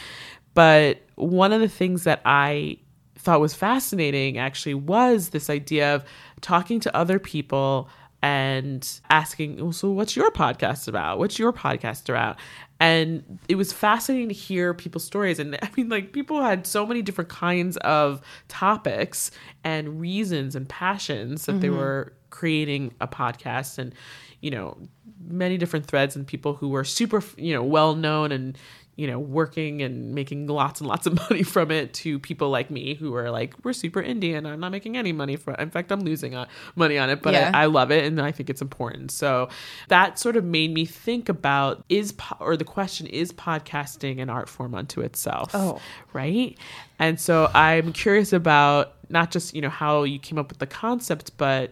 But 0.54 1.02
one 1.14 1.52
of 1.52 1.60
the 1.60 1.68
things 1.68 2.04
that 2.04 2.20
I 2.24 2.78
thought 3.16 3.40
was 3.40 3.54
fascinating 3.54 4.38
actually 4.38 4.74
was 4.74 5.28
this 5.28 5.48
idea 5.48 5.94
of 5.94 6.04
talking 6.40 6.80
to 6.80 6.96
other 6.96 7.18
people 7.18 7.88
and 8.22 9.00
asking, 9.10 9.56
well, 9.56 9.72
so 9.72 9.90
what's 9.90 10.14
your 10.14 10.30
podcast 10.30 10.86
about? 10.86 11.18
What's 11.18 11.38
your 11.38 11.52
podcast 11.52 12.08
about? 12.08 12.38
And 12.78 13.38
it 13.48 13.56
was 13.56 13.72
fascinating 13.72 14.28
to 14.28 14.34
hear 14.34 14.74
people's 14.74 15.04
stories. 15.04 15.38
And 15.38 15.58
I 15.60 15.68
mean, 15.76 15.88
like, 15.88 16.12
people 16.12 16.40
had 16.40 16.66
so 16.66 16.86
many 16.86 17.02
different 17.02 17.30
kinds 17.30 17.76
of 17.78 18.20
topics 18.48 19.32
and 19.64 20.00
reasons 20.00 20.54
and 20.54 20.68
passions 20.68 21.46
that 21.46 21.52
mm-hmm. 21.52 21.60
they 21.60 21.70
were 21.70 22.12
creating 22.30 22.94
a 23.00 23.08
podcast. 23.08 23.78
And, 23.78 23.94
you 24.40 24.50
know, 24.50 24.76
many 25.24 25.56
different 25.56 25.86
threads 25.86 26.16
and 26.16 26.26
people 26.26 26.54
who 26.54 26.68
were 26.68 26.84
super, 26.84 27.22
you 27.36 27.52
know, 27.52 27.62
well 27.62 27.94
known 27.94 28.30
and 28.32 28.56
you 28.96 29.06
know, 29.06 29.18
working 29.18 29.80
and 29.80 30.14
making 30.14 30.46
lots 30.46 30.80
and 30.80 30.88
lots 30.88 31.06
of 31.06 31.14
money 31.30 31.42
from 31.42 31.70
it 31.70 31.94
to 31.94 32.18
people 32.18 32.50
like 32.50 32.70
me 32.70 32.94
who 32.94 33.14
are 33.14 33.30
like, 33.30 33.54
we're 33.64 33.72
super 33.72 34.02
indie 34.02 34.36
and 34.36 34.46
I'm 34.46 34.60
not 34.60 34.70
making 34.70 34.96
any 34.96 35.12
money 35.12 35.36
from 35.36 35.54
it. 35.54 35.60
In 35.60 35.70
fact, 35.70 35.90
I'm 35.90 36.00
losing 36.00 36.34
uh, 36.34 36.46
money 36.76 36.98
on 36.98 37.08
it, 37.08 37.22
but 37.22 37.32
yeah. 37.32 37.50
I, 37.54 37.62
I, 37.62 37.66
love 37.66 37.90
it 37.90 38.04
and 38.04 38.20
I 38.20 38.32
think 38.32 38.50
it's 38.50 38.60
important. 38.60 39.10
So 39.10 39.48
that 39.88 40.18
sort 40.18 40.36
of 40.36 40.44
made 40.44 40.74
me 40.74 40.84
think 40.84 41.28
about 41.28 41.84
is, 41.88 42.12
po- 42.12 42.36
or 42.38 42.56
the 42.56 42.64
question, 42.64 43.06
is 43.06 43.32
podcasting 43.32 44.20
an 44.20 44.28
art 44.28 44.48
form 44.48 44.74
unto 44.74 45.00
itself? 45.00 45.52
Oh. 45.54 45.80
Right. 46.12 46.58
And 46.98 47.18
so 47.18 47.50
I'm 47.54 47.92
curious 47.94 48.34
about 48.34 48.94
not 49.08 49.30
just, 49.30 49.54
you 49.54 49.62
know, 49.62 49.70
how 49.70 50.02
you 50.02 50.18
came 50.18 50.38
up 50.38 50.50
with 50.50 50.58
the 50.58 50.66
concept, 50.66 51.36
but 51.38 51.70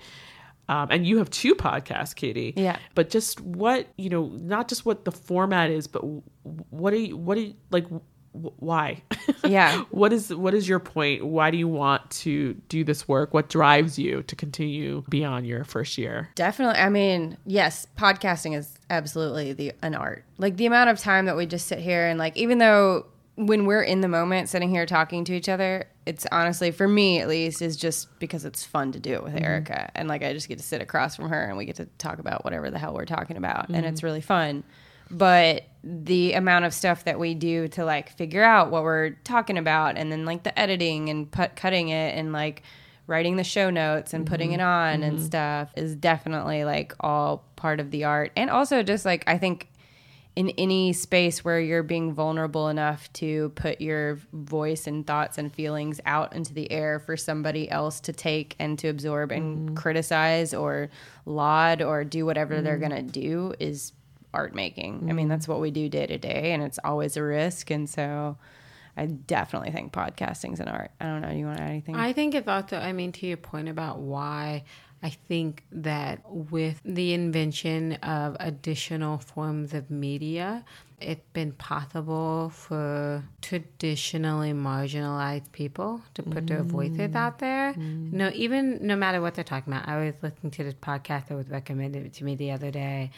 um, 0.71 0.87
and 0.93 1.05
you 1.05 1.19
have 1.19 1.29
two 1.31 1.57
podcasts, 1.57 2.15
Katie. 2.15 2.55
Yeah. 2.57 2.79
But 2.95 3.11
just 3.11 3.41
what 3.41 3.89
you 3.97 4.09
know, 4.09 4.27
not 4.27 4.69
just 4.69 4.87
what 4.87 5.05
the 5.05 5.11
format 5.11 5.69
is, 5.69 5.89
but 5.89 6.03
what 6.71 6.93
are 6.93 6.97
you, 6.97 7.17
what 7.17 7.37
are 7.37 7.41
you, 7.41 7.55
like, 7.71 7.87
why? 8.31 9.03
Yeah. 9.43 9.85
what 9.91 10.13
is 10.13 10.33
what 10.33 10.55
is 10.55 10.69
your 10.69 10.79
point? 10.79 11.27
Why 11.27 11.51
do 11.51 11.57
you 11.57 11.67
want 11.67 12.09
to 12.11 12.55
do 12.69 12.85
this 12.85 13.09
work? 13.09 13.35
What 13.35 13.49
drives 13.49 13.99
you 13.99 14.23
to 14.25 14.37
continue 14.37 15.03
beyond 15.09 15.45
your 15.47 15.65
first 15.65 15.99
year? 15.99 16.29
Definitely. 16.37 16.81
I 16.81 16.89
mean, 16.89 17.37
yes, 17.47 17.87
podcasting 17.97 18.57
is 18.57 18.79
absolutely 18.91 19.55
the 19.55 19.73
an 19.83 19.97
art. 19.97 20.25
Like 20.39 20.57
the 20.57 20.67
amount 20.67 20.91
of 20.91 21.01
time 21.01 21.25
that 21.25 21.37
we 21.37 21.47
just 21.47 21.67
sit 21.67 21.81
here 21.81 22.07
and 22.07 22.17
like, 22.17 22.37
even 22.37 22.59
though 22.59 23.07
when 23.47 23.65
we're 23.65 23.83
in 23.83 24.03
the 24.03 24.09
moment 24.09 24.51
sitting 24.51 24.69
here 24.69 24.85
talking 24.85 25.25
to 25.25 25.33
each 25.33 25.49
other, 25.49 25.87
it's 26.05 26.27
honestly 26.31 26.71
for 26.71 26.87
me 26.87 27.21
at 27.21 27.29
least 27.29 27.63
is 27.63 27.77
just 27.77 28.19
because 28.19 28.45
it's 28.45 28.65
fun 28.65 28.93
to 28.93 29.01
do 29.01 29.15
it 29.15 29.25
with 29.25 29.35
mm-hmm. 29.35 29.45
Erica 29.45 29.91
and 29.95 30.09
like 30.09 30.23
I 30.23 30.35
just 30.35 30.47
get 30.47 30.59
to 30.59 30.65
sit 30.65 30.83
across 30.83 31.17
from 31.17 31.31
her 31.31 31.45
and 31.45 31.57
we 31.57 31.65
get 31.65 31.77
to 31.77 31.87
talk 31.97 32.19
about 32.19 32.45
whatever 32.45 32.71
the 32.71 32.79
hell 32.79 32.93
we're 32.93 33.07
talking 33.07 33.39
about 33.39 33.65
mm-hmm. 33.65 33.77
and 33.77 33.87
it's 33.87 34.03
really 34.03 34.21
fun. 34.21 34.63
But 35.11 35.65
the 35.83 36.35
amount 36.35 36.67
of 36.67 36.75
stuff 36.75 37.05
that 37.05 37.19
we 37.19 37.35
do 37.35 37.67
to 37.69 37.85
like 37.85 38.11
figure 38.17 38.45
out 38.45 38.71
what 38.71 38.83
we're 38.83 39.11
talking 39.25 39.57
about 39.57 39.97
and 39.97 40.13
then 40.13 40.25
like 40.25 40.43
the 40.43 40.57
editing 40.59 41.09
and 41.09 41.31
put, 41.31 41.57
cutting 41.57 41.89
it 41.89 42.17
and 42.17 42.33
like 42.33 42.63
writing 43.07 43.37
the 43.37 43.45
show 43.45 43.71
notes 43.71 44.13
and 44.13 44.27
putting 44.27 44.51
mm-hmm. 44.51 44.61
it 44.61 44.63
on 44.63 45.03
and 45.03 45.17
mm-hmm. 45.17 45.25
stuff 45.25 45.73
is 45.77 45.97
definitely 45.97 46.65
like 46.65 46.95
all 47.01 47.45
part 47.57 47.81
of 47.81 47.91
the 47.91 48.05
art 48.05 48.33
and 48.37 48.51
also 48.51 48.83
just 48.83 49.05
like 49.05 49.25
I 49.27 49.39
think 49.39 49.70
in 50.37 50.51
any 50.51 50.93
space 50.93 51.45
where 51.45 51.61
you're 51.61 51.83
being 51.83 52.13
vulnerable 52.13 52.69
enough 52.69 53.13
to 53.15 53.51
put 53.51 53.81
your 53.81 54.19
voice 54.33 54.87
and 54.87 55.07
thoughts 55.07 55.39
and 55.39 55.53
feelings 55.53 56.01
out 56.07 56.35
into 56.35 56.55
the 56.55 56.71
air 56.71 57.01
for 57.01 57.17
somebody 57.17 57.71
else 57.71 58.01
to 58.01 58.13
take 58.13 58.55
and 58.59 58.79
to 58.79 58.89
absorb 58.89 59.33
and 59.33 59.71
mm. 59.71 59.77
criticize 59.77 60.55
or 60.55 60.89
laud 61.27 61.83
or 61.83 62.05
do 62.05 62.25
whatever 62.25 62.57
mm. 62.57 62.65
they're 62.65 62.79
going 62.79 62.91
to 62.91 63.03
do 63.03 63.55
is 63.59 63.93
art 64.33 64.55
making. 64.55 65.01
Mm. 65.01 65.11
I 65.11 65.13
mean, 65.13 65.29
that's 65.29 65.49
what 65.49 65.61
we 65.61 65.73
do 65.73 65.89
day 65.89 66.07
to 66.07 66.19
day 66.19 66.53
and 66.53 66.63
it's 66.63 66.79
always 66.85 67.17
a 67.17 67.23
risk 67.23 67.71
and 67.71 67.89
so 67.89 68.39
I 68.97 69.07
definitely 69.07 69.71
think 69.73 69.93
podcasting's 69.93 70.61
an 70.61 70.69
art. 70.69 70.91
I 71.01 71.07
don't 71.07 71.23
know, 71.23 71.31
do 71.31 71.39
you 71.39 71.47
want 71.47 71.59
to 71.59 71.65
add 71.65 71.71
anything? 71.71 71.97
I 71.97 72.13
think 72.13 72.35
it's 72.35 72.49
also 72.49 72.79
I 72.79 72.93
mean 72.93 73.13
to 73.13 73.27
your 73.27 73.37
point 73.37 73.69
about 73.69 73.99
why 73.99 74.65
I 75.03 75.11
think 75.11 75.65
that 75.73 76.21
with 76.29 76.81
the 76.85 77.15
invention 77.15 77.95
of 77.95 78.37
additional 78.39 79.19
forms 79.19 79.73
of 79.73 79.91
media, 79.91 80.65
it's 81.01 81.27
been 81.33 81.53
possible 81.53 82.51
for 82.51 83.25
traditionally 83.41 84.53
marginalized 84.53 85.51
people 85.53 86.03
to 86.15 86.23
put 86.23 86.47
their 86.47 86.63
voices 86.63 87.15
out 87.15 87.39
there. 87.39 87.73
Mm. 87.73 88.13
No, 88.13 88.31
even 88.35 88.87
no 88.87 88.95
matter 88.95 89.23
what 89.23 89.35
they're 89.35 89.45
talking 89.45 89.73
about. 89.73 89.89
I 89.89 90.05
was 90.05 90.15
listening 90.21 90.51
to 90.53 90.65
this 90.65 90.75
podcast 90.75 91.29
that 91.29 91.35
was 91.35 91.49
recommended 91.49 92.13
to 92.13 92.25
me 92.25 92.35
the 92.35 92.51
other 92.51 92.71
day. 92.71 93.11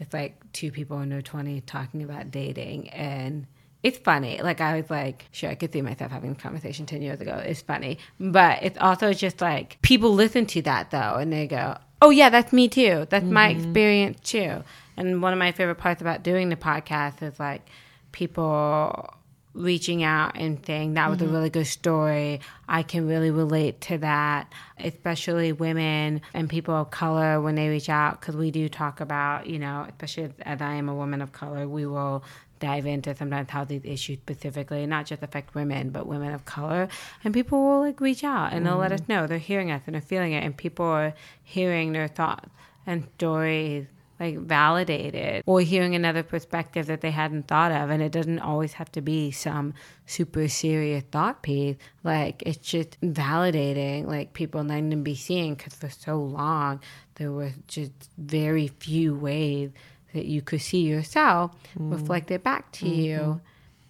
It's 0.00 0.14
like 0.14 0.40
two 0.52 0.70
people 0.70 1.00
in 1.00 1.10
their 1.10 1.22
20s 1.22 1.64
talking 1.66 2.02
about 2.02 2.30
dating 2.30 2.88
and 2.90 3.46
it's 3.86 3.98
funny. 3.98 4.40
Like 4.42 4.60
I 4.60 4.80
was 4.80 4.90
like, 4.90 5.26
sure, 5.30 5.48
I 5.48 5.54
could 5.54 5.72
see 5.72 5.80
myself 5.80 6.10
having 6.10 6.32
a 6.32 6.34
conversation 6.34 6.86
ten 6.86 7.02
years 7.02 7.20
ago. 7.20 7.40
It's 7.46 7.62
funny, 7.62 7.98
but 8.18 8.58
it's 8.62 8.76
also 8.78 9.12
just 9.12 9.40
like 9.40 9.78
people 9.80 10.12
listen 10.12 10.44
to 10.46 10.62
that 10.62 10.90
though, 10.90 11.14
and 11.14 11.32
they 11.32 11.46
go, 11.46 11.78
"Oh 12.02 12.10
yeah, 12.10 12.28
that's 12.28 12.52
me 12.52 12.66
too. 12.66 13.06
That's 13.08 13.24
mm-hmm. 13.24 13.32
my 13.32 13.48
experience 13.50 14.28
too." 14.28 14.64
And 14.96 15.22
one 15.22 15.32
of 15.32 15.38
my 15.38 15.52
favorite 15.52 15.76
parts 15.76 16.00
about 16.00 16.24
doing 16.24 16.48
the 16.48 16.56
podcast 16.56 17.22
is 17.22 17.38
like 17.38 17.68
people 18.10 19.14
reaching 19.56 20.02
out 20.02 20.32
and 20.34 20.64
saying 20.66 20.94
that 20.94 21.08
was 21.08 21.18
mm-hmm. 21.18 21.28
a 21.28 21.32
really 21.32 21.50
good 21.50 21.66
story. 21.66 22.40
I 22.68 22.82
can 22.82 23.06
really 23.06 23.30
relate 23.30 23.80
to 23.82 23.98
that, 23.98 24.52
especially 24.78 25.52
women 25.52 26.22
and 26.34 26.50
people 26.50 26.74
of 26.74 26.90
color 26.90 27.40
when 27.40 27.54
they 27.54 27.68
reach 27.68 27.88
out 27.88 28.20
because 28.20 28.36
we 28.36 28.50
do 28.50 28.68
talk 28.68 29.00
about, 29.00 29.46
you 29.46 29.58
know, 29.58 29.86
especially 29.88 30.32
as 30.42 30.60
I 30.60 30.74
am 30.74 30.88
a 30.88 30.94
woman 30.94 31.22
of 31.22 31.32
color, 31.32 31.68
we 31.68 31.86
will 31.86 32.24
dive 32.58 32.86
into 32.86 33.14
sometimes 33.14 33.50
how 33.50 33.64
these 33.64 33.84
issues 33.84 34.18
specifically 34.18 34.86
not 34.86 35.06
just 35.06 35.22
affect 35.22 35.54
women 35.54 35.90
but 35.90 36.06
women 36.06 36.32
of 36.32 36.44
color. 36.44 36.88
And 37.24 37.32
people 37.32 37.62
will 37.62 37.80
like 37.80 38.00
reach 38.00 38.24
out 38.24 38.52
and 38.52 38.66
they'll 38.66 38.76
let 38.76 38.92
us 38.92 39.00
mm. 39.02 39.08
know. 39.08 39.26
They're 39.26 39.38
hearing 39.38 39.70
us 39.70 39.82
and 39.86 39.94
they're 39.94 40.02
feeling 40.02 40.32
it 40.32 40.44
and 40.44 40.56
people 40.56 40.86
are 40.86 41.14
hearing 41.42 41.92
their 41.92 42.08
thoughts 42.08 42.48
and 42.86 43.06
stories 43.16 43.86
like 44.18 44.38
validated 44.38 45.42
or 45.46 45.60
hearing 45.60 45.94
another 45.94 46.22
perspective 46.22 46.86
that 46.86 47.00
they 47.02 47.10
hadn't 47.10 47.48
thought 47.48 47.70
of. 47.70 47.90
And 47.90 48.02
it 48.02 48.12
doesn't 48.12 48.38
always 48.38 48.74
have 48.74 48.90
to 48.92 49.02
be 49.02 49.30
some 49.30 49.74
super 50.06 50.48
serious 50.48 51.04
thought 51.10 51.42
piece. 51.42 51.76
Like 52.02 52.42
it's 52.46 52.58
just 52.58 52.98
validating 53.02 54.06
like 54.06 54.32
people 54.32 54.62
letting 54.62 54.90
them 54.90 55.02
be 55.02 55.14
seen 55.14 55.54
because 55.54 55.74
for 55.74 55.90
so 55.90 56.16
long 56.16 56.80
there 57.16 57.32
were 57.32 57.52
just 57.66 57.92
very 58.16 58.68
few 58.68 59.14
ways 59.14 59.70
that 60.16 60.26
you 60.26 60.40
could 60.40 60.62
see 60.62 60.80
yourself 60.80 61.52
mm. 61.78 61.92
reflected 61.92 62.42
back 62.42 62.72
to 62.72 62.86
mm-hmm. 62.86 63.00
you 63.00 63.40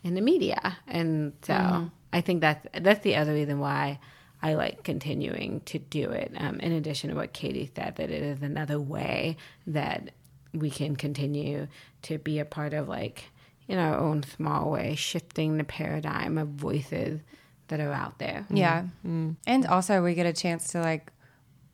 in 0.02 0.14
the 0.14 0.20
media. 0.20 0.76
And 0.86 1.32
so 1.42 1.54
mm. 1.54 1.90
I 2.12 2.20
think 2.20 2.40
that's 2.40 2.66
that's 2.80 3.00
the 3.00 3.16
other 3.16 3.32
reason 3.32 3.60
why 3.60 4.00
I 4.42 4.54
like 4.54 4.82
continuing 4.82 5.60
to 5.66 5.78
do 5.78 6.10
it. 6.10 6.32
Um, 6.36 6.60
in 6.60 6.72
addition 6.72 7.10
to 7.10 7.16
what 7.16 7.32
Katie 7.32 7.70
said, 7.74 7.96
that 7.96 8.10
it 8.10 8.22
is 8.22 8.42
another 8.42 8.80
way 8.80 9.36
that 9.66 10.10
we 10.52 10.68
can 10.68 10.96
continue 10.96 11.68
to 12.02 12.18
be 12.18 12.38
a 12.38 12.44
part 12.44 12.74
of 12.74 12.88
like 12.88 13.24
in 13.68 13.78
our 13.78 13.96
own 13.96 14.22
small 14.22 14.70
way, 14.70 14.94
shifting 14.94 15.58
the 15.58 15.64
paradigm 15.64 16.38
of 16.38 16.48
voices 16.48 17.20
that 17.68 17.80
are 17.80 17.92
out 17.92 18.18
there. 18.18 18.46
Yeah. 18.50 18.82
Mm-hmm. 18.82 19.32
And 19.46 19.66
also 19.66 20.02
we 20.02 20.14
get 20.14 20.26
a 20.26 20.32
chance 20.32 20.68
to 20.68 20.80
like 20.80 21.12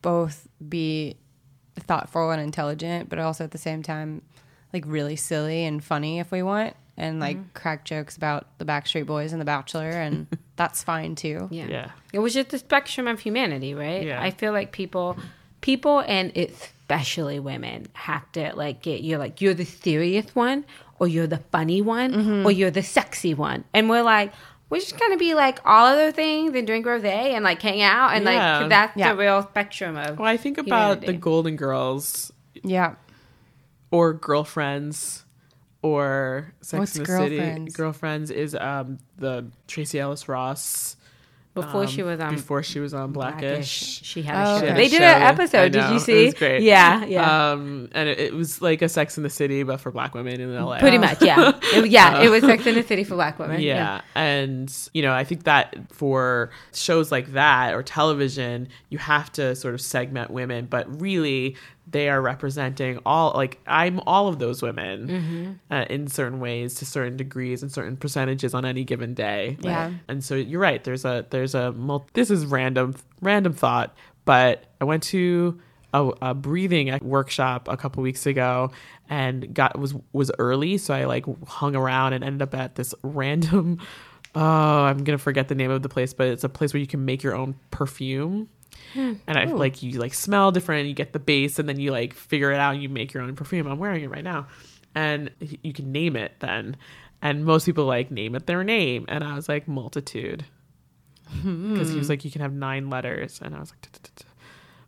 both 0.00 0.48
be 0.66 1.16
thoughtful 1.78 2.30
and 2.30 2.40
intelligent, 2.40 3.08
but 3.08 3.18
also 3.18 3.44
at 3.44 3.50
the 3.50 3.58
same 3.58 3.82
time 3.82 4.22
like 4.72 4.84
really 4.86 5.16
silly 5.16 5.64
and 5.64 5.82
funny 5.82 6.18
if 6.18 6.30
we 6.30 6.42
want 6.42 6.74
and 6.96 7.20
like 7.20 7.36
mm-hmm. 7.36 7.48
crack 7.54 7.84
jokes 7.84 8.16
about 8.16 8.46
the 8.58 8.64
Backstreet 8.64 9.06
Boys 9.06 9.32
and 9.32 9.40
The 9.40 9.44
Bachelor, 9.44 9.90
and 9.90 10.26
that's 10.56 10.82
fine 10.82 11.14
too. 11.14 11.48
Yeah. 11.50 11.66
yeah, 11.66 11.90
it 12.12 12.18
was 12.18 12.34
just 12.34 12.50
the 12.50 12.58
spectrum 12.58 13.08
of 13.08 13.20
humanity, 13.20 13.74
right? 13.74 14.04
Yeah. 14.04 14.22
I 14.22 14.30
feel 14.30 14.52
like 14.52 14.72
people, 14.72 15.16
people, 15.60 16.00
and 16.00 16.36
especially 16.36 17.38
women 17.38 17.86
have 17.94 18.30
to 18.32 18.52
like 18.54 18.82
get 18.82 19.02
you're 19.02 19.18
like 19.18 19.40
you're 19.40 19.54
the 19.54 19.64
serious 19.64 20.34
one, 20.34 20.64
or 20.98 21.08
you're 21.08 21.26
the 21.26 21.42
funny 21.50 21.82
one, 21.82 22.12
mm-hmm. 22.12 22.46
or 22.46 22.50
you're 22.50 22.70
the 22.70 22.82
sexy 22.82 23.34
one, 23.34 23.64
and 23.72 23.88
we're 23.88 24.02
like. 24.02 24.32
We're 24.70 24.80
just 24.80 24.98
gonna 24.98 25.18
be 25.18 25.34
like 25.34 25.58
all 25.66 25.84
other 25.84 26.12
things 26.12 26.54
and 26.54 26.66
drink 26.66 26.86
rosé 26.86 27.04
and 27.04 27.44
like 27.44 27.60
hang 27.60 27.82
out 27.82 28.14
and 28.14 28.24
yeah. 28.24 28.60
like 28.60 28.70
that's 28.70 28.96
yeah. 28.96 29.12
the 29.12 29.18
real 29.18 29.42
spectrum 29.42 29.98
of. 29.98 30.18
Well, 30.18 30.26
I 30.26 30.38
think 30.38 30.56
about 30.56 31.00
humanity. 31.00 31.06
the 31.08 31.12
Golden 31.18 31.56
Girls. 31.56 32.32
Yeah 32.62 32.94
or 33.92 34.14
Girlfriends 34.14 35.24
or 35.82 36.52
Sex 36.60 36.78
What's 36.78 36.96
in 36.96 37.02
the 37.02 37.06
Girlfriends? 37.06 37.72
City. 37.72 37.76
Girlfriends 37.76 38.30
is 38.30 38.54
um, 38.56 38.98
the 39.18 39.46
Tracee 39.68 39.98
Ellis 40.00 40.28
Ross 40.28 40.96
Before 41.54 41.86
she 41.88 42.02
um, 42.02 42.08
was 42.08 42.20
on 42.20 42.34
before 42.36 42.62
she 42.62 42.78
was 42.80 42.94
on 42.94 43.12
Black-ish. 43.12 43.68
She 44.02 44.22
had 44.22 44.36
Oh, 44.46 44.56
a 44.56 44.60
show. 44.60 44.64
okay. 44.66 44.74
They 44.74 44.88
did 44.88 44.98
show. 44.98 45.04
an 45.04 45.22
episode. 45.22 45.72
Did 45.72 45.80
know. 45.80 45.90
you 45.90 45.96
It 45.96 46.00
see? 46.00 46.24
was 46.26 46.34
great. 46.34 46.62
Yeah, 46.62 47.04
yeah. 47.04 47.50
Um, 47.50 47.88
and 47.92 48.08
it, 48.08 48.18
it 48.20 48.32
was 48.32 48.62
like 48.62 48.80
a 48.80 48.88
Sex 48.88 49.16
in 49.16 49.22
the 49.24 49.28
City, 49.30 49.62
but 49.64 49.78
for 49.80 49.90
black 49.90 50.14
women 50.14 50.40
in 50.40 50.54
LA. 50.54 50.78
Pretty 50.78 50.98
much, 50.98 51.20
yeah. 51.20 51.52
It, 51.74 51.90
yeah, 51.90 52.22
it 52.22 52.28
was 52.30 52.42
Sex 52.42 52.64
in 52.66 52.74
the 52.76 52.82
City 52.84 53.02
for 53.04 53.16
black 53.16 53.38
women. 53.40 53.60
Yeah. 53.60 54.00
And, 54.14 54.72
you 54.94 55.02
know, 55.02 55.12
I 55.12 55.24
think 55.24 55.42
that 55.44 55.74
for 55.92 56.50
shows 56.72 57.10
like 57.12 57.32
that 57.32 57.74
or 57.74 57.82
television, 57.82 58.68
you 58.88 58.98
have 58.98 59.30
to 59.32 59.54
sort 59.56 59.74
of 59.74 59.80
segment 59.82 60.30
women, 60.30 60.66
but 60.70 61.00
really 61.02 61.56
they 61.90 62.08
are 62.08 62.20
representing 62.22 62.98
all, 63.04 63.32
like, 63.34 63.58
I'm 63.66 64.00
all 64.00 64.28
of 64.28 64.38
those 64.38 64.62
women 64.62 65.08
Mm-hmm. 65.08 65.52
uh, 65.74 65.84
in 65.90 66.06
certain 66.06 66.40
ways 66.40 66.74
to 66.76 66.86
certain 66.86 67.16
degrees 67.16 67.62
and 67.62 67.70
certain 67.72 67.96
percentages 67.96 68.54
on 68.54 68.64
any 68.64 68.84
given 68.84 69.14
day. 69.14 69.58
Yeah. 69.60 69.92
And 70.08 70.22
so 70.24 70.34
you're 70.36 70.60
right. 70.60 70.82
There's 70.82 71.04
a, 71.04 71.26
there's 71.30 71.54
a, 71.54 71.72
mul- 71.72 72.06
this 72.14 72.30
is 72.30 72.46
random, 72.46 72.94
random 73.20 73.52
thought, 73.52 73.94
but 74.24 74.64
I 74.80 74.84
went 74.84 75.02
to, 75.04 75.60
a, 75.94 76.10
a 76.22 76.34
breathing 76.34 76.98
workshop 77.02 77.68
a 77.68 77.76
couple 77.76 78.02
weeks 78.02 78.24
ago 78.24 78.70
and 79.10 79.52
got 79.52 79.78
was 79.78 79.94
was 80.14 80.30
early 80.38 80.78
so 80.78 80.94
i 80.94 81.04
like 81.04 81.26
hung 81.46 81.76
around 81.76 82.14
and 82.14 82.24
ended 82.24 82.40
up 82.40 82.54
at 82.54 82.76
this 82.76 82.94
random 83.02 83.78
oh 84.34 84.40
i'm 84.84 85.04
gonna 85.04 85.18
forget 85.18 85.48
the 85.48 85.54
name 85.54 85.70
of 85.70 85.82
the 85.82 85.90
place 85.90 86.14
but 86.14 86.28
it's 86.28 86.44
a 86.44 86.48
place 86.48 86.72
where 86.72 86.80
you 86.80 86.86
can 86.86 87.04
make 87.04 87.22
your 87.22 87.34
own 87.34 87.54
perfume 87.70 88.48
and 88.94 89.20
i 89.28 89.46
hmm. 89.46 89.56
like 89.56 89.82
you 89.82 89.98
like 89.98 90.14
smell 90.14 90.52
different 90.52 90.88
you 90.88 90.94
get 90.94 91.12
the 91.12 91.18
base 91.18 91.58
and 91.58 91.68
then 91.68 91.78
you 91.78 91.90
like 91.90 92.12
figure 92.14 92.52
it 92.52 92.58
out 92.58 92.74
and 92.74 92.82
you 92.82 92.88
make 92.88 93.12
your 93.12 93.22
own 93.22 93.34
perfume. 93.34 93.66
I'm 93.66 93.78
wearing 93.78 94.04
it 94.04 94.10
right 94.10 94.24
now. 94.24 94.46
And 94.94 95.30
you 95.40 95.72
can 95.72 95.92
name 95.92 96.16
it 96.16 96.32
then. 96.40 96.76
And 97.20 97.44
most 97.44 97.66
people 97.66 97.84
like 97.84 98.10
name 98.10 98.34
it 98.34 98.46
their 98.46 98.64
name. 98.64 99.06
And 99.08 99.24
i 99.24 99.34
was 99.34 99.48
like 99.48 99.68
multitude. 99.68 100.44
Hmm. 101.28 101.72
Because 101.72 101.90
he 101.90 101.98
was 101.98 102.08
like 102.08 102.24
you 102.24 102.30
can 102.30 102.40
have 102.40 102.52
nine 102.52 102.90
letters. 102.90 103.40
And 103.42 103.54
i 103.54 103.60
was 103.60 103.70
like 103.70 103.88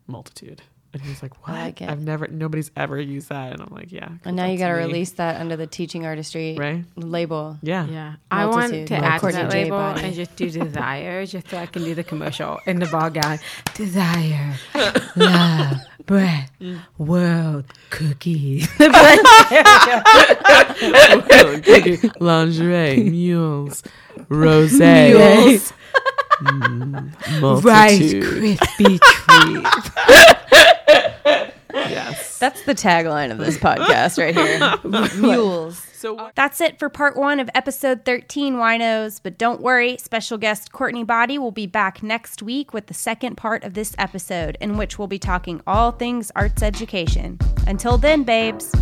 multitude 0.06 0.62
and 0.94 1.02
he 1.02 1.10
was 1.10 1.22
like 1.22 1.34
what 1.46 1.54
like 1.54 1.80
it. 1.82 1.88
i've 1.90 2.02
never 2.02 2.26
nobody's 2.28 2.70
ever 2.76 2.98
used 3.00 3.28
that 3.28 3.52
and 3.52 3.60
i'm 3.60 3.68
like 3.74 3.92
"Yeah." 3.92 4.08
And 4.24 4.36
now 4.36 4.46
you 4.46 4.56
got 4.56 4.68
to 4.68 4.74
release 4.74 5.10
that 5.12 5.40
under 5.40 5.56
the 5.56 5.66
teaching 5.66 6.06
artistry 6.06 6.56
Right. 6.58 6.84
label. 6.96 7.58
yeah 7.62 7.86
Yeah. 7.86 8.14
I 8.30 8.46
want 8.46 8.72
to 8.72 8.80
Like 8.80 8.90
add 9.02 9.20
to 9.20 9.26
that 9.32 9.50
J. 9.50 9.64
label 9.64 9.76
Boddie. 9.78 10.02
and 10.04 10.14
just 10.14 10.34
do 10.36 10.48
desire 10.50 11.26
just 11.26 11.48
so 11.50 11.58
I 11.58 11.66
can 11.66 11.84
do 11.84 11.94
the 11.94 12.04
commercial 12.04 12.58
in 12.66 12.78
the 12.78 12.86
ball 12.86 13.10
gown. 13.10 13.38
Desire, 13.74 14.54
love, 15.16 15.76
breath, 16.06 16.50
mm. 16.60 16.78
world, 16.98 17.64
cookies. 17.90 18.68
Cookie, 21.64 22.10
lingerie 22.20 23.02
mules 23.10 23.82
rose 24.28 24.72
Mules. 24.78 25.72
Mm, 26.42 27.12
Rice 27.64 28.00
multitude 28.00 28.58
treat. 28.76 29.00
yes 31.72 32.38
That's 32.38 32.62
the 32.62 32.74
tagline 32.74 33.30
of 33.30 33.38
this 33.38 33.56
podcast 33.58 34.18
right 34.18 34.34
here. 34.34 35.20
Mules. 35.20 35.78
so 35.78 36.30
That's 36.34 36.60
it 36.60 36.78
for 36.78 36.88
part 36.88 37.16
one 37.16 37.40
of 37.40 37.48
episode 37.54 38.04
13, 38.04 38.56
Winos. 38.56 39.20
But 39.22 39.38
don't 39.38 39.60
worry, 39.60 39.96
special 39.98 40.36
guest 40.38 40.72
Courtney 40.72 41.04
Boddie 41.04 41.38
will 41.38 41.50
be 41.52 41.66
back 41.66 42.02
next 42.02 42.42
week 42.42 42.72
with 42.74 42.86
the 42.86 42.94
second 42.94 43.36
part 43.36 43.64
of 43.64 43.74
this 43.74 43.94
episode, 43.98 44.58
in 44.60 44.76
which 44.76 44.98
we'll 44.98 45.08
be 45.08 45.18
talking 45.18 45.60
all 45.66 45.92
things 45.92 46.30
arts 46.36 46.62
education. 46.62 47.38
Until 47.66 47.96
then, 47.96 48.24
babes. 48.24 48.72